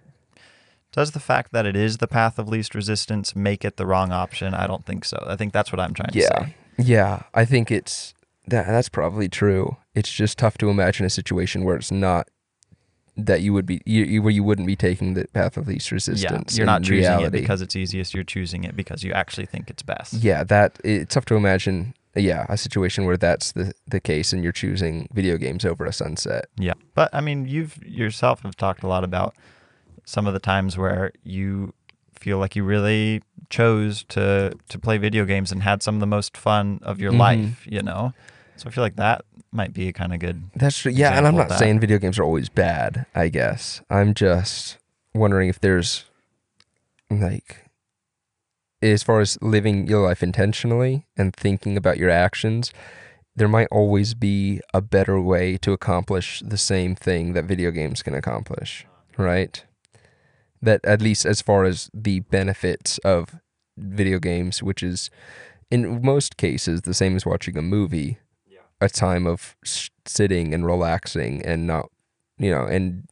does 0.93 1.11
the 1.11 1.19
fact 1.19 1.51
that 1.51 1.65
it 1.65 1.75
is 1.75 1.97
the 1.97 2.07
path 2.07 2.39
of 2.39 2.47
least 2.47 2.73
resistance 2.73 3.35
make 3.35 3.63
it 3.65 3.77
the 3.77 3.85
wrong 3.85 4.11
option? 4.11 4.53
I 4.55 4.65
don't 4.67 4.83
think 4.85 5.03
so. 5.05 5.23
I 5.27 5.35
think 5.35 5.51
that's 5.53 5.71
what 5.71 5.79
I'm 5.79 5.93
trying 5.93 6.09
to 6.11 6.21
say. 6.21 6.55
Yeah, 6.77 7.23
I 7.33 7.45
think 7.45 7.71
it's 7.71 8.13
that 8.47 8.67
that's 8.67 8.89
probably 8.89 9.27
true. 9.29 9.77
It's 9.95 10.11
just 10.11 10.37
tough 10.37 10.57
to 10.59 10.69
imagine 10.69 11.05
a 11.05 11.09
situation 11.09 11.63
where 11.63 11.75
it's 11.75 11.91
not 11.91 12.29
that 13.19 13.41
you 13.41 13.51
would 13.51 13.65
be 13.65 13.81
you, 13.85 14.03
you- 14.03 14.21
where 14.21 14.31
you 14.31 14.43
wouldn't 14.43 14.67
be 14.67 14.75
taking 14.75 15.15
the 15.15 15.25
path 15.33 15.57
of 15.57 15.67
least 15.67 15.91
resistance. 15.91 16.53
Yeah, 16.53 16.59
you're 16.59 16.65
not 16.67 16.83
choosing 16.83 16.99
reality. 17.11 17.25
it 17.39 17.41
because 17.41 17.61
it's 17.61 17.75
easiest. 17.75 18.13
You're 18.13 18.23
choosing 18.23 18.63
it 18.63 18.75
because 18.75 19.03
you 19.03 19.11
actually 19.11 19.47
think 19.47 19.69
it's 19.69 19.81
best. 19.83 20.13
Yeah, 20.13 20.43
that 20.45 20.79
it's 20.83 21.13
tough 21.15 21.25
to 21.25 21.35
imagine. 21.35 21.93
Yeah, 22.15 22.45
a 22.49 22.57
situation 22.57 23.05
where 23.05 23.17
that's 23.17 23.51
the 23.51 23.73
the 23.87 23.99
case, 23.99 24.33
and 24.33 24.43
you're 24.43 24.51
choosing 24.51 25.07
video 25.13 25.37
games 25.37 25.65
over 25.65 25.85
a 25.85 25.93
sunset. 25.93 26.45
Yeah. 26.57 26.73
But 26.95 27.09
I 27.13 27.21
mean, 27.21 27.47
you've 27.47 27.77
yourself 27.85 28.41
have 28.43 28.55
talked 28.55 28.81
a 28.83 28.87
lot 28.87 29.03
about 29.03 29.35
some 30.05 30.25
of 30.25 30.33
the 30.33 30.39
times 30.39 30.77
where 30.77 31.11
you 31.23 31.73
feel 32.19 32.37
like 32.37 32.55
you 32.55 32.63
really 32.63 33.21
chose 33.49 34.03
to 34.09 34.53
to 34.69 34.79
play 34.79 34.97
video 34.97 35.25
games 35.25 35.51
and 35.51 35.63
had 35.63 35.81
some 35.83 35.95
of 35.95 35.99
the 36.01 36.07
most 36.07 36.35
fun 36.35 36.79
of 36.83 36.99
your 36.99 37.11
Mhm. 37.11 37.19
life, 37.19 37.65
you 37.65 37.81
know? 37.81 38.13
So 38.57 38.67
I 38.67 38.71
feel 38.71 38.83
like 38.83 38.95
that 38.97 39.23
might 39.51 39.73
be 39.73 39.87
a 39.87 39.93
kind 39.93 40.13
of 40.13 40.19
good 40.19 40.43
That's 40.55 40.77
true. 40.77 40.91
Yeah, 40.91 41.17
and 41.17 41.25
I'm 41.27 41.35
not 41.35 41.51
saying 41.57 41.79
video 41.79 41.97
games 41.97 42.19
are 42.19 42.23
always 42.23 42.49
bad. 42.49 43.05
I 43.15 43.29
guess 43.29 43.81
I'm 43.89 44.13
just 44.13 44.77
wondering 45.13 45.47
if 45.49 45.59
there's 45.59 46.05
like 47.09 47.63
as 48.81 49.01
far 49.03 49.21
as 49.21 49.37
living 49.41 49.87
your 49.87 50.05
life 50.07 50.21
intentionally 50.21 51.05
and 51.17 51.35
thinking 51.35 51.77
about 51.77 51.97
your 51.97 52.09
actions, 52.11 52.71
there 53.35 53.47
might 53.47 53.67
always 53.71 54.13
be 54.13 54.61
a 54.73 54.81
better 54.81 55.19
way 55.19 55.57
to 55.57 55.71
accomplish 55.71 56.41
the 56.45 56.57
same 56.57 56.95
thing 56.95 57.33
that 57.33 57.45
video 57.45 57.71
games 57.71 58.03
can 58.03 58.13
accomplish, 58.13 58.85
right? 59.17 59.63
That 60.61 60.83
at 60.83 61.01
least 61.01 61.25
as 61.25 61.41
far 61.41 61.65
as 61.65 61.89
the 61.93 62.21
benefits 62.21 62.97
of 62.99 63.35
video 63.77 64.19
games, 64.19 64.63
which 64.63 64.81
is 64.81 65.09
in 65.69 66.01
most 66.01 66.37
cases 66.37 66.81
the 66.81 66.93
same 66.93 67.15
as 67.15 67.25
watching 67.25 67.57
a 67.57 67.61
movie, 67.61 68.17
a 68.81 68.89
time 68.89 69.27
of 69.27 69.55
sitting 70.05 70.53
and 70.53 70.65
relaxing 70.65 71.43
and 71.45 71.67
not, 71.67 71.89
you 72.37 72.49
know, 72.49 72.65
and 72.65 73.07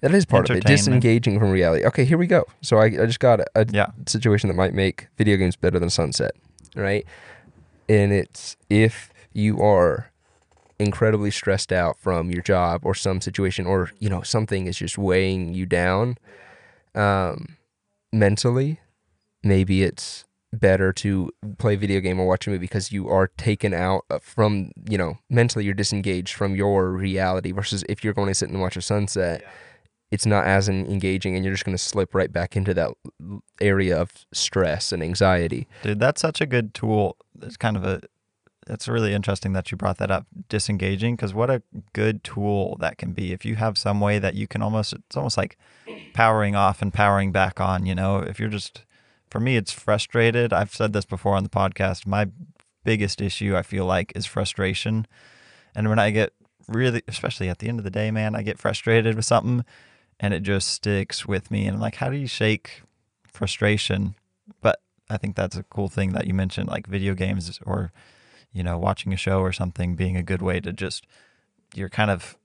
that 0.00 0.14
is 0.14 0.24
part 0.24 0.48
of 0.48 0.56
it, 0.56 0.64
disengaging 0.64 1.38
from 1.38 1.50
reality. 1.50 1.84
Okay, 1.84 2.04
here 2.04 2.18
we 2.18 2.26
go. 2.26 2.44
So 2.62 2.78
I, 2.78 2.84
I 2.86 3.06
just 3.06 3.20
got 3.20 3.40
a, 3.40 3.46
a 3.54 3.66
Yeah. 3.70 3.88
situation 4.06 4.48
that 4.48 4.54
might 4.54 4.74
make 4.74 5.08
video 5.16 5.36
games 5.36 5.56
better 5.56 5.78
than 5.78 5.90
Sunset, 5.90 6.32
right? 6.76 7.04
And 7.88 8.12
it's 8.12 8.56
if 8.70 9.12
you 9.32 9.60
are 9.60 10.10
incredibly 10.78 11.30
stressed 11.30 11.72
out 11.72 11.98
from 11.98 12.30
your 12.30 12.42
job 12.42 12.82
or 12.84 12.94
some 12.94 13.20
situation 13.20 13.66
or 13.66 13.90
you 13.98 14.08
know 14.08 14.22
something 14.22 14.66
is 14.66 14.78
just 14.78 14.96
weighing 14.96 15.52
you 15.52 15.66
down 15.66 16.16
um 16.94 17.56
mentally, 18.12 18.80
maybe 19.42 19.82
it's 19.82 20.24
better 20.52 20.92
to 20.94 21.30
play 21.58 21.74
a 21.74 21.76
video 21.76 22.00
game 22.00 22.18
or 22.18 22.26
watch 22.26 22.46
a 22.46 22.50
movie 22.50 22.60
because 22.60 22.90
you 22.90 23.08
are 23.08 23.28
taken 23.36 23.74
out 23.74 24.04
uh, 24.10 24.18
from, 24.18 24.70
you 24.88 24.96
know, 24.96 25.18
mentally 25.28 25.64
you're 25.64 25.74
disengaged 25.74 26.34
from 26.34 26.56
your 26.56 26.90
reality 26.90 27.52
versus 27.52 27.84
if 27.88 28.02
you're 28.02 28.14
going 28.14 28.28
to 28.28 28.34
sit 28.34 28.48
and 28.48 28.60
watch 28.60 28.76
a 28.76 28.80
sunset, 28.80 29.44
it's 30.10 30.24
not 30.24 30.46
as 30.46 30.68
engaging 30.68 31.36
and 31.36 31.44
you're 31.44 31.52
just 31.52 31.66
going 31.66 31.76
to 31.76 31.82
slip 31.82 32.14
right 32.14 32.32
back 32.32 32.56
into 32.56 32.72
that 32.72 32.90
area 33.60 34.00
of 34.00 34.10
stress 34.32 34.90
and 34.90 35.02
anxiety. 35.02 35.68
Dude, 35.82 36.00
that's 36.00 36.22
such 36.22 36.40
a 36.40 36.46
good 36.46 36.72
tool. 36.72 37.18
It's 37.42 37.58
kind 37.58 37.76
of 37.76 37.84
a 37.84 38.00
it's 38.68 38.88
really 38.88 39.14
interesting 39.14 39.52
that 39.54 39.70
you 39.70 39.76
brought 39.76 39.98
that 39.98 40.10
up, 40.10 40.26
disengaging, 40.48 41.16
because 41.16 41.34
what 41.34 41.50
a 41.50 41.62
good 41.92 42.22
tool 42.22 42.76
that 42.80 42.98
can 42.98 43.12
be. 43.12 43.32
If 43.32 43.44
you 43.44 43.56
have 43.56 43.78
some 43.78 44.00
way 44.00 44.18
that 44.18 44.34
you 44.34 44.46
can 44.46 44.62
almost 44.62 44.92
it's 44.92 45.16
almost 45.16 45.36
like 45.36 45.56
powering 46.12 46.54
off 46.54 46.82
and 46.82 46.92
powering 46.92 47.32
back 47.32 47.60
on, 47.60 47.86
you 47.86 47.94
know, 47.94 48.18
if 48.18 48.38
you're 48.38 48.48
just 48.48 48.84
for 49.30 49.40
me 49.40 49.56
it's 49.56 49.72
frustrated. 49.72 50.52
I've 50.52 50.74
said 50.74 50.92
this 50.92 51.04
before 51.04 51.34
on 51.34 51.44
the 51.44 51.50
podcast. 51.50 52.06
My 52.06 52.28
biggest 52.84 53.20
issue 53.20 53.56
I 53.56 53.62
feel 53.62 53.84
like 53.84 54.12
is 54.14 54.26
frustration. 54.26 55.06
And 55.74 55.88
when 55.88 55.98
I 55.98 56.10
get 56.10 56.32
really 56.66 57.02
especially 57.08 57.48
at 57.48 57.58
the 57.58 57.68
end 57.68 57.78
of 57.78 57.84
the 57.84 57.90
day, 57.90 58.10
man, 58.10 58.34
I 58.34 58.42
get 58.42 58.58
frustrated 58.58 59.16
with 59.16 59.24
something 59.24 59.64
and 60.20 60.34
it 60.34 60.42
just 60.42 60.68
sticks 60.68 61.26
with 61.26 61.50
me 61.50 61.66
and 61.66 61.76
I'm 61.76 61.80
like, 61.80 61.96
how 61.96 62.10
do 62.10 62.16
you 62.16 62.26
shake 62.26 62.82
frustration? 63.26 64.14
But 64.60 64.80
I 65.10 65.16
think 65.16 65.36
that's 65.36 65.56
a 65.56 65.62
cool 65.64 65.88
thing 65.88 66.12
that 66.12 66.26
you 66.26 66.34
mentioned, 66.34 66.68
like 66.68 66.86
video 66.86 67.14
games 67.14 67.58
or, 67.64 67.92
you 68.58 68.64
know, 68.64 68.76
watching 68.76 69.12
a 69.12 69.16
show 69.16 69.38
or 69.38 69.52
something 69.52 69.94
being 69.94 70.16
a 70.16 70.22
good 70.22 70.42
way 70.42 70.58
to 70.58 70.72
just, 70.72 71.06
you're 71.76 71.88
kind 71.88 72.10
of 72.10 72.36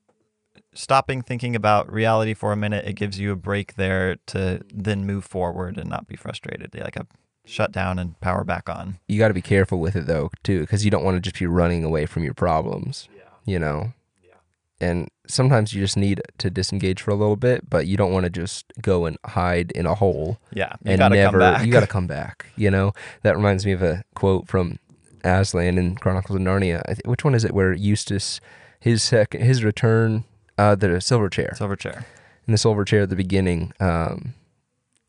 stopping 0.76 1.24
thinking 1.24 1.56
about 1.56 1.92
reality 1.92 2.36
for 2.36 2.52
a 2.52 2.56
minute. 2.56 2.86
It 2.86 2.94
gives 2.94 3.20
you 3.20 3.32
a 3.32 3.36
break 3.36 3.76
there 3.76 4.18
to 4.28 4.62
then 4.72 5.08
move 5.08 5.26
forward 5.26 5.80
and 5.80 5.90
not 5.90 6.08
be 6.08 6.16
frustrated. 6.16 6.76
Like 6.80 6.96
a 6.96 7.08
shut 7.46 7.72
down 7.72 7.98
and 7.98 8.20
power 8.22 8.44
back 8.44 8.70
on. 8.70 9.00
You 9.08 9.18
got 9.18 9.30
to 9.30 9.34
be 9.34 9.42
careful 9.42 9.80
with 9.80 9.96
it 9.96 10.06
though, 10.06 10.30
too, 10.44 10.62
because 10.62 10.86
you 10.86 10.92
don't 10.92 11.04
want 11.04 11.18
to 11.18 11.22
just 11.22 11.40
be 11.40 11.48
running 11.48 11.84
away 11.84 12.06
from 12.06 12.24
your 12.24 12.36
problems, 12.36 13.10
yeah. 13.18 13.24
you 13.46 13.58
know? 13.58 13.94
Yeah. 14.24 14.36
And 14.80 15.10
sometimes 15.28 15.74
you 15.74 15.82
just 15.82 15.98
need 15.98 16.22
to 16.38 16.52
disengage 16.52 17.02
for 17.02 17.10
a 17.10 17.16
little 17.16 17.38
bit, 17.38 17.68
but 17.68 17.88
you 17.88 17.98
don't 17.98 18.14
want 18.14 18.26
to 18.26 18.30
just 18.30 18.72
go 18.80 19.08
and 19.08 19.18
hide 19.26 19.72
in 19.72 19.88
a 19.88 19.96
hole 19.96 20.38
Yeah. 20.54 20.74
You 20.84 20.92
and 20.92 21.00
gotta 21.00 21.16
never 21.16 21.40
come 21.40 21.40
back. 21.40 21.66
you 21.66 21.72
got 21.72 21.80
to 21.80 21.88
come 21.98 22.06
back 22.06 22.46
you 22.56 22.70
know 22.70 22.94
that 23.24 23.36
reminds 23.36 23.66
me 23.66 23.72
of 23.72 23.82
a 23.82 24.04
quote 24.14 24.48
from 24.48 24.78
aslan 25.24 25.78
in 25.78 25.96
chronicles 25.96 26.36
of 26.36 26.42
narnia 26.42 26.84
th- 26.86 27.00
which 27.06 27.24
one 27.24 27.36
is 27.36 27.44
it 27.44 27.54
where 27.54 27.74
eustace 27.74 28.40
his 28.80 29.02
second 29.04 29.42
his 29.42 29.64
return 29.64 30.24
uh 30.58 30.76
the 30.76 31.00
silver 31.02 31.30
chair 31.30 31.54
Silver 31.56 31.76
chair. 31.76 32.06
in 32.48 32.52
the 32.52 32.58
silver 32.58 32.84
chair 32.86 33.04
at 33.04 33.10
the 33.10 33.16
beginning 33.16 33.72
um 33.80 34.34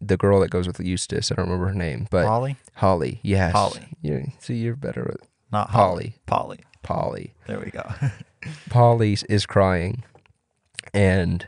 the 0.00 0.16
girl 0.16 0.40
that 0.40 0.50
goes 0.50 0.66
with 0.66 0.78
eustace 0.80 1.30
i 1.30 1.34
don't 1.34 1.46
remember 1.46 1.68
her 1.68 1.74
name 1.74 2.06
but 2.10 2.26
Holly. 2.26 2.56
holly 2.74 3.20
yes 3.22 3.52
Holly. 3.52 3.80
you 4.02 4.26
see 4.38 4.54
you're 4.56 4.76
better 4.76 5.02
with 5.04 5.28
Not 5.52 5.70
Holly. 5.70 6.16
Polly. 6.26 6.60
polly 6.82 7.34
There 7.46 7.60
we 7.60 7.70
go. 7.70 7.82
polly 8.70 9.16
is 9.28 9.46
crying 9.46 10.04
and 10.92 11.46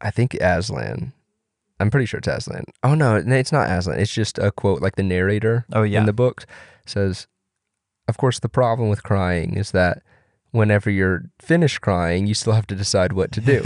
i 0.00 0.10
think 0.10 0.34
aslan 0.34 1.12
i'm 1.80 1.90
pretty 1.90 2.06
sure 2.06 2.18
it's 2.18 2.28
aslan 2.28 2.64
oh 2.84 2.94
no 2.94 3.18
no, 3.20 3.34
it's 3.34 3.50
not 3.52 3.68
aslan 3.70 3.98
it's 3.98 4.12
just 4.14 4.38
a 4.38 4.52
quote 4.52 4.80
like 4.80 4.94
the 4.96 5.02
narrator 5.02 5.66
oh 5.72 5.82
yeah. 5.82 5.98
in 6.00 6.06
the 6.06 6.12
book 6.12 6.46
says, 6.86 7.26
of 8.08 8.16
course, 8.16 8.38
the 8.38 8.48
problem 8.48 8.88
with 8.88 9.02
crying 9.02 9.56
is 9.56 9.70
that 9.72 10.02
whenever 10.50 10.90
you're 10.90 11.24
finished 11.40 11.80
crying, 11.80 12.26
you 12.26 12.34
still 12.34 12.52
have 12.52 12.66
to 12.68 12.74
decide 12.74 13.12
what 13.12 13.32
to 13.32 13.40
do. 13.40 13.62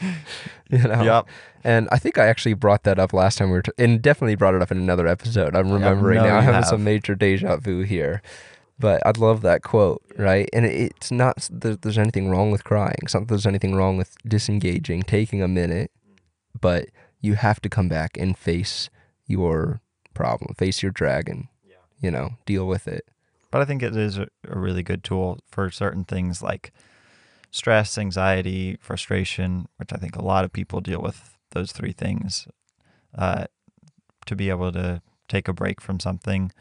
you 0.70 0.78
know? 0.78 1.02
Yep. 1.02 1.26
And 1.64 1.88
I 1.92 1.98
think 1.98 2.16
I 2.16 2.26
actually 2.28 2.54
brought 2.54 2.84
that 2.84 2.98
up 2.98 3.12
last 3.12 3.38
time 3.38 3.48
we 3.50 3.56
were, 3.56 3.62
t- 3.62 3.72
and 3.78 4.00
definitely 4.00 4.34
brought 4.34 4.54
it 4.54 4.62
up 4.62 4.70
in 4.70 4.78
another 4.78 5.06
episode. 5.06 5.54
I'm 5.54 5.70
remembering 5.70 6.18
now. 6.22 6.36
I'm 6.38 6.42
having 6.44 6.54
have. 6.54 6.66
some 6.66 6.84
major 6.84 7.14
deja 7.14 7.56
vu 7.56 7.82
here. 7.82 8.22
But 8.78 9.06
I'd 9.06 9.18
love 9.18 9.42
that 9.42 9.62
quote, 9.62 10.02
right? 10.16 10.48
And 10.54 10.64
it's 10.64 11.10
not 11.10 11.46
that 11.52 11.82
there's 11.82 11.98
anything 11.98 12.30
wrong 12.30 12.50
with 12.50 12.64
crying. 12.64 12.96
It's 13.02 13.12
not 13.12 13.20
that 13.20 13.28
there's 13.28 13.46
anything 13.46 13.74
wrong 13.74 13.98
with 13.98 14.16
disengaging, 14.26 15.02
taking 15.02 15.42
a 15.42 15.48
minute, 15.48 15.90
but 16.58 16.86
you 17.20 17.34
have 17.34 17.60
to 17.60 17.68
come 17.68 17.88
back 17.90 18.16
and 18.16 18.38
face 18.38 18.88
your 19.26 19.82
problem, 20.14 20.54
face 20.54 20.82
your 20.82 20.92
dragon, 20.92 21.48
Yeah. 21.62 21.74
you 22.00 22.10
know, 22.10 22.36
deal 22.46 22.66
with 22.66 22.88
it. 22.88 23.04
But 23.50 23.62
I 23.62 23.64
think 23.64 23.82
it 23.82 23.96
is 23.96 24.18
a, 24.18 24.28
a 24.48 24.58
really 24.58 24.82
good 24.82 25.02
tool 25.02 25.40
for 25.50 25.70
certain 25.70 26.04
things 26.04 26.42
like 26.42 26.72
stress, 27.50 27.98
anxiety, 27.98 28.78
frustration, 28.80 29.66
which 29.76 29.92
I 29.92 29.96
think 29.96 30.16
a 30.16 30.24
lot 30.24 30.44
of 30.44 30.52
people 30.52 30.80
deal 30.80 31.00
with 31.00 31.36
those 31.50 31.72
three 31.72 31.92
things. 31.92 32.46
Uh, 33.16 33.46
to 34.26 34.36
be 34.36 34.48
able 34.50 34.70
to 34.70 35.02
take 35.28 35.48
a 35.48 35.52
break 35.52 35.80
from 35.80 35.98
something 35.98 36.52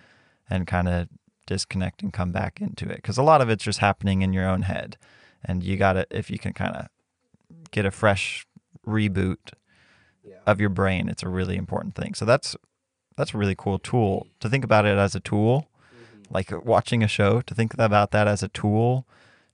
and 0.49 0.65
kind 0.65 0.87
of 0.87 1.07
disconnect 1.45 2.01
and 2.01 2.11
come 2.11 2.31
back 2.31 2.59
into 2.59 2.89
it. 2.89 2.95
Because 2.95 3.17
a 3.17 3.23
lot 3.23 3.41
of 3.41 3.49
it's 3.49 3.63
just 3.63 3.79
happening 3.79 4.21
in 4.21 4.33
your 4.33 4.47
own 4.47 4.63
head. 4.63 4.97
And 5.45 5.63
you 5.63 5.77
got 5.77 5.93
to, 5.93 6.07
if 6.09 6.31
you 6.31 6.39
can 6.39 6.53
kind 6.53 6.75
of 6.75 6.87
get 7.71 7.85
a 7.85 7.91
fresh 7.91 8.47
reboot 8.87 9.53
of 10.45 10.59
your 10.59 10.69
brain, 10.69 11.09
it's 11.09 11.23
a 11.23 11.29
really 11.29 11.57
important 11.57 11.95
thing. 11.95 12.13
So 12.13 12.25
that's 12.25 12.55
that's 13.15 13.33
a 13.33 13.37
really 13.37 13.55
cool 13.55 13.79
tool 13.79 14.27
to 14.39 14.49
think 14.49 14.63
about 14.63 14.85
it 14.85 14.97
as 14.97 15.13
a 15.13 15.19
tool 15.19 15.69
like 16.29 16.51
watching 16.65 17.03
a 17.03 17.07
show 17.07 17.41
to 17.41 17.53
think 17.55 17.73
about 17.73 18.11
that 18.11 18.27
as 18.27 18.43
a 18.43 18.47
tool 18.49 19.05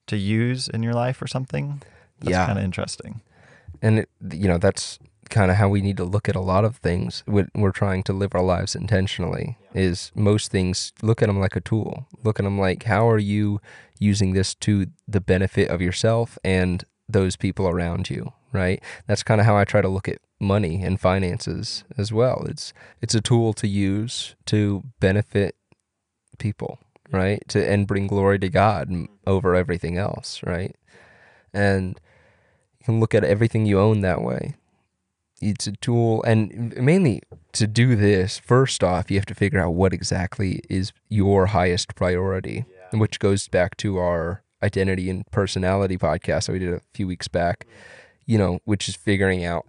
to 0.07 0.17
use 0.17 0.67
in 0.67 0.83
your 0.83 0.93
life 0.93 1.21
or 1.21 1.27
something? 1.27 1.81
That's 2.19 2.31
Yeah. 2.31 2.45
kind 2.45 2.57
of 2.59 2.65
interesting. 2.65 3.21
And, 3.81 3.99
it, 3.99 4.09
you 4.31 4.47
know, 4.47 4.57
that's 4.57 4.99
kind 5.29 5.49
of 5.49 5.57
how 5.57 5.67
we 5.67 5.81
need 5.81 5.97
to 5.97 6.03
look 6.03 6.29
at 6.29 6.35
a 6.35 6.39
lot 6.41 6.63
of 6.63 6.77
things 6.77 7.23
when 7.25 7.49
we're 7.55 7.71
trying 7.71 8.03
to 8.03 8.13
live 8.13 8.35
our 8.35 8.43
lives 8.43 8.75
intentionally 8.75 9.57
is 9.73 10.11
most 10.15 10.51
things 10.51 10.93
look 11.01 11.21
at 11.21 11.25
them 11.27 11.39
like 11.39 11.55
a 11.55 11.61
tool. 11.61 12.05
Look 12.23 12.39
at 12.39 12.43
them 12.43 12.59
like 12.59 12.83
how 12.83 13.09
are 13.09 13.17
you 13.17 13.59
using 13.99 14.33
this 14.33 14.53
to 14.55 14.85
the 15.07 15.19
benefit 15.19 15.69
of 15.69 15.81
yourself 15.81 16.37
and 16.43 16.83
those 17.09 17.35
people 17.35 17.67
around 17.67 18.09
you 18.09 18.33
right? 18.53 18.81
That's 19.05 19.21
kind 19.23 19.41
of 19.41 19.45
how 19.45 19.57
i 19.57 19.65
try 19.65 19.81
to 19.81 19.89
look 19.89 20.07
at 20.07 20.19
money 20.39 20.81
and 20.81 20.97
finances 20.97 21.83
as 21.97 22.13
well. 22.13 22.45
It's 22.47 22.71
it's 23.01 23.13
a 23.15 23.19
tool 23.19 23.51
to 23.53 23.67
use 23.67 24.35
to 24.45 24.83
benefit 25.01 25.55
people 26.35 26.79
right? 27.11 27.43
To 27.49 27.65
and 27.65 27.87
bring 27.87 28.07
glory 28.07 28.39
to 28.39 28.49
god 28.49 28.89
mm-hmm. 28.89 29.05
over 29.27 29.55
everything 29.55 29.97
else 29.97 30.41
right? 30.43 30.75
And 31.53 31.99
you 32.79 32.85
can 32.85 32.99
look 32.99 33.15
at 33.15 33.23
everything 33.23 33.65
you 33.65 33.79
own 33.79 34.01
that 34.01 34.21
way. 34.21 34.55
It's 35.41 35.67
a 35.67 35.73
tool 35.73 36.23
and 36.23 36.75
mainly 36.77 37.21
to 37.53 37.67
do 37.67 37.95
this 37.95 38.37
first 38.37 38.83
off 38.83 39.09
you 39.09 39.17
have 39.17 39.25
to 39.25 39.35
figure 39.35 39.59
out 39.59 39.73
what 39.73 39.93
exactly 39.93 40.61
is 40.69 40.91
your 41.09 41.47
highest 41.47 41.95
priority 41.95 42.65
which 42.91 43.19
goes 43.19 43.47
back 43.47 43.77
to 43.77 43.97
our 43.97 44.43
identity 44.61 45.09
and 45.09 45.25
personality 45.31 45.97
podcast 45.97 46.45
that 46.45 46.51
we 46.53 46.59
did 46.59 46.73
a 46.73 46.81
few 46.93 47.07
weeks 47.07 47.27
back 47.29 47.65
mm-hmm. 47.65 48.31
you 48.31 48.37
know 48.37 48.59
which 48.65 48.89
is 48.89 48.95
figuring 48.95 49.45
out 49.45 49.65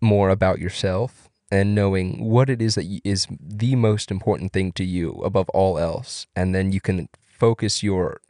more 0.00 0.30
about 0.30 0.58
yourself 0.58 1.28
and 1.52 1.74
knowing 1.74 2.24
what 2.24 2.48
it 2.48 2.62
is 2.62 2.76
that 2.76 3.00
is 3.04 3.26
the 3.38 3.76
most 3.76 4.10
important 4.10 4.54
thing 4.54 4.72
to 4.72 4.82
you 4.82 5.12
above 5.22 5.48
all 5.50 5.78
else 5.78 6.26
and 6.34 6.54
then 6.54 6.72
you 6.72 6.80
can 6.80 7.08
focus 7.20 7.82
your 7.82 8.20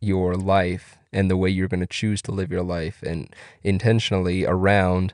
your 0.00 0.34
life 0.34 0.96
and 1.12 1.30
the 1.30 1.36
way 1.36 1.50
you're 1.50 1.68
going 1.68 1.80
to 1.80 1.86
choose 1.86 2.22
to 2.22 2.32
live 2.32 2.50
your 2.50 2.62
life 2.62 3.02
and 3.02 3.34
intentionally 3.62 4.46
around 4.46 5.12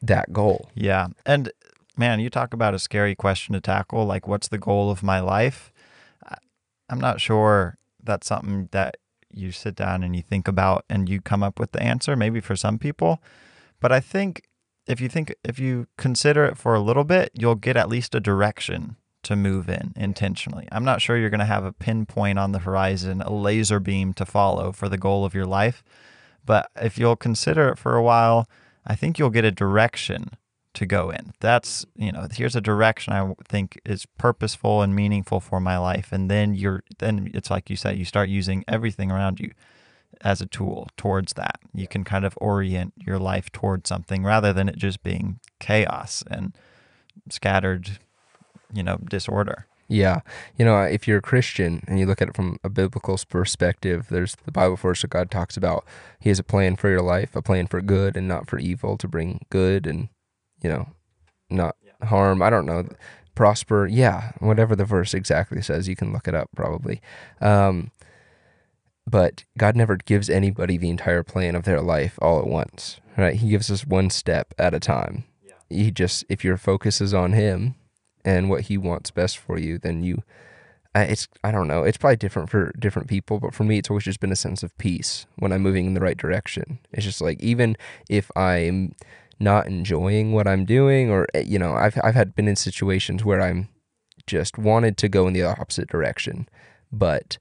that 0.00 0.32
goal. 0.32 0.70
yeah 0.74 1.08
and 1.26 1.50
man 1.96 2.20
you 2.20 2.30
talk 2.30 2.54
about 2.54 2.72
a 2.72 2.78
scary 2.78 3.16
question 3.16 3.52
to 3.52 3.60
tackle 3.60 4.06
like 4.06 4.28
what's 4.28 4.48
the 4.48 4.58
goal 4.58 4.92
of 4.92 5.02
my 5.02 5.18
life 5.18 5.72
i'm 6.88 7.00
not 7.00 7.20
sure 7.20 7.76
that's 8.04 8.28
something 8.28 8.68
that 8.70 8.96
you 9.34 9.50
sit 9.50 9.74
down 9.74 10.04
and 10.04 10.14
you 10.14 10.22
think 10.22 10.46
about 10.46 10.84
and 10.88 11.08
you 11.08 11.20
come 11.20 11.42
up 11.42 11.58
with 11.58 11.72
the 11.72 11.82
answer 11.82 12.14
maybe 12.14 12.40
for 12.40 12.54
some 12.54 12.78
people 12.78 13.20
but 13.80 13.90
i 13.90 13.98
think 13.98 14.48
if 14.88 15.00
you 15.00 15.08
think 15.08 15.34
if 15.44 15.58
you 15.58 15.86
consider 15.96 16.44
it 16.44 16.56
for 16.56 16.74
a 16.74 16.80
little 16.80 17.04
bit 17.04 17.30
you'll 17.34 17.54
get 17.54 17.76
at 17.76 17.88
least 17.88 18.14
a 18.14 18.20
direction 18.20 18.96
to 19.20 19.34
move 19.34 19.68
in 19.68 19.92
intentionally. 19.96 20.68
I'm 20.70 20.84
not 20.84 21.02
sure 21.02 21.16
you're 21.16 21.28
going 21.28 21.40
to 21.40 21.44
have 21.44 21.64
a 21.64 21.72
pinpoint 21.72 22.38
on 22.38 22.52
the 22.52 22.60
horizon 22.60 23.20
a 23.20 23.32
laser 23.32 23.80
beam 23.80 24.12
to 24.14 24.24
follow 24.24 24.72
for 24.72 24.88
the 24.88 24.98
goal 24.98 25.24
of 25.24 25.34
your 25.34 25.46
life 25.46 25.82
but 26.44 26.70
if 26.76 26.98
you'll 26.98 27.16
consider 27.16 27.68
it 27.68 27.78
for 27.78 27.94
a 27.96 28.02
while 28.02 28.48
i 28.86 28.94
think 28.94 29.18
you'll 29.18 29.30
get 29.30 29.44
a 29.44 29.50
direction 29.50 30.30
to 30.78 30.86
go 30.86 31.10
in. 31.10 31.32
That's 31.40 31.84
you 31.96 32.12
know 32.12 32.28
here's 32.30 32.54
a 32.54 32.60
direction 32.60 33.12
i 33.12 33.34
think 33.44 33.80
is 33.84 34.06
purposeful 34.16 34.80
and 34.82 34.94
meaningful 34.94 35.40
for 35.40 35.60
my 35.60 35.76
life 35.76 36.12
and 36.12 36.30
then 36.30 36.54
you're 36.54 36.84
then 36.98 37.30
it's 37.34 37.50
like 37.50 37.68
you 37.68 37.76
said 37.76 37.98
you 37.98 38.04
start 38.04 38.28
using 38.28 38.64
everything 38.68 39.10
around 39.10 39.40
you 39.40 39.50
as 40.22 40.40
a 40.40 40.46
tool 40.46 40.88
towards 40.96 41.34
that 41.34 41.60
you 41.74 41.86
can 41.86 42.04
kind 42.04 42.24
of 42.24 42.36
orient 42.40 42.92
your 42.96 43.18
life 43.18 43.50
towards 43.52 43.88
something 43.88 44.24
rather 44.24 44.52
than 44.52 44.68
it 44.68 44.76
just 44.76 45.02
being 45.02 45.38
chaos 45.60 46.24
and 46.30 46.56
scattered 47.30 47.98
you 48.72 48.82
know 48.82 48.96
disorder 49.08 49.66
Yeah. 49.90 50.20
You 50.58 50.66
know, 50.66 50.82
if 50.82 51.08
you're 51.08 51.18
a 51.18 51.22
Christian 51.22 51.82
and 51.88 51.98
you 51.98 52.04
look 52.04 52.20
at 52.20 52.28
it 52.28 52.36
from 52.36 52.58
a 52.62 52.68
biblical 52.68 53.18
perspective, 53.28 54.08
there's 54.10 54.36
the 54.44 54.52
Bible 54.52 54.76
verse 54.76 55.00
that 55.00 55.08
God 55.08 55.30
talks 55.30 55.56
about 55.56 55.82
He 56.20 56.28
has 56.28 56.38
a 56.38 56.44
plan 56.44 56.76
for 56.76 56.90
your 56.90 57.00
life, 57.00 57.34
a 57.34 57.40
plan 57.40 57.66
for 57.66 57.80
good 57.80 58.14
and 58.14 58.28
not 58.28 58.50
for 58.50 58.58
evil, 58.58 58.98
to 58.98 59.08
bring 59.08 59.46
good 59.48 59.86
and, 59.86 60.10
you 60.62 60.68
know, 60.68 60.88
not 61.48 61.76
harm. 62.02 62.42
I 62.42 62.50
don't 62.50 62.66
know. 62.66 62.86
Prosper. 63.34 63.86
Yeah, 63.86 64.32
whatever 64.40 64.76
the 64.76 64.84
verse 64.84 65.14
exactly 65.14 65.62
says, 65.62 65.88
you 65.88 65.96
can 65.96 66.12
look 66.12 66.28
it 66.28 66.34
up 66.34 66.50
probably. 66.54 67.00
Um, 67.40 67.90
but 69.10 69.44
God 69.56 69.76
never 69.76 69.96
gives 69.96 70.28
anybody 70.28 70.76
the 70.76 70.90
entire 70.90 71.22
plan 71.22 71.54
of 71.54 71.64
their 71.64 71.80
life 71.80 72.18
all 72.20 72.38
at 72.38 72.46
once, 72.46 73.00
right? 73.16 73.34
He 73.36 73.48
gives 73.50 73.70
us 73.70 73.86
one 73.86 74.10
step 74.10 74.54
at 74.58 74.74
a 74.74 74.80
time. 74.80 75.24
He 75.70 75.90
just, 75.90 76.24
if 76.28 76.44
your 76.44 76.56
focus 76.56 77.00
is 77.00 77.12
on 77.14 77.32
Him 77.32 77.74
and 78.24 78.48
what 78.50 78.62
He 78.62 78.78
wants 78.78 79.10
best 79.10 79.38
for 79.38 79.58
you, 79.58 79.78
then 79.78 80.02
you, 80.02 80.22
I- 80.94 81.04
it's, 81.04 81.28
I 81.44 81.50
don't 81.50 81.68
know, 81.68 81.82
it's 81.84 81.98
probably 81.98 82.16
different 82.16 82.50
for 82.50 82.72
different 82.78 83.08
people, 83.08 83.38
but 83.40 83.54
for 83.54 83.64
me, 83.64 83.78
it's 83.78 83.90
always 83.90 84.04
just 84.04 84.20
been 84.20 84.32
a 84.32 84.36
sense 84.36 84.62
of 84.62 84.76
peace 84.78 85.26
when 85.36 85.52
I'm 85.52 85.62
moving 85.62 85.86
in 85.86 85.94
the 85.94 86.00
right 86.00 86.16
direction. 86.16 86.78
It's 86.92 87.04
just 87.04 87.20
like, 87.20 87.40
even 87.42 87.76
if 88.08 88.30
I'm 88.36 88.94
not 89.38 89.66
enjoying 89.66 90.32
what 90.32 90.48
I'm 90.48 90.64
doing, 90.64 91.10
or, 91.10 91.26
eh, 91.34 91.44
you 91.46 91.58
know, 91.58 91.74
I've, 91.74 91.98
I've 92.02 92.14
had 92.14 92.34
been 92.34 92.48
in 92.48 92.56
situations 92.56 93.24
where 93.24 93.40
I'm 93.40 93.68
just 94.26 94.58
wanted 94.58 94.96
to 94.98 95.08
go 95.08 95.26
in 95.26 95.32
the 95.32 95.44
opposite 95.44 95.88
direction, 95.88 96.48
but 96.90 97.38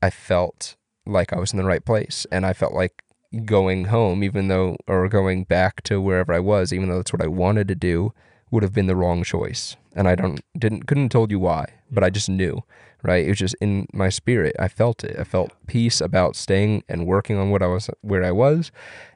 I 0.00 0.10
felt 0.10 0.76
like 1.08 1.32
I 1.32 1.38
was 1.38 1.52
in 1.52 1.58
the 1.58 1.64
right 1.64 1.84
place 1.84 2.26
and 2.30 2.44
I 2.46 2.52
felt 2.52 2.74
like 2.74 3.02
going 3.44 3.86
home 3.86 4.24
even 4.24 4.48
though 4.48 4.76
or 4.86 5.08
going 5.08 5.44
back 5.44 5.82
to 5.82 6.00
wherever 6.00 6.32
I 6.32 6.40
was 6.40 6.72
even 6.72 6.88
though 6.88 6.96
that's 6.96 7.12
what 7.12 7.22
I 7.22 7.28
wanted 7.28 7.68
to 7.68 7.74
do 7.74 8.12
would 8.50 8.62
have 8.62 8.72
been 8.72 8.86
the 8.86 8.96
wrong 8.96 9.22
choice. 9.22 9.76
And 9.94 10.08
I 10.08 10.14
don't 10.14 10.40
didn't 10.58 10.86
couldn't 10.86 11.04
have 11.04 11.10
told 11.10 11.30
you 11.30 11.38
why 11.38 11.66
but 11.90 12.04
I 12.04 12.10
just 12.10 12.28
knew 12.28 12.62
right? 13.02 13.24
It 13.24 13.28
was 13.28 13.38
just 13.38 13.54
in 13.60 13.86
my 13.92 14.08
spirit. 14.08 14.56
I 14.58 14.66
felt 14.66 15.04
it. 15.04 15.16
I 15.18 15.22
felt 15.24 15.52
peace 15.68 16.00
about 16.00 16.34
staying 16.34 16.82
and 16.88 17.06
working 17.06 17.36
on 17.36 17.50
what 17.50 17.62
I 17.62 17.66
was 17.66 17.88
where 18.00 18.24
I 18.24 18.32
was. 18.32 18.72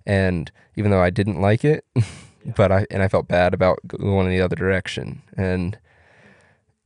And 0.06 0.52
even 0.76 0.90
though 0.90 1.02
I 1.02 1.10
didn't 1.10 1.40
like 1.40 1.64
it 1.64 1.84
but 2.56 2.72
I 2.72 2.86
and 2.90 3.02
I 3.02 3.08
felt 3.08 3.28
bad 3.28 3.54
about 3.54 3.78
going 3.86 4.26
in 4.26 4.32
the 4.32 4.40
other 4.40 4.56
direction. 4.56 5.22
And 5.36 5.78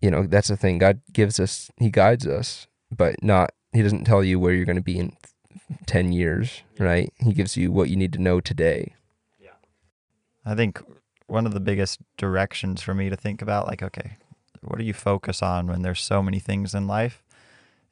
you 0.00 0.10
know 0.10 0.26
that's 0.26 0.48
the 0.48 0.56
thing. 0.56 0.78
God 0.78 1.00
gives 1.12 1.40
us 1.40 1.70
he 1.78 1.90
guides 1.90 2.26
us 2.26 2.66
but 2.94 3.22
not 3.22 3.50
he 3.76 3.82
doesn't 3.82 4.04
tell 4.04 4.24
you 4.24 4.38
where 4.38 4.52
you're 4.52 4.64
going 4.64 4.76
to 4.76 4.82
be 4.82 4.98
in 4.98 5.16
10 5.86 6.12
years 6.12 6.62
right 6.78 7.12
he 7.18 7.32
gives 7.32 7.56
you 7.56 7.72
what 7.72 7.88
you 7.88 7.96
need 7.96 8.12
to 8.12 8.20
know 8.20 8.40
today 8.40 8.94
Yeah. 9.40 9.50
I 10.44 10.54
think 10.54 10.80
one 11.26 11.46
of 11.46 11.54
the 11.54 11.60
biggest 11.60 12.00
directions 12.16 12.82
for 12.82 12.94
me 12.94 13.10
to 13.10 13.16
think 13.16 13.42
about, 13.42 13.66
like, 13.66 13.82
okay, 13.82 14.16
what 14.62 14.78
do 14.78 14.84
you 14.84 14.92
focus 14.92 15.42
on 15.42 15.66
when 15.66 15.82
there's 15.82 16.00
so 16.00 16.22
many 16.22 16.38
things 16.38 16.72
in 16.74 16.86
life, 16.86 17.24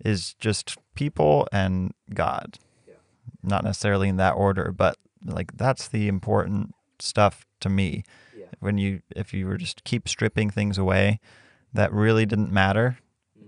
is 0.04 0.34
just 0.34 0.76
people 0.94 1.48
and 1.52 1.92
God. 2.12 2.58
Yeah. 2.86 2.94
Not 3.42 3.64
necessarily 3.64 4.08
in 4.08 4.18
that 4.18 4.32
order, 4.32 4.72
but 4.72 4.96
like 5.24 5.56
that's 5.56 5.88
the 5.88 6.06
important 6.08 6.74
stuff 7.00 7.44
to 7.60 7.68
me. 7.68 8.04
Yeah. 8.36 8.46
When 8.60 8.78
you, 8.78 9.00
if 9.16 9.34
you 9.34 9.46
were 9.46 9.56
just 9.56 9.82
keep 9.84 10.08
stripping 10.08 10.50
things 10.50 10.78
away 10.78 11.18
that 11.72 11.92
really 11.92 12.26
didn't 12.26 12.52
matter, 12.52 12.98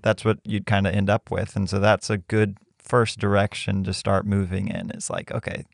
that's 0.07 0.25
what 0.25 0.39
you'd 0.45 0.67
kind 0.67 0.87
of 0.87 0.95
end 0.95 1.11
up 1.11 1.33
with. 1.33 1.57
And 1.57 1.69
so 1.69 1.81
that's 1.81 2.09
a 2.11 2.19
good 2.19 2.59
first 2.79 3.19
direction 3.19 3.83
to 3.83 3.93
start 3.93 4.25
moving 4.25 4.69
in. 4.69 4.91
It's 4.91 5.11
like, 5.11 5.33
okay, 5.33 5.65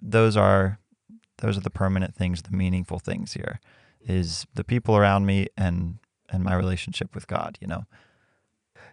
those 0.00 0.36
are 0.36 0.78
those 1.38 1.58
are 1.58 1.62
the 1.62 1.70
permanent 1.70 2.14
things, 2.14 2.42
the 2.42 2.56
meaningful 2.56 3.00
things 3.00 3.32
here 3.32 3.58
is 4.06 4.46
the 4.54 4.62
people 4.62 4.96
around 4.96 5.26
me 5.26 5.48
and 5.56 5.98
and 6.30 6.44
my 6.44 6.54
relationship 6.54 7.16
with 7.16 7.26
God, 7.26 7.58
you 7.60 7.66
know. 7.66 7.84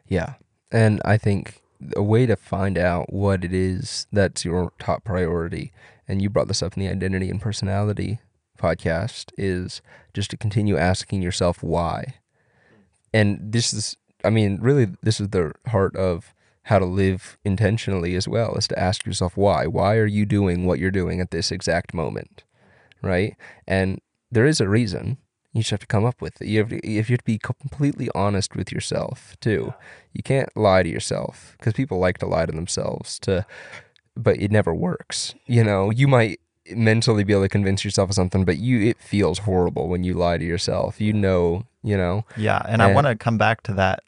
Yeah. 0.08 0.34
And 0.72 1.00
I 1.06 1.18
think 1.18 1.62
a 1.96 2.02
way 2.02 2.26
to 2.26 2.36
find 2.36 2.76
out 2.76 3.14
what 3.14 3.44
it 3.44 3.54
is 3.54 4.08
that's 4.12 4.44
your 4.44 4.74
top 4.80 5.04
priority, 5.04 5.72
and 6.08 6.24
you 6.24 6.30
brought 6.30 6.48
this 6.48 6.64
up 6.64 6.76
in 6.76 6.84
the 6.84 6.90
identity 6.90 7.30
and 7.30 7.40
personality 7.40 8.20
podcast, 8.58 9.32
is 9.38 9.84
just 10.16 10.32
to 10.32 10.38
continue 10.38 10.76
asking 10.76 11.22
yourself 11.22 11.62
why. 11.62 12.16
And 13.14 13.40
this 13.42 13.74
is, 13.74 13.96
I 14.24 14.30
mean, 14.30 14.60
really, 14.62 14.88
this 15.02 15.20
is 15.20 15.30
the 15.30 15.54
heart 15.68 15.96
of 15.96 16.34
how 16.64 16.80
to 16.80 16.86
live 16.86 17.38
intentionally 17.44 18.16
as 18.16 18.28
well, 18.28 18.56
is 18.56 18.68
to 18.68 18.80
ask 18.80 19.06
yourself 19.06 19.36
why. 19.36 19.66
Why 19.66 19.96
are 19.96 20.06
you 20.06 20.26
doing 20.26 20.66
what 20.66 20.80
you're 20.80 20.92
doing 20.92 21.20
at 21.20 21.32
this 21.32 21.52
exact 21.52 21.94
moment? 21.94 22.44
Right? 23.02 23.36
And 23.68 24.00
there 24.32 24.46
is 24.46 24.62
a 24.62 24.70
reason. 24.70 25.18
You 25.54 25.62
just 25.62 25.72
have 25.72 25.80
to 25.80 25.88
come 25.88 26.06
up 26.06 26.22
with 26.22 26.42
it. 26.42 26.48
You 26.48 26.60
have 26.60 26.70
to, 26.70 26.78
if 26.78 27.10
you 27.10 27.14
have 27.14 27.22
to 27.22 27.26
be 27.26 27.40
completely 27.40 28.10
honest 28.14 28.56
with 28.56 28.72
yourself 28.72 29.36
too. 29.40 29.74
You 30.14 30.22
can't 30.22 30.56
lie 30.56 30.84
to 30.84 30.90
yourself 30.90 31.56
because 31.58 31.74
people 31.74 31.98
like 31.98 32.20
to 32.20 32.28
lie 32.28 32.46
to 32.46 32.52
themselves. 32.52 33.18
To, 33.20 33.46
but 34.16 34.38
it 34.38 34.52
never 34.52 34.74
works. 34.74 35.34
You 35.48 35.64
know, 35.64 35.90
you 35.90 36.08
might 36.08 36.40
mentally 36.76 37.24
be 37.24 37.34
able 37.34 37.44
to 37.44 37.50
convince 37.50 37.84
yourself 37.84 38.10
of 38.10 38.16
something, 38.16 38.46
but 38.46 38.58
you 38.58 38.82
it 38.82 38.98
feels 39.00 39.40
horrible 39.40 39.88
when 39.88 40.04
you 40.04 40.14
lie 40.14 40.38
to 40.38 40.46
yourself. 40.46 41.00
You 41.02 41.14
know, 41.14 41.66
you 41.84 41.98
know. 41.98 42.26
Yeah, 42.38 42.62
and 42.68 42.82
I 42.82 42.94
want 42.94 43.08
to 43.08 43.16
come 43.16 43.38
back 43.38 43.64
to 43.64 43.74
that. 43.74 44.04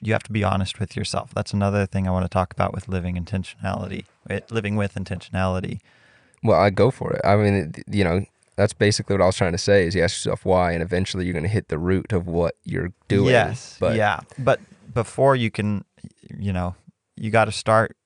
You 0.00 0.12
have 0.12 0.22
to 0.24 0.32
be 0.32 0.44
honest 0.44 0.78
with 0.78 0.96
yourself. 0.96 1.32
That's 1.34 1.52
another 1.52 1.84
thing 1.84 2.06
I 2.06 2.10
want 2.12 2.24
to 2.24 2.28
talk 2.28 2.52
about 2.52 2.72
with 2.72 2.86
living 2.88 3.16
intentionality, 3.16 4.04
living 4.50 4.76
with 4.76 4.94
intentionality. 4.94 5.80
Well, 6.44 6.60
I 6.60 6.70
go 6.70 6.90
for 6.92 7.12
it. 7.12 7.20
I 7.24 7.34
mean, 7.36 7.54
it- 7.54 7.84
you 7.92 8.04
know, 8.04 8.24
that's 8.54 8.72
basically 8.72 9.14
what 9.14 9.22
I 9.22 9.26
was 9.26 9.36
trying 9.36 9.52
to 9.52 9.58
say. 9.58 9.86
Is 9.86 9.94
you 9.96 10.02
ask 10.02 10.24
yourself 10.24 10.44
why, 10.44 10.70
and 10.72 10.82
eventually 10.82 11.24
you're 11.24 11.32
going 11.32 11.42
to 11.42 11.48
hit 11.48 11.66
the 11.68 11.78
root 11.78 12.12
of 12.12 12.26
what 12.28 12.54
you're 12.64 12.92
doing. 13.08 13.30
Yes, 13.30 13.76
But 13.80 13.96
yeah, 13.96 14.20
but 14.38 14.60
before 14.94 15.34
you 15.34 15.50
can, 15.50 15.84
you 16.38 16.52
know, 16.52 16.76
you 17.16 17.30
got 17.32 17.46
to 17.46 17.52
start 17.52 17.96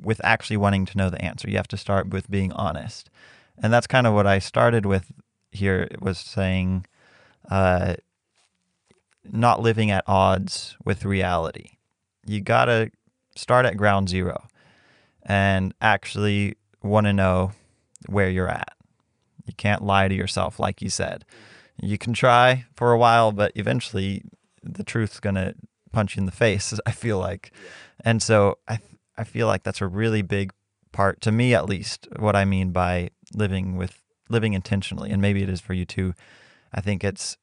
with 0.00 0.20
actually 0.24 0.56
wanting 0.56 0.86
to 0.86 0.98
know 0.98 1.10
the 1.10 1.22
answer. 1.22 1.48
You 1.48 1.56
have 1.56 1.68
to 1.68 1.76
start 1.76 2.08
with 2.08 2.30
being 2.30 2.52
honest, 2.52 3.10
and 3.62 3.72
that's 3.72 3.86
kind 3.86 4.06
of 4.06 4.14
what 4.14 4.26
I 4.26 4.38
started 4.38 4.86
with 4.86 5.10
here. 5.50 5.88
Was 6.00 6.18
saying, 6.18 6.86
uh, 7.50 7.94
not 9.24 9.60
living 9.60 9.90
at 9.90 10.04
odds 10.06 10.76
with 10.84 11.04
reality. 11.04 11.78
You 12.26 12.40
got 12.40 12.66
to 12.66 12.90
start 13.34 13.66
at 13.66 13.76
ground 13.76 14.08
zero, 14.08 14.46
and 15.22 15.74
actually 15.80 16.56
want 16.82 17.06
to 17.06 17.12
know 17.12 17.52
where 18.08 18.30
you're 18.30 18.48
at. 18.48 18.74
You 19.46 19.54
can't 19.54 19.82
lie 19.82 20.08
to 20.08 20.14
yourself, 20.14 20.58
like 20.58 20.82
you 20.82 20.90
said. 20.90 21.24
You 21.80 21.98
can 21.98 22.12
try 22.12 22.64
for 22.74 22.92
a 22.92 22.98
while, 22.98 23.32
but 23.32 23.52
eventually 23.54 24.22
the 24.62 24.84
truth's 24.84 25.20
going 25.20 25.34
to 25.34 25.54
punch 25.92 26.16
you 26.16 26.20
in 26.20 26.26
the 26.26 26.32
face, 26.46 26.74
I 26.84 26.90
feel 26.90 27.18
like. 27.18 27.52
And 28.04 28.22
so 28.22 28.58
I, 28.68 28.78
I 29.18 29.24
feel 29.24 29.46
like 29.46 29.62
that's 29.62 29.80
a 29.80 29.86
really 29.86 30.22
big 30.22 30.52
part, 30.92 31.20
to 31.22 31.32
me 31.32 31.54
at 31.54 31.66
least, 31.66 32.08
what 32.18 32.36
I 32.36 32.44
mean 32.44 32.70
by 32.72 33.10
living 33.34 33.76
with 33.76 34.02
living 34.28 34.54
intentionally. 34.54 35.10
And 35.10 35.22
maybe 35.22 35.42
it 35.42 35.48
is 35.48 35.60
for 35.60 35.72
you 35.72 35.84
too. 35.84 36.14
I 36.74 36.80
think 36.80 37.04
it's 37.04 37.36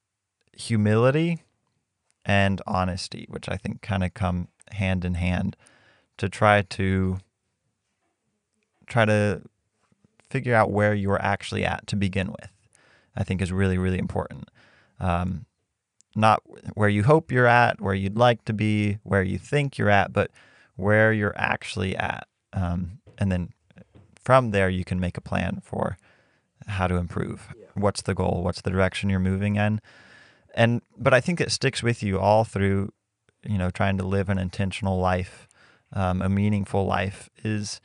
humility 0.51 1.43
and 2.25 2.61
honesty, 2.67 3.25
which 3.29 3.47
I 3.49 3.57
think 3.57 3.81
kind 3.81 4.03
of 4.03 4.13
come 4.13 4.49
hand 4.71 5.05
in 5.05 5.15
hand 5.15 5.55
to 6.17 6.29
try 6.29 6.61
to 6.61 7.19
try 8.85 9.05
to 9.05 9.41
figure 10.29 10.55
out 10.55 10.71
where 10.71 10.93
you're 10.93 11.21
actually 11.21 11.65
at 11.65 11.87
to 11.87 11.95
begin 11.95 12.31
with. 12.31 12.51
I 13.15 13.23
think 13.23 13.41
is 13.41 13.51
really 13.51 13.77
really 13.77 13.99
important. 13.99 14.49
Um, 14.99 15.45
not 16.15 16.41
where 16.75 16.89
you 16.89 17.03
hope 17.03 17.31
you're 17.31 17.47
at, 17.47 17.81
where 17.81 17.93
you'd 17.93 18.17
like 18.17 18.45
to 18.45 18.53
be, 18.53 18.99
where 19.03 19.23
you 19.23 19.37
think 19.37 19.77
you're 19.77 19.89
at, 19.89 20.13
but 20.13 20.29
where 20.75 21.13
you're 21.13 21.37
actually 21.37 21.95
at. 21.95 22.27
Um, 22.51 22.99
and 23.17 23.31
then 23.31 23.49
from 24.15 24.51
there, 24.51 24.69
you 24.69 24.83
can 24.83 24.99
make 24.99 25.17
a 25.17 25.21
plan 25.21 25.61
for 25.63 25.97
how 26.67 26.87
to 26.87 26.95
improve. 26.95 27.53
What's 27.73 28.01
the 28.01 28.13
goal? 28.13 28.41
What's 28.43 28.61
the 28.61 28.71
direction 28.71 29.09
you're 29.09 29.19
moving 29.19 29.55
in? 29.55 29.81
And 30.55 30.81
but 30.97 31.13
I 31.13 31.21
think 31.21 31.41
it 31.41 31.51
sticks 31.51 31.81
with 31.81 32.03
you 32.03 32.19
all 32.19 32.43
through, 32.43 32.93
you 33.43 33.57
know, 33.57 33.69
trying 33.69 33.97
to 33.97 34.05
live 34.05 34.29
an 34.29 34.37
intentional 34.37 34.99
life, 34.99 35.47
um, 35.91 36.21
a 36.21 36.29
meaningful 36.29 36.85
life 36.85 37.29
is 37.43 37.81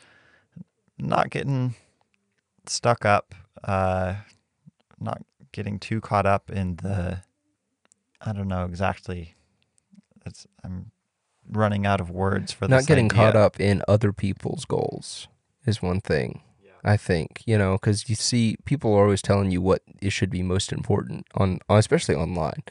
not 0.99 1.31
getting 1.31 1.75
stuck 2.67 3.05
up, 3.05 3.35
uh, 3.65 4.17
not 5.01 5.23
getting 5.53 5.79
too 5.79 6.01
caught 6.01 6.27
up 6.27 6.51
in 6.51 6.77
the, 6.77 7.23
I 8.21 8.33
don't 8.33 8.49
know 8.49 8.65
exactly. 8.65 9.35
It's, 10.27 10.47
I'm 10.63 10.91
running 11.51 11.87
out 11.87 12.01
of 12.01 12.11
words 12.11 12.53
for 12.53 12.69
not 12.69 12.79
this 12.79 12.87
getting 12.87 13.09
caught 13.09 13.37
up 13.37 13.59
in 13.61 13.83
other 13.89 14.13
people's 14.13 14.65
goals 14.65 15.29
is 15.67 15.83
one 15.83 16.01
thing. 16.01 16.43
I 16.85 16.97
think 16.97 17.43
you 17.45 17.59
know 17.59 17.73
because 17.73 18.09
you 18.09 18.15
see 18.15 18.57
people 18.65 18.95
are 18.95 19.03
always 19.03 19.21
telling 19.23 19.51
you 19.51 19.61
what 19.61 19.83
it 20.01 20.11
should 20.11 20.31
be 20.31 20.43
most 20.43 20.73
important 20.73 21.27
on, 21.35 21.59
especially 21.69 22.15
online, 22.15 22.63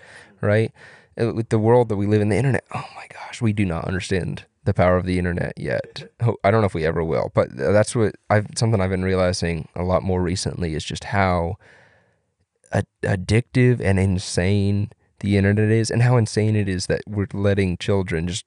right? 0.42 0.72
Uh, 1.20 1.34
With 1.34 1.50
the 1.50 1.60
world 1.60 1.90
that 1.90 1.98
we 1.98 2.08
live 2.08 2.22
in, 2.22 2.30
the 2.30 2.38
internet. 2.38 2.64
Oh 2.74 2.86
my 2.96 3.06
gosh, 3.14 3.42
we 3.42 3.52
do 3.54 3.66
not 3.66 3.86
understand 3.86 4.46
the 4.64 4.74
power 4.74 4.96
of 4.98 5.06
the 5.06 5.18
internet 5.20 5.54
yet. 5.58 6.10
I 6.44 6.52
don't 6.52 6.62
know 6.62 6.68
if 6.68 6.74
we 6.74 6.86
ever 6.86 7.04
will, 7.04 7.32
but 7.34 7.56
that's 7.56 7.96
what 7.96 8.16
I've 8.30 8.48
something 8.56 8.80
I've 8.82 8.90
been 8.90 9.04
realizing 9.04 9.68
a 9.76 9.84
lot 9.84 10.04
more 10.04 10.22
recently 10.22 10.74
is 10.74 10.84
just 10.86 11.06
how 11.06 11.58
ad- 12.72 12.88
addictive 13.04 13.80
and 13.82 14.00
insane 14.00 14.92
the 15.20 15.36
internet 15.38 15.70
is, 15.70 15.90
and 15.90 16.04
how 16.04 16.16
insane 16.18 16.56
it 16.56 16.70
is 16.70 16.86
that 16.88 17.02
we're 17.08 17.28
letting 17.34 17.78
children 17.78 18.28
just 18.28 18.46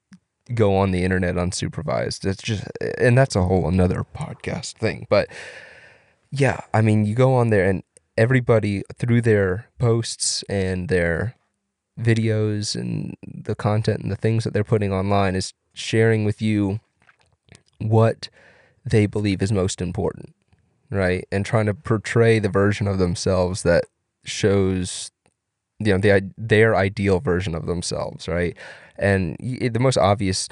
go 0.54 0.76
on 0.76 0.90
the 0.90 1.04
internet 1.04 1.34
unsupervised. 1.34 2.24
It's 2.24 2.42
just, 2.42 2.64
and 2.98 3.16
that's 3.16 3.36
a 3.36 3.42
whole 3.42 3.68
another 3.68 4.04
podcast 4.14 4.74
thing. 4.74 5.06
But 5.08 5.28
yeah, 6.30 6.60
I 6.72 6.80
mean, 6.80 7.04
you 7.04 7.14
go 7.14 7.34
on 7.34 7.50
there 7.50 7.68
and 7.68 7.82
everybody 8.16 8.82
through 8.94 9.22
their 9.22 9.68
posts 9.78 10.44
and 10.48 10.88
their 10.88 11.34
videos 11.98 12.74
and 12.74 13.16
the 13.26 13.54
content 13.54 14.00
and 14.00 14.10
the 14.10 14.16
things 14.16 14.44
that 14.44 14.52
they're 14.52 14.64
putting 14.64 14.92
online 14.92 15.34
is 15.34 15.52
sharing 15.72 16.24
with 16.24 16.40
you 16.40 16.80
what 17.78 18.28
they 18.84 19.06
believe 19.06 19.42
is 19.42 19.52
most 19.52 19.80
important, 19.80 20.34
right? 20.90 21.26
And 21.30 21.44
trying 21.44 21.66
to 21.66 21.74
portray 21.74 22.38
the 22.38 22.48
version 22.48 22.86
of 22.86 22.98
themselves 22.98 23.62
that 23.62 23.84
shows 24.24 25.10
you 25.78 25.92
know 25.92 25.98
the 25.98 26.30
their 26.36 26.76
ideal 26.76 27.20
version 27.20 27.54
of 27.54 27.66
themselves, 27.66 28.28
right? 28.28 28.56
And 29.00 29.36
the 29.40 29.80
most 29.80 29.98
obvious 29.98 30.48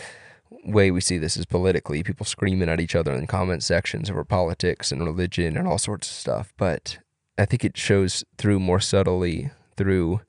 way 0.65 0.91
we 0.91 1.01
see 1.01 1.19
this 1.19 1.37
is 1.37 1.47
politically 1.47 2.03
people 2.03 2.27
screaming 2.27 2.69
at 2.69 2.81
each 2.81 2.97
other 2.97 3.13
in 3.13 3.27
comment 3.27 3.63
sections 3.63 4.11
over 4.11 4.25
politics 4.25 4.91
and 4.91 5.05
religion 5.05 5.57
and 5.57 5.69
all 5.69 5.79
sorts 5.79 6.09
of 6.09 6.15
stuff. 6.15 6.53
But 6.57 6.99
I 7.37 7.45
think 7.45 7.65
it 7.65 7.77
shows 7.77 8.25
through 8.39 8.59
more 8.59 8.81
subtly 8.81 9.51
through 9.77 10.23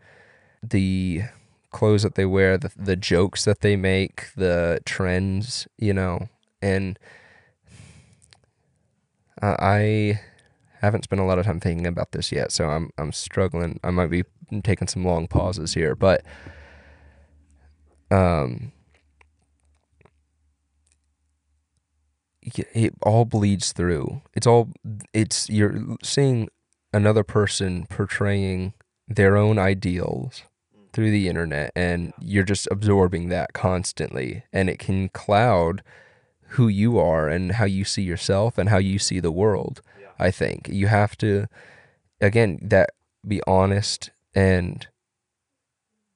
the 0.61 1.23
clothes 1.71 2.03
that 2.03 2.15
they 2.15 2.25
wear, 2.25 2.57
the 2.57 2.71
the 2.75 2.95
jokes 2.95 3.45
that 3.45 3.61
they 3.61 3.75
make, 3.75 4.27
the 4.35 4.79
trends, 4.85 5.67
you 5.77 5.93
know, 5.93 6.27
and 6.61 6.99
I 9.41 10.19
haven't 10.81 11.05
spent 11.05 11.21
a 11.21 11.25
lot 11.25 11.39
of 11.39 11.45
time 11.45 11.59
thinking 11.59 11.87
about 11.87 12.11
this 12.11 12.31
yet, 12.31 12.51
so 12.51 12.69
I'm 12.69 12.89
I'm 12.97 13.11
struggling. 13.11 13.79
I 13.83 13.91
might 13.91 14.09
be 14.09 14.23
taking 14.63 14.87
some 14.87 15.05
long 15.05 15.27
pauses 15.27 15.73
here, 15.73 15.95
but 15.95 16.23
um 18.11 18.71
it 22.73 22.93
all 23.03 23.25
bleeds 23.25 23.71
through. 23.71 24.21
It's 24.33 24.47
all 24.47 24.69
it's 25.13 25.49
you're 25.49 25.97
seeing 26.03 26.49
another 26.93 27.23
person 27.23 27.85
portraying 27.87 28.73
their 29.07 29.37
own 29.37 29.57
ideals 29.57 30.43
through 30.93 31.11
the 31.11 31.27
internet 31.27 31.71
and 31.75 32.13
you're 32.19 32.43
just 32.43 32.67
absorbing 32.71 33.29
that 33.29 33.53
constantly 33.53 34.43
and 34.51 34.69
it 34.69 34.79
can 34.79 35.09
cloud 35.09 35.83
who 36.53 36.67
you 36.67 36.97
are 36.97 37.29
and 37.29 37.53
how 37.53 37.65
you 37.65 37.85
see 37.85 38.01
yourself 38.01 38.57
and 38.57 38.69
how 38.69 38.77
you 38.77 38.97
see 38.97 39.19
the 39.19 39.31
world. 39.31 39.81
I 40.17 40.31
think 40.31 40.67
you 40.69 40.87
have 40.87 41.15
to 41.19 41.47
again 42.19 42.59
that 42.63 42.89
be 43.27 43.41
honest 43.45 44.09
and 44.33 44.87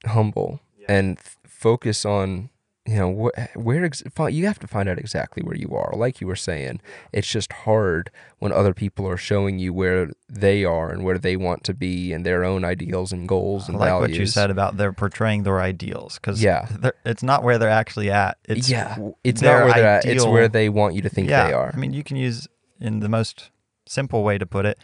humble 0.05 0.59
and 0.87 1.19
focus 1.45 2.05
on 2.05 2.49
you 2.85 2.97
know 2.97 3.29
wh- 3.35 3.57
where 3.57 3.85
ex- 3.85 4.03
you 4.29 4.45
have 4.45 4.59
to 4.59 4.67
find 4.67 4.89
out 4.89 4.99
exactly 4.99 5.41
where 5.41 5.55
you 5.55 5.69
are 5.73 5.93
like 5.95 6.19
you 6.19 6.27
were 6.27 6.35
saying 6.35 6.81
it's 7.13 7.29
just 7.29 7.51
hard 7.53 8.11
when 8.39 8.51
other 8.51 8.73
people 8.73 9.07
are 9.07 9.15
showing 9.15 9.57
you 9.57 9.73
where 9.73 10.11
they 10.27 10.65
are 10.65 10.91
and 10.91 11.03
where 11.03 11.17
they 11.17 11.37
want 11.37 11.63
to 11.63 11.73
be 11.73 12.11
and 12.11 12.25
their 12.25 12.43
own 12.43 12.65
ideals 12.65 13.13
and 13.13 13.27
goals 13.27 13.69
and 13.69 13.79
like 13.79 13.89
values. 13.89 14.09
what 14.09 14.19
you 14.19 14.25
said 14.25 14.51
about 14.51 14.75
they're 14.75 14.91
portraying 14.91 15.43
their 15.43 15.61
ideals 15.61 16.15
because 16.15 16.43
yeah 16.43 16.67
it's 17.05 17.23
not 17.23 17.43
where 17.43 17.57
they're 17.57 17.69
actually 17.69 18.11
at 18.11 18.37
it's 18.45 18.69
yeah 18.69 18.97
it's 19.23 19.41
not 19.41 19.63
where 19.63 19.73
they're 19.73 19.97
ideal. 19.99 20.11
at 20.11 20.17
it's 20.17 20.25
where 20.25 20.49
they 20.49 20.67
want 20.67 20.93
you 20.93 21.01
to 21.01 21.09
think 21.09 21.29
yeah, 21.29 21.47
they 21.47 21.53
are 21.53 21.71
i 21.73 21.77
mean 21.77 21.93
you 21.93 22.03
can 22.03 22.17
use 22.17 22.47
in 22.81 22.99
the 22.99 23.09
most 23.09 23.49
simple 23.85 24.23
way 24.23 24.37
to 24.37 24.45
put 24.45 24.65
it 24.65 24.77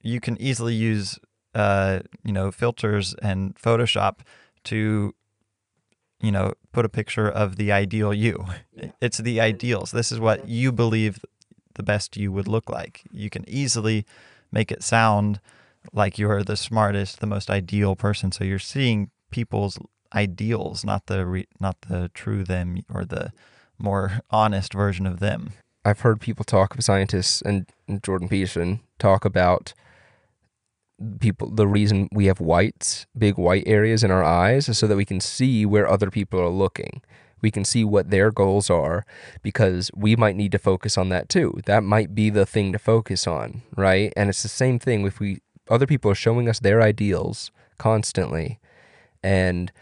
you 0.00 0.20
can 0.20 0.40
easily 0.40 0.74
use 0.74 1.18
uh, 1.56 2.00
you 2.22 2.32
know 2.32 2.52
filters 2.52 3.14
and 3.22 3.56
photoshop 3.56 4.18
to 4.66 5.14
you 6.20 6.32
know, 6.32 6.54
put 6.72 6.84
a 6.84 6.88
picture 6.88 7.28
of 7.28 7.56
the 7.56 7.70
ideal 7.72 8.12
you. 8.12 8.46
It's 9.00 9.18
the 9.18 9.40
ideals. 9.40 9.90
This 9.90 10.10
is 10.10 10.18
what 10.18 10.48
you 10.48 10.72
believe 10.72 11.24
the 11.74 11.82
best 11.82 12.16
you 12.16 12.32
would 12.32 12.48
look 12.48 12.70
like. 12.70 13.02
You 13.12 13.30
can 13.30 13.48
easily 13.48 14.06
make 14.50 14.72
it 14.72 14.82
sound 14.82 15.40
like 15.92 16.18
you're 16.18 16.42
the 16.42 16.56
smartest, 16.56 17.20
the 17.20 17.26
most 17.26 17.50
ideal 17.50 17.94
person. 17.96 18.32
So 18.32 18.44
you're 18.44 18.58
seeing 18.58 19.10
people's 19.30 19.78
ideals, 20.14 20.84
not 20.84 21.06
the 21.06 21.26
re- 21.26 21.48
not 21.60 21.82
the 21.82 22.10
true 22.14 22.44
them 22.44 22.78
or 22.92 23.04
the 23.04 23.32
more 23.78 24.20
honest 24.30 24.72
version 24.72 25.06
of 25.06 25.20
them. 25.20 25.52
I've 25.84 26.00
heard 26.00 26.20
people 26.20 26.44
talk, 26.44 26.74
of 26.74 26.82
scientists 26.82 27.42
and 27.42 27.66
Jordan 28.02 28.28
Peterson 28.28 28.80
talk 28.98 29.24
about 29.24 29.74
people 31.20 31.50
the 31.50 31.66
reason 31.66 32.08
we 32.10 32.26
have 32.26 32.40
whites 32.40 33.06
big 33.16 33.36
white 33.36 33.64
areas 33.66 34.02
in 34.02 34.10
our 34.10 34.24
eyes 34.24 34.68
is 34.68 34.78
so 34.78 34.86
that 34.86 34.96
we 34.96 35.04
can 35.04 35.20
see 35.20 35.66
where 35.66 35.88
other 35.88 36.10
people 36.10 36.40
are 36.40 36.48
looking. 36.48 37.02
We 37.42 37.50
can 37.50 37.64
see 37.64 37.84
what 37.84 38.10
their 38.10 38.30
goals 38.30 38.70
are 38.70 39.04
because 39.42 39.90
we 39.94 40.16
might 40.16 40.36
need 40.36 40.52
to 40.52 40.58
focus 40.58 40.96
on 40.96 41.10
that 41.10 41.28
too. 41.28 41.60
That 41.66 41.84
might 41.84 42.14
be 42.14 42.30
the 42.30 42.46
thing 42.46 42.72
to 42.72 42.78
focus 42.78 43.26
on 43.26 43.62
right? 43.76 44.12
And 44.16 44.28
it's 44.28 44.42
the 44.42 44.48
same 44.48 44.78
thing 44.78 45.06
if 45.06 45.20
we 45.20 45.40
other 45.68 45.86
people 45.86 46.10
are 46.10 46.14
showing 46.16 46.48
us 46.48 46.60
their 46.60 46.80
ideals 46.80 47.50
constantly 47.78 48.58
and 49.22 49.72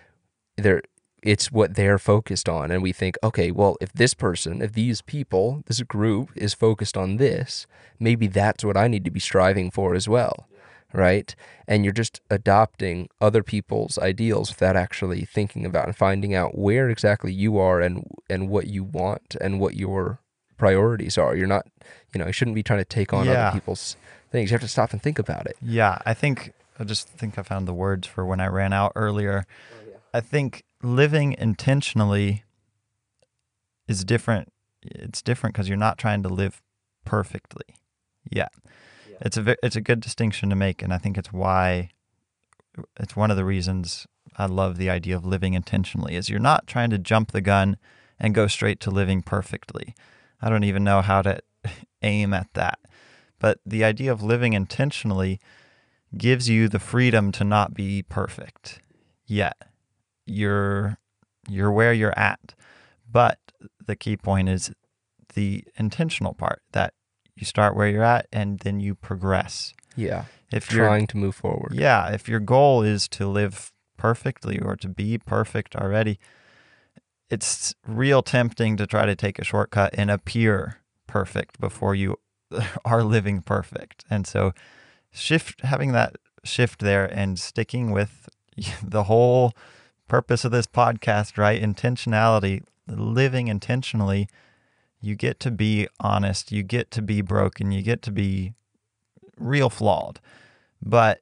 they're 0.56 0.82
it's 1.22 1.50
what 1.50 1.74
they're 1.74 1.98
focused 1.98 2.50
on. 2.50 2.70
And 2.70 2.82
we 2.82 2.92
think 2.92 3.16
okay 3.22 3.52
well 3.52 3.76
if 3.80 3.92
this 3.92 4.14
person 4.14 4.62
if 4.62 4.72
these 4.72 5.00
people 5.00 5.62
this 5.66 5.80
group 5.82 6.30
is 6.34 6.54
focused 6.54 6.96
on 6.96 7.18
this 7.18 7.66
maybe 8.00 8.26
that's 8.26 8.64
what 8.64 8.76
i 8.76 8.88
need 8.88 9.04
to 9.04 9.10
be 9.10 9.20
striving 9.20 9.70
for 9.70 9.94
as 9.94 10.08
well 10.08 10.48
right? 10.94 11.34
And 11.66 11.84
you're 11.84 11.92
just 11.92 12.20
adopting 12.30 13.08
other 13.20 13.42
people's 13.42 13.98
ideals 13.98 14.50
without 14.50 14.76
actually 14.76 15.24
thinking 15.24 15.66
about 15.66 15.86
and 15.86 15.96
finding 15.96 16.34
out 16.34 16.56
where 16.56 16.88
exactly 16.88 17.32
you 17.32 17.58
are 17.58 17.80
and 17.80 18.06
and 18.30 18.48
what 18.48 18.68
you 18.68 18.84
want 18.84 19.36
and 19.40 19.60
what 19.60 19.74
your 19.74 20.20
priorities 20.56 21.18
are. 21.18 21.34
You're 21.34 21.48
not, 21.48 21.66
you 22.14 22.20
know, 22.20 22.26
you 22.26 22.32
shouldn't 22.32 22.54
be 22.54 22.62
trying 22.62 22.78
to 22.78 22.84
take 22.84 23.12
on 23.12 23.26
yeah. 23.26 23.48
other 23.48 23.58
people's 23.58 23.96
things. 24.30 24.50
You 24.50 24.54
have 24.54 24.62
to 24.62 24.68
stop 24.68 24.92
and 24.92 25.02
think 25.02 25.18
about 25.18 25.46
it. 25.46 25.56
Yeah, 25.60 25.98
I 26.06 26.14
think 26.14 26.52
I 26.78 26.84
just 26.84 27.08
think 27.08 27.38
I 27.38 27.42
found 27.42 27.68
the 27.68 27.74
words 27.74 28.06
for 28.06 28.24
when 28.24 28.40
I 28.40 28.46
ran 28.46 28.72
out 28.72 28.92
earlier. 28.94 29.46
Oh, 29.72 29.88
yeah. 29.90 29.96
I 30.12 30.20
think 30.20 30.64
living 30.82 31.34
intentionally 31.38 32.44
is 33.88 34.04
different. 34.04 34.52
It's 34.82 35.22
different 35.22 35.54
because 35.54 35.68
you're 35.68 35.76
not 35.76 35.98
trying 35.98 36.22
to 36.22 36.28
live 36.28 36.62
perfectly. 37.04 37.76
Yeah. 39.14 39.26
It's 39.26 39.36
a 39.36 39.56
it's 39.64 39.76
a 39.76 39.80
good 39.80 40.00
distinction 40.00 40.50
to 40.50 40.56
make, 40.56 40.82
and 40.82 40.92
I 40.92 40.98
think 40.98 41.18
it's 41.18 41.32
why 41.32 41.90
it's 42.98 43.16
one 43.16 43.30
of 43.30 43.36
the 43.36 43.44
reasons 43.44 44.06
I 44.36 44.46
love 44.46 44.76
the 44.76 44.90
idea 44.90 45.16
of 45.16 45.24
living 45.24 45.54
intentionally. 45.54 46.16
Is 46.16 46.28
you're 46.28 46.38
not 46.38 46.66
trying 46.66 46.90
to 46.90 46.98
jump 46.98 47.32
the 47.32 47.40
gun 47.40 47.76
and 48.18 48.34
go 48.34 48.46
straight 48.46 48.80
to 48.80 48.90
living 48.90 49.22
perfectly. 49.22 49.94
I 50.40 50.48
don't 50.50 50.64
even 50.64 50.84
know 50.84 51.00
how 51.00 51.22
to 51.22 51.40
aim 52.02 52.34
at 52.34 52.48
that, 52.54 52.78
but 53.38 53.58
the 53.64 53.84
idea 53.84 54.12
of 54.12 54.22
living 54.22 54.52
intentionally 54.52 55.40
gives 56.16 56.48
you 56.48 56.68
the 56.68 56.78
freedom 56.78 57.32
to 57.32 57.44
not 57.44 57.74
be 57.74 58.02
perfect 58.02 58.80
yet. 59.26 59.56
You're 60.26 60.98
you're 61.48 61.72
where 61.72 61.92
you're 61.92 62.18
at, 62.18 62.54
but 63.10 63.38
the 63.86 63.96
key 63.96 64.16
point 64.16 64.48
is 64.48 64.72
the 65.34 65.64
intentional 65.76 66.34
part 66.34 66.62
that 66.72 66.94
you 67.36 67.44
start 67.44 67.76
where 67.76 67.88
you're 67.88 68.04
at 68.04 68.26
and 68.32 68.60
then 68.60 68.80
you 68.80 68.94
progress. 68.94 69.74
Yeah. 69.96 70.24
If 70.52 70.72
you're 70.72 70.86
trying 70.86 71.06
to 71.08 71.16
move 71.16 71.34
forward. 71.34 71.72
Yeah. 71.74 72.10
If 72.10 72.28
your 72.28 72.40
goal 72.40 72.82
is 72.82 73.08
to 73.08 73.26
live 73.26 73.72
perfectly 73.96 74.58
or 74.58 74.76
to 74.76 74.88
be 74.88 75.18
perfect 75.18 75.74
already, 75.74 76.18
it's 77.30 77.74
real 77.86 78.22
tempting 78.22 78.76
to 78.76 78.86
try 78.86 79.06
to 79.06 79.16
take 79.16 79.38
a 79.38 79.44
shortcut 79.44 79.94
and 79.96 80.10
appear 80.10 80.80
perfect 81.06 81.58
before 81.58 81.94
you 81.94 82.16
are 82.84 83.02
living 83.02 83.42
perfect. 83.42 84.04
And 84.08 84.26
so 84.26 84.52
shift 85.10 85.62
having 85.62 85.92
that 85.92 86.16
shift 86.44 86.80
there 86.80 87.06
and 87.06 87.38
sticking 87.38 87.90
with 87.90 88.28
the 88.82 89.04
whole 89.04 89.52
purpose 90.08 90.44
of 90.44 90.52
this 90.52 90.66
podcast, 90.66 91.38
right? 91.38 91.60
Intentionality, 91.60 92.62
living 92.86 93.48
intentionally 93.48 94.28
you 95.04 95.14
get 95.14 95.38
to 95.40 95.50
be 95.50 95.88
honest, 96.00 96.50
you 96.52 96.62
get 96.62 96.90
to 96.92 97.02
be 97.02 97.20
broken, 97.20 97.72
you 97.72 97.82
get 97.82 98.02
to 98.02 98.10
be 98.10 98.54
real 99.38 99.70
flawed, 99.70 100.20
but 100.80 101.20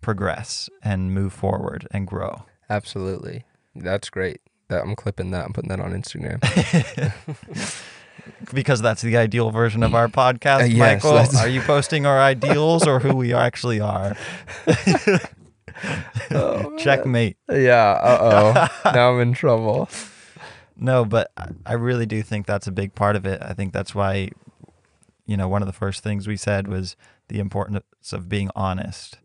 progress 0.00 0.68
and 0.82 1.12
move 1.12 1.32
forward 1.32 1.86
and 1.90 2.06
grow. 2.06 2.44
Absolutely. 2.70 3.44
That's 3.74 4.10
great. 4.10 4.40
That 4.68 4.82
I'm 4.82 4.94
clipping 4.94 5.30
that. 5.30 5.44
I'm 5.44 5.52
putting 5.52 5.70
that 5.70 5.80
on 5.80 5.92
Instagram. 5.92 6.40
because 8.52 8.82
that's 8.82 9.02
the 9.02 9.16
ideal 9.16 9.50
version 9.50 9.82
of 9.82 9.94
our 9.94 10.08
podcast, 10.08 10.62
uh, 10.62 10.64
yes, 10.64 11.02
Michael. 11.02 11.14
That's... 11.14 11.36
Are 11.36 11.48
you 11.48 11.62
posting 11.62 12.06
our 12.06 12.20
ideals 12.20 12.86
or 12.86 13.00
who 13.00 13.16
we 13.16 13.32
actually 13.32 13.80
are? 13.80 14.16
oh, 16.30 16.76
Checkmate. 16.78 17.36
Yeah. 17.50 17.98
Uh 18.02 18.68
oh. 18.84 18.90
now 18.92 19.12
I'm 19.12 19.20
in 19.20 19.32
trouble. 19.32 19.88
No, 20.78 21.04
but 21.04 21.32
I 21.66 21.72
really 21.72 22.06
do 22.06 22.22
think 22.22 22.46
that's 22.46 22.68
a 22.68 22.72
big 22.72 22.94
part 22.94 23.16
of 23.16 23.26
it. 23.26 23.42
I 23.42 23.52
think 23.52 23.72
that's 23.72 23.96
why, 23.96 24.30
you 25.26 25.36
know, 25.36 25.48
one 25.48 25.60
of 25.60 25.66
the 25.66 25.72
first 25.72 26.04
things 26.04 26.28
we 26.28 26.36
said 26.36 26.68
was 26.68 26.96
the 27.26 27.40
importance 27.40 28.12
of 28.12 28.28
being 28.28 28.50
honest. 28.54 29.18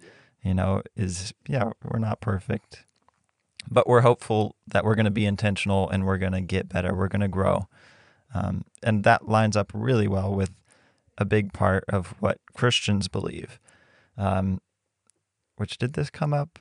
You 0.43 0.55
know, 0.55 0.81
is 0.97 1.33
yeah, 1.47 1.71
we're 1.83 1.99
not 1.99 2.19
perfect, 2.19 2.85
but 3.69 3.87
we're 3.87 4.01
hopeful 4.01 4.55
that 4.67 4.83
we're 4.83 4.95
going 4.95 5.05
to 5.05 5.11
be 5.11 5.25
intentional 5.25 5.89
and 5.89 6.05
we're 6.05 6.17
going 6.17 6.33
to 6.33 6.41
get 6.41 6.67
better. 6.67 6.93
We're 6.93 7.07
going 7.07 7.21
to 7.21 7.29
grow, 7.29 7.67
um, 8.33 8.65
and 8.81 9.05
that 9.05 9.29
lines 9.29 9.55
up 9.55 9.71
really 9.73 10.07
well 10.07 10.33
with 10.33 10.51
a 11.17 11.23
big 11.23 11.53
part 11.53 11.85
of 11.87 12.15
what 12.19 12.39
Christians 12.53 13.07
believe. 13.07 13.57
Um, 14.17 14.59
which 15.55 15.77
did 15.77 15.93
this 15.93 16.09
come 16.09 16.33
up? 16.33 16.59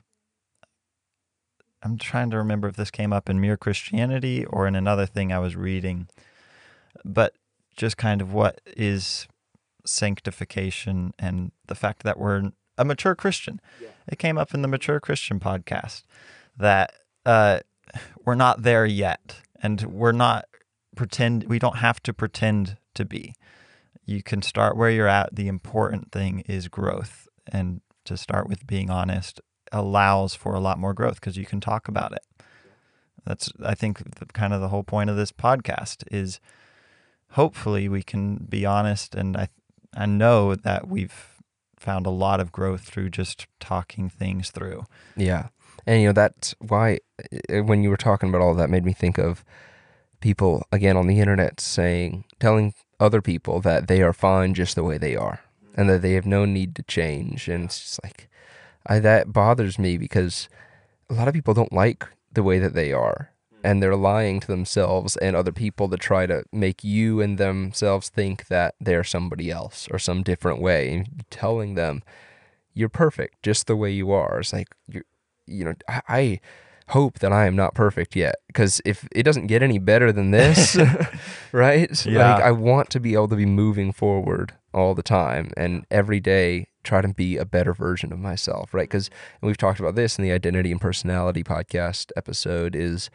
I'm 1.83 1.97
trying 1.97 2.29
to 2.29 2.37
remember 2.37 2.69
if 2.69 2.75
this 2.75 2.91
came 2.91 3.11
up 3.11 3.29
in 3.29 3.41
Mere 3.41 3.57
Christianity 3.57 4.45
or 4.45 4.67
in 4.67 4.75
another 4.75 5.05
thing 5.05 5.31
I 5.33 5.39
was 5.39 5.55
reading. 5.55 6.07
But 7.03 7.33
just 7.75 7.97
kind 7.97 8.21
of 8.21 8.33
what 8.33 8.61
is 8.77 9.27
sanctification 9.85 11.13
and 11.19 11.51
the 11.67 11.75
fact 11.75 12.03
that 12.03 12.17
we're 12.17 12.51
a 12.77 12.85
mature 12.85 13.15
Christian. 13.15 13.59
Yeah. 13.81 13.89
It 14.07 14.17
came 14.17 14.37
up 14.37 14.53
in 14.53 14.61
the 14.61 14.67
Mature 14.67 14.99
Christian 14.99 15.39
podcast 15.39 16.03
that 16.57 16.93
uh, 17.25 17.59
we're 18.25 18.35
not 18.35 18.63
there 18.63 18.85
yet, 18.85 19.41
and 19.61 19.81
we're 19.81 20.11
not 20.11 20.45
pretend. 20.95 21.45
We 21.45 21.59
don't 21.59 21.77
have 21.77 22.01
to 22.03 22.13
pretend 22.13 22.77
to 22.95 23.05
be. 23.05 23.33
You 24.05 24.23
can 24.23 24.41
start 24.41 24.77
where 24.77 24.89
you're 24.89 25.07
at. 25.07 25.35
The 25.35 25.47
important 25.47 26.11
thing 26.11 26.41
is 26.47 26.67
growth, 26.67 27.27
and 27.47 27.81
to 28.05 28.17
start 28.17 28.47
with 28.47 28.65
being 28.67 28.89
honest 28.89 29.39
allows 29.73 30.35
for 30.35 30.53
a 30.53 30.59
lot 30.59 30.79
more 30.79 30.93
growth 30.93 31.15
because 31.15 31.37
you 31.37 31.45
can 31.45 31.59
talk 31.59 31.87
about 31.87 32.13
it. 32.13 32.23
That's 33.25 33.51
I 33.63 33.75
think 33.75 34.15
the, 34.19 34.25
kind 34.27 34.53
of 34.53 34.61
the 34.61 34.69
whole 34.69 34.83
point 34.83 35.09
of 35.09 35.15
this 35.15 35.31
podcast 35.31 36.03
is 36.11 36.39
hopefully 37.31 37.89
we 37.89 38.03
can 38.03 38.35
be 38.35 38.65
honest 38.65 39.15
and 39.15 39.35
I 39.35 39.49
I 39.95 40.05
know 40.05 40.55
that 40.55 40.87
we've 40.87 41.33
found 41.77 42.05
a 42.05 42.11
lot 42.11 42.39
of 42.39 42.51
growth 42.51 42.81
through 42.81 43.09
just 43.09 43.45
talking 43.59 44.09
things 44.09 44.49
through. 44.49 44.85
Yeah. 45.15 45.49
And 45.85 46.01
you 46.01 46.07
know 46.07 46.13
that's 46.13 46.55
why 46.59 46.99
eh, 47.49 47.59
when 47.59 47.83
you 47.83 47.89
were 47.89 47.97
talking 47.97 48.29
about 48.29 48.41
all 48.41 48.55
that 48.55 48.69
made 48.69 48.85
me 48.85 48.93
think 48.93 49.17
of 49.17 49.43
people 50.21 50.65
again 50.71 50.95
on 50.95 51.07
the 51.07 51.19
internet 51.19 51.59
saying 51.59 52.23
telling 52.39 52.73
other 52.99 53.21
people 53.21 53.59
that 53.59 53.87
they 53.87 54.01
are 54.01 54.13
fine 54.13 54.53
just 54.53 54.75
the 54.75 54.83
way 54.83 54.97
they 54.97 55.15
are 55.15 55.41
and 55.75 55.89
that 55.89 56.01
they 56.01 56.13
have 56.13 56.25
no 56.25 56.45
need 56.45 56.75
to 56.75 56.83
change 56.83 57.49
and 57.49 57.65
it's 57.65 57.79
just 57.79 58.03
like 58.03 58.29
I 58.85 58.99
that 58.99 59.31
bothers 59.31 59.79
me 59.79 59.97
because 59.97 60.49
a 61.09 61.13
lot 61.13 61.27
of 61.27 61.33
people 61.33 61.53
don't 61.53 61.73
like 61.73 62.05
the 62.31 62.43
way 62.43 62.59
that 62.59 62.73
they 62.73 62.91
are 62.91 63.31
mm. 63.53 63.59
and 63.63 63.81
they're 63.81 63.95
lying 63.95 64.39
to 64.39 64.47
themselves 64.47 65.17
and 65.17 65.35
other 65.35 65.51
people 65.51 65.87
to 65.89 65.97
try 65.97 66.25
to 66.25 66.43
make 66.51 66.83
you 66.83 67.21
and 67.21 67.37
themselves 67.37 68.09
think 68.09 68.47
that 68.47 68.75
they're 68.79 69.03
somebody 69.03 69.49
else 69.51 69.87
or 69.91 69.99
some 69.99 70.23
different 70.23 70.61
way 70.61 70.93
and 70.93 71.25
telling 71.29 71.75
them 71.75 72.01
you're 72.73 72.89
perfect 72.89 73.41
just 73.43 73.67
the 73.67 73.75
way 73.75 73.91
you 73.91 74.11
are. 74.11 74.39
It's 74.39 74.53
like 74.53 74.69
you 74.87 75.03
you 75.45 75.65
know 75.65 75.73
I, 75.87 76.01
I 76.07 76.39
hope 76.89 77.19
that 77.19 77.31
I 77.31 77.45
am 77.45 77.55
not 77.55 77.75
perfect 77.75 78.15
yet 78.15 78.35
because 78.47 78.81
if 78.83 79.07
it 79.13 79.23
doesn't 79.23 79.47
get 79.47 79.63
any 79.63 79.79
better 79.79 80.11
than 80.11 80.31
this 80.31 80.77
right? 81.51 82.05
Yeah. 82.05 82.35
like 82.35 82.43
I 82.43 82.51
want 82.51 82.89
to 82.91 82.99
be 82.99 83.13
able 83.13 83.29
to 83.29 83.35
be 83.35 83.45
moving 83.45 83.93
forward 83.93 84.53
all 84.73 84.93
the 84.95 85.03
time 85.03 85.51
and 85.55 85.85
every 85.89 86.19
day 86.19 86.67
try 86.83 87.01
to 87.01 87.07
be 87.09 87.37
a 87.37 87.45
better 87.45 87.73
version 87.73 88.11
of 88.11 88.19
myself 88.19 88.73
right 88.73 88.89
because 88.89 89.09
we've 89.41 89.57
talked 89.57 89.79
about 89.79 89.95
this 89.95 90.17
in 90.17 90.23
the 90.23 90.31
identity 90.31 90.71
and 90.71 90.81
personality 90.81 91.43
podcast 91.43 92.11
episode 92.15 92.75
is 92.75 93.09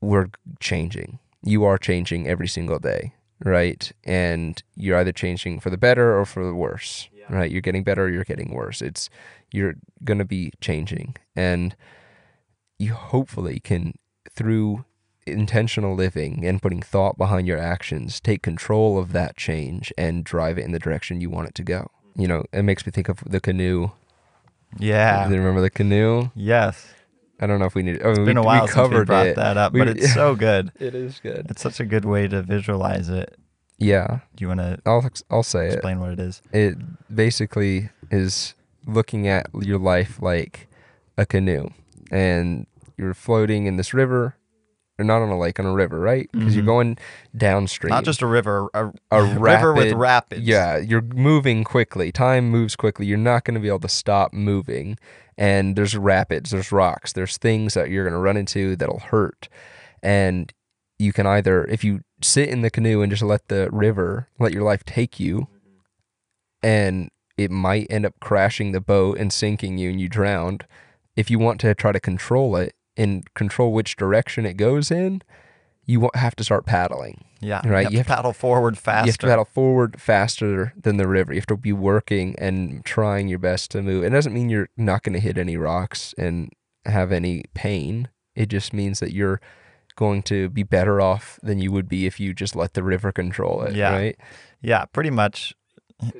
we're 0.00 0.28
changing. 0.60 1.18
You 1.42 1.64
are 1.64 1.78
changing 1.78 2.26
every 2.26 2.48
single 2.48 2.78
day, 2.78 3.14
right? 3.44 3.90
And 4.04 4.62
you're 4.76 4.98
either 4.98 5.12
changing 5.12 5.60
for 5.60 5.70
the 5.70 5.78
better 5.78 6.18
or 6.18 6.24
for 6.24 6.44
the 6.44 6.54
worse, 6.54 7.08
yeah. 7.12 7.26
right? 7.34 7.50
You're 7.50 7.60
getting 7.60 7.84
better 7.84 8.04
or 8.04 8.10
you're 8.10 8.24
getting 8.24 8.52
worse. 8.52 8.82
It's 8.82 9.10
you're 9.52 9.74
going 10.04 10.18
to 10.18 10.24
be 10.24 10.52
changing. 10.60 11.16
And 11.36 11.76
you 12.78 12.94
hopefully 12.94 13.60
can 13.60 13.94
through 14.30 14.84
intentional 15.26 15.94
living 15.94 16.44
and 16.46 16.62
putting 16.62 16.82
thought 16.82 17.18
behind 17.18 17.46
your 17.46 17.58
actions, 17.58 18.20
take 18.20 18.42
control 18.42 18.98
of 18.98 19.12
that 19.12 19.36
change 19.36 19.92
and 19.98 20.24
drive 20.24 20.58
it 20.58 20.64
in 20.64 20.72
the 20.72 20.78
direction 20.78 21.20
you 21.20 21.30
want 21.30 21.48
it 21.48 21.54
to 21.54 21.62
go. 21.62 21.90
You 22.16 22.28
know, 22.28 22.44
it 22.52 22.62
makes 22.62 22.84
me 22.86 22.92
think 22.92 23.08
of 23.08 23.22
the 23.26 23.40
canoe. 23.40 23.90
Yeah. 24.78 25.26
Do 25.26 25.34
you 25.34 25.40
remember 25.40 25.60
the 25.60 25.70
canoe? 25.70 26.30
Yes. 26.34 26.92
I 27.40 27.46
don't 27.46 27.58
know 27.58 27.64
if 27.66 27.74
we 27.74 27.82
need. 27.82 28.00
Oh, 28.04 28.10
it's 28.10 28.18
we, 28.18 28.24
been 28.26 28.36
a 28.36 28.42
while 28.42 28.62
we 28.66 28.68
since 28.68 28.90
we 28.90 29.04
brought 29.04 29.26
it. 29.28 29.36
that 29.36 29.56
up, 29.56 29.72
We- 29.72 29.80
but 29.80 29.88
it's 29.88 30.12
so 30.12 30.34
good. 30.48 30.72
It 30.78 30.94
is 30.94 31.20
good. 31.20 31.46
It's 31.50 31.62
such 31.62 31.80
a 31.80 31.84
good 31.86 32.04
way 32.04 32.28
to 32.28 32.42
visualize 32.42 33.08
it. 33.08 33.36
Yeah, 33.78 34.18
Do 34.36 34.44
you 34.44 34.48
want 34.48 34.60
to 34.60 34.78
I'll 34.84 35.08
I'll 35.30 35.42
say 35.42 35.68
it. 35.68 35.72
explain 35.72 36.00
what 36.00 36.10
it 36.10 36.20
is? 36.20 36.42
It 36.52 36.76
basically 37.14 37.88
is 38.10 38.52
looking 38.86 39.26
at 39.26 39.46
your 39.62 39.78
life 39.78 40.20
like 40.20 40.68
a 41.16 41.24
canoe, 41.24 41.70
and 42.10 42.66
you're 42.98 43.14
floating 43.14 43.64
in 43.64 43.76
this 43.78 43.94
river, 43.94 44.36
or 45.00 45.04
not 45.04 45.22
on 45.22 45.28
a 45.30 45.38
lake, 45.38 45.58
on 45.58 45.66
a 45.66 45.72
river, 45.72 45.98
right? 45.98 46.28
Because 46.32 46.54
you're 46.54 46.62
Mhm. 46.64 46.66
going 46.66 46.98
downstream. 47.36 47.90
Not 47.90 48.04
just 48.04 48.22
a 48.22 48.26
river, 48.26 48.68
a, 48.74 48.92
a 49.10 49.22
river 49.24 49.72
with 49.74 49.92
rapids. 49.94 50.42
Yeah, 50.42 50.76
you're 50.78 51.02
moving 51.02 51.64
quickly. 51.64 52.12
Time 52.12 52.50
moves 52.50 52.76
quickly. 52.76 53.06
You're 53.06 53.18
not 53.18 53.44
going 53.44 53.54
to 53.54 53.60
be 53.60 53.68
able 53.68 53.80
to 53.80 53.88
stop 53.88 54.32
moving. 54.32 54.98
And 55.38 55.74
there's 55.74 55.96
rapids, 55.96 56.50
there's 56.50 56.70
rocks, 56.70 57.12
there's 57.14 57.38
things 57.38 57.72
that 57.74 57.88
you're 57.88 58.04
going 58.04 58.12
to 58.14 58.20
run 58.20 58.36
into 58.36 58.76
that'll 58.76 58.98
hurt. 58.98 59.48
And 60.02 60.52
you 60.98 61.12
can 61.14 61.26
either, 61.26 61.64
if 61.64 61.82
you 61.82 62.00
sit 62.22 62.50
in 62.50 62.60
the 62.60 62.68
canoe 62.70 63.00
and 63.00 63.10
just 63.10 63.22
let 63.22 63.48
the 63.48 63.70
river, 63.72 64.28
let 64.38 64.52
your 64.52 64.62
life 64.64 64.84
take 64.84 65.18
you, 65.18 65.48
and 66.62 67.08
it 67.38 67.50
might 67.50 67.86
end 67.88 68.04
up 68.04 68.14
crashing 68.20 68.72
the 68.72 68.80
boat 68.80 69.18
and 69.18 69.32
sinking 69.32 69.78
you 69.78 69.90
and 69.90 70.00
you 70.00 70.08
drowned. 70.08 70.66
If 71.16 71.30
you 71.30 71.38
want 71.38 71.60
to 71.60 71.74
try 71.74 71.92
to 71.92 72.00
control 72.00 72.56
it 72.56 72.74
and 73.00 73.32
control 73.34 73.72
which 73.72 73.96
direction 73.96 74.44
it 74.46 74.54
goes 74.56 74.90
in, 74.90 75.22
you 75.84 75.98
won't 76.00 76.16
have 76.16 76.36
to 76.36 76.44
start 76.44 76.66
paddling. 76.66 77.24
Yeah. 77.40 77.66
Right, 77.66 77.66
You 77.66 77.72
have 77.72 77.82
you 77.84 77.90
to 77.90 77.96
have 77.98 78.06
to- 78.06 78.14
paddle 78.16 78.32
forward 78.32 78.76
faster. 78.78 79.06
You 79.06 79.10
have 79.12 79.18
to 79.18 79.26
paddle 79.26 79.44
forward 79.46 80.00
faster 80.00 80.72
than 80.80 80.98
the 80.98 81.08
river. 81.08 81.32
You 81.32 81.40
have 81.40 81.46
to 81.46 81.56
be 81.56 81.72
working 81.72 82.34
and 82.38 82.84
trying 82.84 83.28
your 83.28 83.38
best 83.38 83.70
to 83.72 83.82
move. 83.82 84.04
It 84.04 84.10
doesn't 84.10 84.34
mean 84.34 84.50
you're 84.50 84.68
not 84.76 85.02
going 85.02 85.14
to 85.14 85.20
hit 85.20 85.38
any 85.38 85.56
rocks 85.56 86.14
and 86.18 86.50
have 86.84 87.10
any 87.12 87.44
pain. 87.54 88.08
It 88.36 88.46
just 88.50 88.72
means 88.72 89.00
that 89.00 89.12
you're 89.12 89.40
going 89.96 90.22
to 90.24 90.48
be 90.50 90.62
better 90.62 91.00
off 91.00 91.38
than 91.42 91.58
you 91.58 91.72
would 91.72 91.88
be 91.88 92.06
if 92.06 92.20
you 92.20 92.32
just 92.34 92.54
let 92.54 92.74
the 92.74 92.82
river 92.82 93.10
control 93.10 93.62
it. 93.62 93.74
Yeah. 93.74 93.92
Right. 93.92 94.16
Yeah, 94.62 94.84
pretty 94.84 95.10
much. 95.10 95.54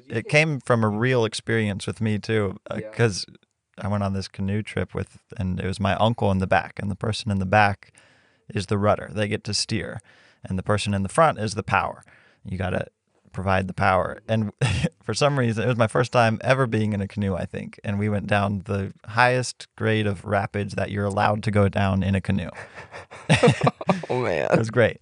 It 0.08 0.28
came 0.28 0.60
from 0.60 0.82
a 0.84 0.88
real 0.88 1.24
experience 1.24 1.86
with 1.86 2.00
me 2.00 2.18
too, 2.18 2.56
uh, 2.70 2.78
Yeah. 2.80 2.90
because 2.90 3.24
I 3.80 3.88
went 3.88 4.02
on 4.02 4.12
this 4.12 4.28
canoe 4.28 4.62
trip 4.62 4.94
with, 4.94 5.18
and 5.36 5.58
it 5.60 5.66
was 5.66 5.80
my 5.80 5.94
uncle 5.96 6.30
in 6.30 6.38
the 6.38 6.46
back, 6.46 6.78
and 6.78 6.90
the 6.90 6.96
person 6.96 7.30
in 7.30 7.38
the 7.38 7.46
back 7.46 7.92
is 8.54 8.66
the 8.66 8.78
rudder. 8.78 9.10
They 9.12 9.28
get 9.28 9.44
to 9.44 9.54
steer, 9.54 10.00
and 10.44 10.58
the 10.58 10.62
person 10.62 10.94
in 10.94 11.02
the 11.02 11.08
front 11.08 11.38
is 11.38 11.54
the 11.54 11.62
power. 11.62 12.04
You 12.44 12.58
got 12.58 12.70
to 12.70 12.86
provide 13.32 13.68
the 13.68 13.74
power. 13.74 14.18
And 14.28 14.52
for 15.02 15.14
some 15.14 15.38
reason, 15.38 15.62
it 15.64 15.68
was 15.68 15.76
my 15.76 15.86
first 15.86 16.10
time 16.12 16.38
ever 16.42 16.66
being 16.66 16.92
in 16.92 17.00
a 17.00 17.06
canoe, 17.06 17.34
I 17.34 17.44
think, 17.46 17.78
and 17.84 17.98
we 17.98 18.08
went 18.08 18.26
down 18.26 18.62
the 18.64 18.92
highest 19.06 19.68
grade 19.76 20.06
of 20.06 20.24
rapids 20.24 20.74
that 20.74 20.90
you're 20.90 21.04
allowed 21.04 21.42
to 21.44 21.50
go 21.50 21.68
down 21.68 22.02
in 22.02 22.14
a 22.14 22.20
canoe. 22.20 22.50
Oh 24.08 24.22
man. 24.22 24.48
It 24.52 24.58
was 24.58 24.70
great. 24.70 24.98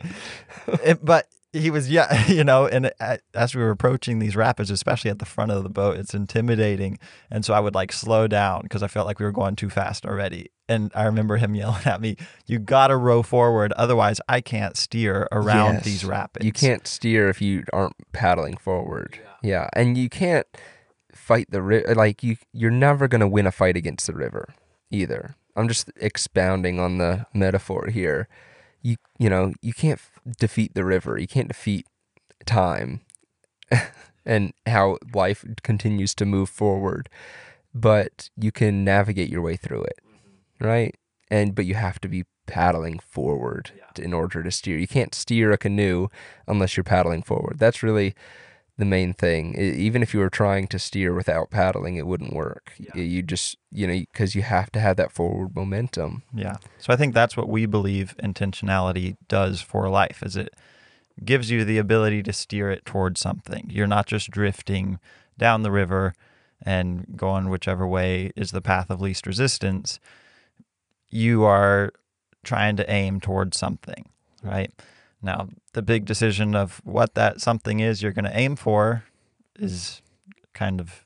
It- 0.84 1.02
but 1.04 1.26
he 1.58 1.70
was, 1.70 1.90
yeah, 1.90 2.26
you 2.28 2.44
know, 2.44 2.66
and 2.66 2.90
as 3.34 3.54
we 3.54 3.62
were 3.62 3.70
approaching 3.70 4.18
these 4.18 4.36
rapids, 4.36 4.70
especially 4.70 5.10
at 5.10 5.18
the 5.18 5.24
front 5.24 5.50
of 5.52 5.62
the 5.62 5.68
boat, 5.68 5.96
it's 5.96 6.14
intimidating. 6.14 6.98
And 7.30 7.44
so 7.44 7.54
I 7.54 7.60
would 7.60 7.74
like 7.74 7.92
slow 7.92 8.26
down 8.26 8.62
because 8.62 8.82
I 8.82 8.88
felt 8.88 9.06
like 9.06 9.18
we 9.18 9.24
were 9.26 9.32
going 9.32 9.56
too 9.56 9.68
fast 9.70 10.06
already. 10.06 10.50
And 10.68 10.90
I 10.94 11.04
remember 11.04 11.36
him 11.36 11.54
yelling 11.56 11.86
at 11.86 12.00
me, 12.00 12.16
You 12.46 12.58
got 12.58 12.88
to 12.88 12.96
row 12.96 13.22
forward. 13.22 13.72
Otherwise, 13.72 14.20
I 14.28 14.40
can't 14.40 14.76
steer 14.76 15.28
around 15.32 15.74
Yes. 15.74 15.84
these 15.84 16.04
rapids. 16.04 16.44
You 16.44 16.52
can't 16.52 16.86
steer 16.86 17.28
if 17.28 17.40
you 17.42 17.64
aren't 17.72 17.94
paddling 18.12 18.56
forward. 18.56 19.18
Yeah, 19.42 19.68
and 19.74 19.96
you 19.96 20.08
can't 20.08 20.46
fight 21.14 21.50
the 21.50 21.62
river. 21.62 21.94
Like 21.94 22.22
you, 22.22 22.36
you're 22.52 22.70
never 22.70 23.08
gonna 23.08 23.28
win 23.28 23.46
a 23.46 23.52
fight 23.52 23.76
against 23.76 24.06
the 24.06 24.12
river 24.14 24.54
either. 24.90 25.34
I'm 25.56 25.68
just 25.68 25.90
expounding 25.96 26.78
on 26.78 26.98
the 26.98 27.26
metaphor 27.34 27.88
here. 27.92 28.28
You, 28.82 28.96
you 29.18 29.28
know, 29.28 29.52
you 29.60 29.72
can't 29.72 29.98
f- 29.98 30.20
defeat 30.38 30.74
the 30.74 30.84
river. 30.84 31.18
You 31.18 31.26
can't 31.26 31.48
defeat 31.48 31.86
time 32.46 33.00
and 34.26 34.52
how 34.66 34.98
life 35.14 35.44
continues 35.62 36.14
to 36.16 36.24
move 36.24 36.48
forward, 36.48 37.08
but 37.74 38.30
you 38.36 38.52
can 38.52 38.84
navigate 38.84 39.28
your 39.30 39.42
way 39.42 39.56
through 39.56 39.82
it, 39.82 39.98
mm-hmm. 40.06 40.66
right? 40.66 40.94
And 41.30 41.54
but 41.54 41.66
you 41.66 41.74
have 41.74 42.00
to 42.00 42.08
be 42.08 42.24
paddling 42.46 42.98
forward 42.98 43.72
to- 43.94 44.02
in 44.02 44.12
order 44.12 44.42
to 44.42 44.50
steer. 44.50 44.78
You 44.78 44.88
can't 44.88 45.14
steer 45.14 45.52
a 45.52 45.58
canoe 45.58 46.08
unless 46.46 46.76
you're 46.76 46.84
paddling 46.84 47.22
forward. 47.22 47.58
That's 47.58 47.82
really 47.82 48.14
the 48.78 48.84
main 48.84 49.12
thing. 49.12 49.54
Even 49.58 50.02
if 50.02 50.14
you 50.14 50.20
were 50.20 50.30
trying 50.30 50.68
to 50.68 50.78
steer 50.78 51.12
without 51.12 51.50
paddling, 51.50 51.96
it 51.96 52.06
wouldn't 52.06 52.32
work. 52.32 52.72
Y- 52.94 53.00
You 53.02 53.22
just, 53.22 53.58
you 53.72 53.86
know, 53.86 53.98
because 54.12 54.34
you 54.34 54.42
have 54.42 54.70
to 54.72 54.80
have 54.80 54.96
that 54.96 55.12
forward 55.12 55.54
momentum. 55.54 56.22
Yeah. 56.32 56.56
So 56.78 56.92
I 56.92 56.96
think 56.96 57.12
that's 57.12 57.36
what 57.36 57.48
we 57.48 57.66
believe 57.66 58.14
intentionality 58.22 59.16
does 59.28 59.60
for 59.60 59.88
life 59.88 60.22
is 60.22 60.36
it 60.36 60.54
gives 61.24 61.50
you 61.50 61.64
the 61.64 61.78
ability 61.78 62.22
to 62.22 62.32
steer 62.32 62.70
it 62.70 62.84
towards 62.84 63.20
something. 63.20 63.66
You're 63.68 63.88
not 63.88 64.06
just 64.06 64.30
drifting 64.30 65.00
down 65.36 65.62
the 65.62 65.72
river 65.72 66.14
and 66.62 67.04
going 67.16 67.48
whichever 67.48 67.86
way 67.86 68.30
is 68.36 68.52
the 68.52 68.60
path 68.62 68.90
of 68.90 69.00
least 69.00 69.26
resistance. 69.26 69.98
You 71.10 71.44
are 71.44 71.92
trying 72.44 72.76
to 72.76 72.90
aim 72.90 73.20
towards 73.20 73.58
something, 73.58 74.08
right? 74.42 74.70
Now, 75.22 75.48
the 75.72 75.82
big 75.82 76.04
decision 76.04 76.54
of 76.54 76.80
what 76.84 77.14
that 77.14 77.40
something 77.40 77.80
is 77.80 78.02
you're 78.02 78.12
going 78.12 78.24
to 78.24 78.38
aim 78.38 78.54
for 78.56 79.04
is 79.58 80.00
kind 80.54 80.80
of 80.80 81.04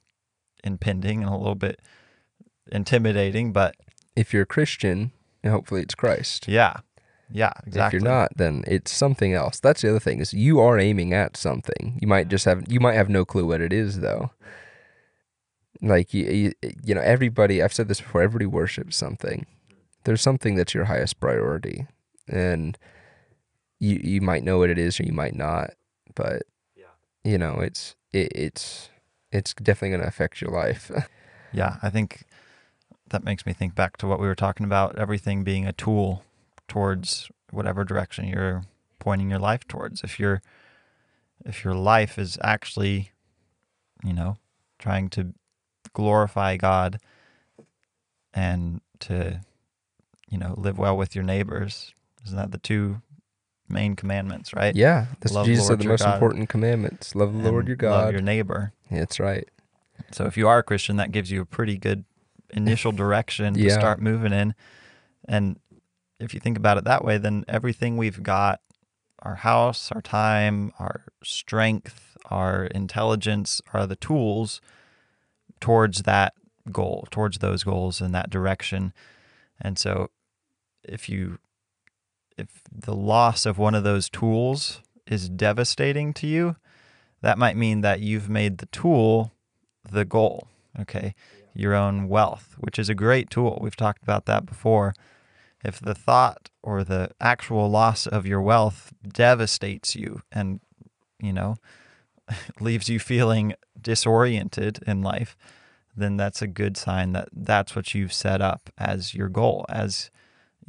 impending 0.64 1.22
and 1.22 1.32
a 1.32 1.36
little 1.36 1.54
bit 1.54 1.80
intimidating, 2.70 3.52
but 3.52 3.74
If 4.14 4.32
you're 4.32 4.42
a 4.42 4.46
Christian, 4.46 5.12
hopefully 5.44 5.82
it's 5.82 5.94
Christ. 5.94 6.48
yeah. 6.48 6.76
Yeah, 7.34 7.52
exactly. 7.66 7.96
If 7.96 8.02
you're 8.02 8.12
not, 8.12 8.36
then 8.36 8.62
it's 8.66 8.94
something 8.94 9.32
else. 9.32 9.58
That's 9.58 9.80
the 9.80 9.88
other 9.88 10.00
thing 10.00 10.20
is 10.20 10.34
you 10.34 10.60
are 10.60 10.78
aiming 10.78 11.14
at 11.14 11.34
something. 11.34 11.98
You 12.02 12.06
might 12.06 12.28
just 12.28 12.44
have 12.44 12.70
you 12.70 12.78
might 12.78 12.92
have 12.92 13.08
no 13.08 13.24
clue 13.24 13.46
what 13.46 13.62
it 13.62 13.72
is 13.72 14.00
though. 14.00 14.32
Like 15.80 16.12
you, 16.12 16.24
you, 16.26 16.52
you 16.84 16.94
know, 16.94 17.00
everybody. 17.00 17.62
I've 17.62 17.72
said 17.72 17.88
this 17.88 18.02
before. 18.02 18.20
Everybody 18.20 18.44
worships 18.44 18.96
something. 18.96 19.46
There's 20.04 20.20
something 20.20 20.56
that's 20.56 20.74
your 20.74 20.84
highest 20.84 21.20
priority, 21.20 21.86
and 22.28 22.76
you 23.82 24.00
you 24.02 24.20
might 24.20 24.44
know 24.44 24.58
what 24.58 24.70
it 24.70 24.78
is 24.78 25.00
or 25.00 25.02
you 25.02 25.12
might 25.12 25.34
not. 25.34 25.70
But 26.14 26.42
you 27.24 27.36
know, 27.36 27.58
it's 27.60 27.96
it, 28.12 28.30
it's 28.34 28.90
it's 29.32 29.52
definitely 29.54 29.90
going 29.90 30.02
to 30.02 30.08
affect 30.08 30.40
your 30.40 30.50
life. 30.50 30.90
Yeah, 31.54 31.76
I 31.82 31.90
think 31.90 32.24
that 33.10 33.24
makes 33.24 33.44
me 33.44 33.52
think 33.52 33.74
back 33.74 33.98
to 33.98 34.06
what 34.06 34.18
we 34.18 34.26
were 34.26 34.34
talking 34.34 34.64
about 34.64 34.98
everything 34.98 35.44
being 35.44 35.66
a 35.66 35.72
tool 35.74 36.24
towards 36.66 37.30
whatever 37.50 37.84
direction 37.84 38.26
you're 38.26 38.62
pointing 38.98 39.28
your 39.28 39.38
life 39.38 39.68
towards. 39.68 40.02
If 40.02 40.18
your 40.18 40.40
if 41.44 41.62
your 41.62 41.74
life 41.74 42.18
is 42.18 42.38
actually, 42.42 43.10
you 44.02 44.14
know, 44.14 44.38
trying 44.78 45.10
to 45.10 45.34
glorify 45.92 46.56
God 46.56 47.00
and 48.32 48.80
to 49.00 49.42
you 50.30 50.38
know, 50.38 50.54
live 50.56 50.78
well 50.78 50.96
with 50.96 51.14
your 51.14 51.22
neighbors, 51.22 51.92
isn't 52.24 52.38
that 52.38 52.52
the 52.52 52.56
two 52.56 53.02
main 53.72 53.96
commandments, 53.96 54.54
right? 54.54 54.74
yeah, 54.76 55.06
that's 55.20 55.34
Love 55.34 55.46
Jesus 55.46 55.68
Lord 55.68 55.80
said 55.80 55.86
the 55.86 55.90
most 55.90 56.04
God. 56.04 56.14
important 56.14 56.48
commandments: 56.48 57.14
love 57.14 57.32
the 57.32 57.50
Lord 57.50 57.66
your 57.66 57.76
God. 57.76 58.04
Love 58.04 58.12
your 58.12 58.22
neighbor. 58.22 58.72
That's 58.90 59.18
right. 59.18 59.48
So 60.10 60.24
if 60.26 60.36
you 60.36 60.48
are 60.48 60.58
a 60.58 60.62
Christian, 60.62 60.96
that 60.96 61.12
gives 61.12 61.30
you 61.30 61.40
a 61.40 61.46
pretty 61.46 61.78
good 61.78 62.04
initial 62.50 62.92
direction 62.92 63.54
to 63.54 63.70
start 63.70 64.00
moving 64.00 64.32
in. 64.32 64.54
And 65.26 65.58
if 66.20 66.34
you 66.34 66.40
think 66.40 66.56
about 66.56 66.78
it 66.78 66.84
that 66.84 67.04
way, 67.04 67.18
then 67.18 67.44
everything 67.48 67.96
we've 67.96 68.22
got 68.22 68.60
our 69.20 69.36
house, 69.36 69.90
our 69.92 70.02
time, 70.02 70.72
our 70.78 71.04
strength, 71.22 72.16
our 72.26 72.66
intelligence 72.66 73.60
are 73.72 73.86
the 73.86 73.96
tools 73.96 74.60
towards 75.60 76.02
that 76.02 76.34
goal, 76.70 77.06
towards 77.10 77.38
those 77.38 77.64
goals 77.64 78.00
in 78.00 78.12
that 78.12 78.30
direction. 78.30 78.92
And 79.60 79.78
so 79.78 80.10
if 80.84 81.08
you 81.08 81.38
if 82.36 82.62
the 82.70 82.94
loss 82.94 83.46
of 83.46 83.58
one 83.58 83.74
of 83.74 83.84
those 83.84 84.08
tools 84.08 84.80
is 85.06 85.28
devastating 85.28 86.12
to 86.14 86.26
you, 86.26 86.56
that 87.20 87.38
might 87.38 87.56
mean 87.56 87.80
that 87.82 88.00
you've 88.00 88.28
made 88.28 88.58
the 88.58 88.66
tool 88.66 89.32
the 89.90 90.04
goal, 90.04 90.48
okay? 90.80 91.14
Your 91.54 91.74
own 91.74 92.08
wealth, 92.08 92.56
which 92.58 92.78
is 92.78 92.88
a 92.88 92.94
great 92.94 93.30
tool. 93.30 93.58
We've 93.60 93.76
talked 93.76 94.02
about 94.02 94.26
that 94.26 94.46
before. 94.46 94.94
If 95.64 95.80
the 95.80 95.94
thought 95.94 96.50
or 96.62 96.82
the 96.82 97.10
actual 97.20 97.70
loss 97.70 98.06
of 98.06 98.26
your 98.26 98.40
wealth 98.40 98.92
devastates 99.06 99.94
you 99.94 100.22
and, 100.32 100.60
you 101.20 101.32
know, 101.32 101.56
leaves 102.60 102.88
you 102.88 102.98
feeling 102.98 103.54
disoriented 103.80 104.80
in 104.86 105.02
life, 105.02 105.36
then 105.96 106.16
that's 106.16 106.42
a 106.42 106.46
good 106.46 106.76
sign 106.76 107.12
that 107.12 107.28
that's 107.32 107.76
what 107.76 107.94
you've 107.94 108.12
set 108.12 108.40
up 108.40 108.70
as 108.78 109.14
your 109.14 109.28
goal, 109.28 109.66
as 109.68 110.10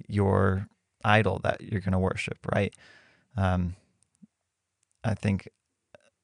your 0.07 0.67
idol 1.03 1.39
that 1.43 1.61
you're 1.61 1.81
going 1.81 1.93
to 1.93 1.99
worship, 1.99 2.37
right? 2.53 2.73
Um, 3.35 3.75
I 5.03 5.15
think 5.15 5.49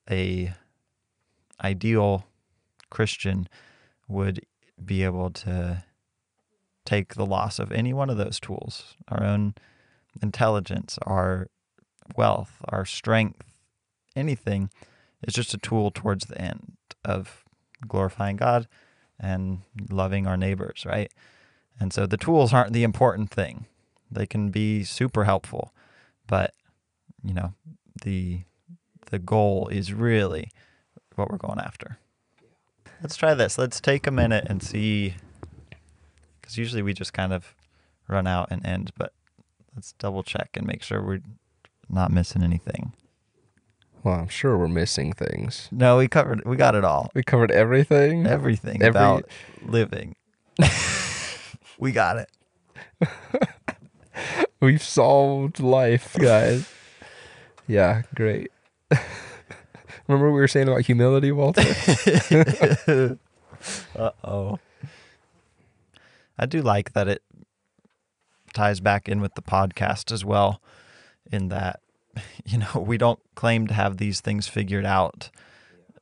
a 0.09 0.53
ideal 1.61 2.25
Christian 2.89 3.47
would 4.07 4.45
be 4.83 5.03
able 5.03 5.29
to 5.29 5.83
take 6.85 7.15
the 7.15 7.25
loss 7.25 7.59
of 7.59 7.71
any 7.71 7.93
one 7.93 8.09
of 8.09 8.17
those 8.17 8.39
tools, 8.39 8.95
our 9.09 9.23
own 9.23 9.53
intelligence, 10.21 10.97
our 11.03 11.47
wealth, 12.15 12.57
our 12.65 12.85
strength, 12.85 13.43
anything 14.15 14.69
is 15.21 15.33
just 15.33 15.53
a 15.53 15.57
tool 15.57 15.91
towards 15.91 16.25
the 16.25 16.39
end 16.39 16.77
of 17.05 17.43
glorifying 17.87 18.37
God 18.37 18.67
and 19.19 19.61
loving 19.89 20.25
our 20.25 20.37
neighbors, 20.37 20.85
right? 20.85 21.11
And 21.79 21.93
so 21.93 22.05
the 22.05 22.17
tools 22.17 22.53
aren't 22.53 22.73
the 22.73 22.83
important 22.83 23.29
thing. 23.29 23.65
They 24.11 24.25
can 24.25 24.49
be 24.49 24.83
super 24.83 25.23
helpful, 25.25 25.73
but 26.27 26.53
you 27.23 27.33
know, 27.33 27.53
the 28.03 28.41
the 29.11 29.19
goal 29.19 29.67
is 29.69 29.93
really 29.93 30.51
what 31.15 31.29
we're 31.29 31.37
going 31.37 31.59
after. 31.59 31.97
Let's 33.01 33.15
try 33.15 33.33
this. 33.33 33.57
Let's 33.57 33.79
take 33.79 34.07
a 34.07 34.11
minute 34.11 34.45
and 34.49 34.61
see 34.63 35.15
cuz 36.41 36.57
usually 36.57 36.81
we 36.81 36.93
just 36.93 37.13
kind 37.13 37.33
of 37.33 37.55
run 38.07 38.25
out 38.27 38.47
and 38.51 38.65
end, 38.65 38.91
but 38.97 39.13
let's 39.75 39.93
double 39.93 40.23
check 40.23 40.49
and 40.55 40.65
make 40.65 40.81
sure 40.83 41.01
we're 41.03 41.21
not 41.87 42.11
missing 42.11 42.43
anything. 42.43 42.93
Well, 44.03 44.15
I'm 44.21 44.29
sure 44.29 44.57
we're 44.57 44.67
missing 44.69 45.11
things. 45.13 45.67
No, 45.71 45.97
we 45.97 46.07
covered 46.07 46.45
we 46.45 46.55
got 46.55 46.73
it 46.75 46.85
all. 46.85 47.11
We 47.13 47.21
covered 47.23 47.51
everything. 47.51 48.25
Everything 48.25 48.81
Every- 48.81 48.89
about 48.89 49.29
living. 49.61 50.15
we 51.79 51.91
got 51.91 52.17
it. 52.17 52.29
We've 54.61 54.83
solved 54.83 55.59
life, 55.59 56.15
guys. 56.19 56.69
yeah, 57.67 58.03
great. 58.15 58.51
Remember 60.07 60.31
we 60.31 60.39
were 60.39 60.47
saying 60.47 60.67
about 60.67 60.81
humility, 60.81 61.31
Walter? 61.31 61.63
Uh 63.93 64.11
oh. 64.23 64.57
I 66.37 66.45
do 66.45 66.61
like 66.61 66.93
that 66.93 67.09
it 67.09 67.21
ties 68.53 68.79
back 68.79 69.09
in 69.09 69.19
with 69.19 69.35
the 69.35 69.41
podcast 69.41 70.13
as 70.13 70.23
well, 70.23 70.61
in 71.29 71.49
that, 71.49 71.81
you 72.45 72.57
know, 72.59 72.79
we 72.79 72.97
don't 72.97 73.19
claim 73.35 73.67
to 73.67 73.73
have 73.73 73.97
these 73.97 74.21
things 74.21 74.47
figured 74.47 74.85
out, 74.85 75.29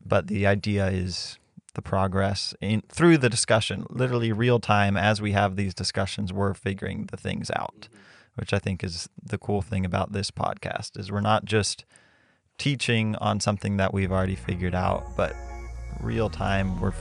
but 0.06 0.28
the 0.28 0.46
idea 0.46 0.86
is 0.88 1.40
the 1.74 1.82
progress 1.82 2.54
in 2.62 2.82
through 2.90 3.18
the 3.18 3.30
discussion, 3.30 3.86
literally 3.90 4.32
real 4.32 4.60
time 4.60 4.96
as 4.96 5.20
we 5.20 5.32
have 5.32 5.56
these 5.56 5.74
discussions, 5.74 6.32
we're 6.32 6.54
figuring 6.54 7.08
the 7.10 7.18
things 7.18 7.50
out, 7.56 7.88
which 8.38 8.54
I 8.54 8.60
think 8.60 8.84
is 8.84 9.10
the 9.24 9.38
cool 9.38 9.62
thing 9.62 9.86
about 9.86 10.14
this 10.14 10.32
podcast 10.32 10.98
is 10.98 11.12
we're 11.12 11.22
not 11.22 11.46
just 11.46 11.86
teaching 12.58 13.16
on 13.18 13.40
something 13.40 13.78
that 13.78 13.94
we've 13.94 14.12
already 14.12 14.36
figured 14.36 14.76
out, 14.76 15.06
but 15.16 15.36
real 16.02 16.30
time 16.30 16.80
we're 16.80 16.94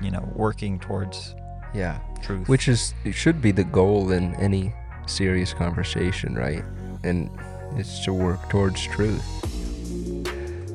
you 0.00 0.10
know 0.10 0.32
working 0.34 0.78
towards 0.78 1.34
yeah. 1.74 1.98
truth 2.22 2.48
Which 2.48 2.68
is 2.68 2.94
it 3.04 3.12
should 3.12 3.40
be 3.42 3.50
the 3.50 3.64
goal 3.64 4.12
in 4.12 4.34
any 4.36 4.72
serious 5.06 5.52
conversation, 5.52 6.34
right? 6.34 6.64
And 7.02 7.30
it's 7.76 8.04
to 8.04 8.12
work 8.12 8.48
towards 8.48 8.82
truth. 8.86 9.24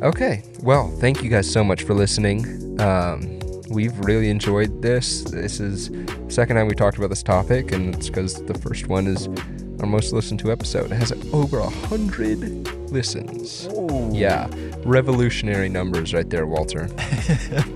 Okay. 0.02 0.44
Well, 0.62 0.92
thank 1.00 1.24
you 1.24 1.30
guys 1.30 1.52
so 1.52 1.64
much 1.64 1.84
for 1.84 1.94
listening. 1.94 2.80
Um, 2.82 3.40
we've 3.70 3.98
really 4.00 4.30
enjoyed 4.30 4.82
this. 4.82 5.24
This 5.24 5.60
is 5.60 5.90
the 5.90 6.26
second 6.30 6.56
time 6.56 6.68
we 6.68 6.76
talked 6.76 6.98
about 6.98 7.10
this 7.10 7.24
topic, 7.24 7.72
and 7.72 7.96
it's 7.96 8.08
because 8.08 8.44
the 8.46 8.54
first 8.54 8.88
one 8.88 9.08
is 9.08 9.28
our 9.80 9.86
most 9.86 10.14
listened 10.14 10.40
to 10.42 10.52
episode. 10.52 10.92
It 10.92 10.96
has 10.96 11.12
over 11.34 11.60
a 11.60 11.70
hundred 11.70 12.42
listens. 12.92 13.68
Yeah, 14.12 14.50
revolutionary 14.84 15.70
numbers 15.70 16.14
right 16.14 16.30
there, 16.30 16.46
Walter. 16.46 16.84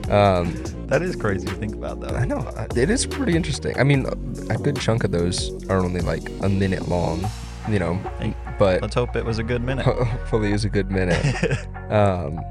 um, 0.09 0.53
that 0.87 1.01
is 1.01 1.15
crazy 1.15 1.47
to 1.47 1.53
think 1.53 1.73
about 1.73 2.01
though 2.01 2.15
I 2.15 2.25
know 2.25 2.39
it 2.75 2.89
is 2.89 3.05
pretty 3.05 3.35
interesting. 3.35 3.77
I 3.79 3.83
mean, 3.83 4.05
a 4.49 4.57
good 4.57 4.79
chunk 4.79 5.03
of 5.03 5.11
those 5.11 5.65
are 5.69 5.77
only 5.77 6.01
like 6.01 6.23
a 6.41 6.49
minute 6.49 6.87
long, 6.87 7.25
you 7.69 7.79
know, 7.79 7.95
Hey, 8.19 8.35
but 8.59 8.81
let's 8.81 8.95
hope 8.95 9.15
it 9.15 9.25
was 9.25 9.39
a 9.39 9.43
good 9.43 9.63
minute 9.63 9.85
hopefully 9.85 10.49
it 10.49 10.53
was 10.53 10.65
a 10.65 10.69
good 10.69 10.91
minute. 10.91 11.23
um, 11.89 12.41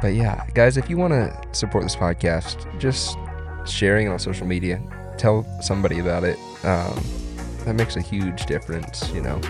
but 0.00 0.14
yeah, 0.14 0.46
guys, 0.54 0.76
if 0.76 0.88
you 0.88 0.96
want 0.96 1.12
to 1.12 1.48
support 1.52 1.84
this 1.84 1.96
podcast, 1.96 2.66
just 2.78 3.16
sharing 3.66 4.06
it 4.06 4.10
on 4.10 4.18
social 4.18 4.46
media, 4.46 4.80
tell 5.18 5.44
somebody 5.60 5.98
about 5.98 6.24
it. 6.24 6.38
Um, 6.64 7.02
that 7.64 7.74
makes 7.74 7.96
a 7.96 8.00
huge 8.00 8.46
difference. 8.46 9.10
You 9.12 9.22
know, 9.22 9.40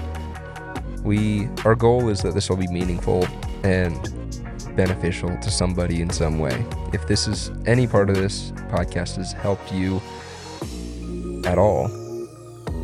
we 1.03 1.49
our 1.65 1.75
goal 1.75 2.09
is 2.09 2.23
that 2.23 2.35
this 2.35 2.49
will 2.49 2.57
be 2.57 2.69
meaningful 2.69 3.27
and 3.63 3.97
beneficial 4.77 5.37
to 5.39 5.51
somebody 5.51 6.01
in 6.01 6.11
some 6.11 6.39
way. 6.39 6.65
If 6.93 7.07
this 7.07 7.27
is 7.27 7.51
any 7.67 7.87
part 7.87 8.11
of 8.11 8.17
this 8.17 8.53
podcast 8.71 9.17
has 9.17 9.33
helped 9.33 9.73
you 9.73 10.01
at 11.45 11.59
all, 11.59 11.89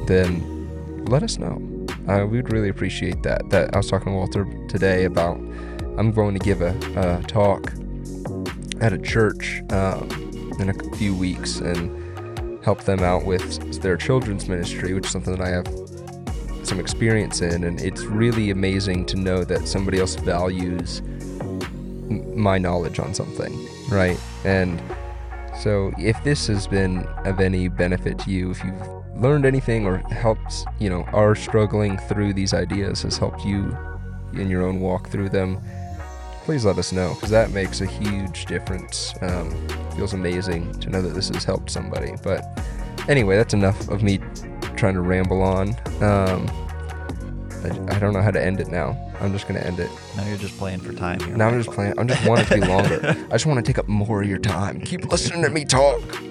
then 0.07 1.05
let 1.07 1.23
us 1.23 1.39
know. 1.39 1.63
Uh, 2.09 2.25
we'd 2.27 2.53
really 2.53 2.69
appreciate 2.69 3.23
that. 3.23 3.49
That 3.51 3.75
I 3.75 3.79
was 3.79 3.89
talking 3.89 4.13
to 4.13 4.17
Walter 4.17 4.47
today 4.69 5.05
about. 5.05 5.39
I'm 5.99 6.13
going 6.13 6.39
to 6.39 6.45
give 6.45 6.61
a, 6.61 7.23
talk 7.27 7.73
at 8.83 8.93
a 8.93 8.99
church 8.99 9.63
um, 9.71 10.07
in 10.61 10.69
a 10.69 10.97
few 10.97 11.15
weeks 11.15 11.61
and 11.61 12.06
help 12.67 12.83
them 12.83 12.99
out 13.01 13.25
with 13.25 13.81
their 13.81 13.97
children's 13.97 14.49
ministry, 14.49 14.93
which 14.93 15.07
is 15.07 15.13
something 15.13 15.37
that 15.37 15.41
I 15.41 15.51
have 15.51 15.69
some 16.67 16.81
experience 16.81 17.41
in, 17.41 17.63
and 17.63 17.81
it's 17.81 18.03
really 18.03 18.51
amazing 18.51 19.07
to 19.07 19.17
know 19.17 19.45
that 19.45 19.69
somebody 19.69 20.01
else 20.01 20.17
values 20.17 21.01
my 22.35 22.59
knowledge 22.59 22.99
on 22.99 23.15
something, 23.15 23.57
right? 23.89 24.19
And 24.45 24.83
So 25.59 25.93
if 25.99 26.23
this 26.23 26.47
has 26.49 26.67
been 26.67 26.99
of 27.25 27.41
any 27.41 27.69
benefit 27.69 28.19
to 28.21 28.31
you, 28.31 28.51
if 28.51 28.63
you've 28.63 28.89
learned 29.17 29.47
anything 29.47 29.87
or 29.87 29.99
helped, 29.99 30.65
you 30.79 30.91
know, 30.91 31.03
are 31.13 31.35
struggling 31.35 31.97
through 31.97 32.35
these 32.35 32.53
ideas, 32.53 33.03
has 33.03 33.17
helped 33.17 33.45
you 33.45 33.77
in 34.35 34.51
your 34.51 34.63
own 34.63 34.81
walk 34.81 35.09
through 35.09 35.31
them, 35.31 35.61
please 36.47 36.65
let 36.65 36.79
us 36.79 36.93
know 36.93 37.13
because 37.15 37.31
that 37.31 37.51
makes 37.51 37.81
a 37.81 37.87
huge 37.87 38.47
difference. 38.47 39.13
Um, 39.21 39.51
feels 39.97 40.15
amazing 40.15 40.73
to 40.79 40.89
know 40.89 41.03
that 41.03 41.13
this 41.13 41.29
has 41.31 41.43
helped 41.43 41.73
somebody. 41.73 42.13
But 42.23 42.41
anyway, 43.09 43.37
that's 43.37 43.53
enough 43.53 43.89
of 43.89 44.05
me 44.05 44.21
trying 44.77 44.95
to 44.95 45.01
ramble 45.01 45.43
on. 45.43 45.71
Um, 46.01 46.49
I, 47.65 47.97
I 47.97 47.99
don't 47.99 48.13
know 48.13 48.23
how 48.23 48.31
to 48.31 48.41
end 48.41 48.61
it 48.61 48.69
now. 48.69 48.97
I'm 49.21 49.33
just 49.33 49.49
gonna 49.49 49.59
end 49.59 49.81
it. 49.81 49.91
Now 50.17 50.25
you're 50.25 50.37
just 50.37 50.57
playing 50.57 50.79
for 50.79 50.93
time 50.93 51.19
here. 51.19 51.37
Now 51.37 51.49
I'm 51.49 51.61
just 51.61 51.75
playing. 51.75 51.99
I'm 51.99 52.07
just 52.07 52.25
want 52.25 52.43
it 52.43 52.47
to 52.47 52.55
be 52.55 52.61
longer. 52.61 53.01
I 53.29 53.33
just 53.33 53.47
want 53.47 53.59
to 53.59 53.63
take 53.63 53.79
up 53.79 53.89
more 53.89 54.23
of 54.23 54.29
your 54.29 54.39
time. 54.39 54.81
Keep 54.83 55.11
listening 55.11 55.43
to 55.43 55.51
me 55.51 55.65
talk. 55.65 56.01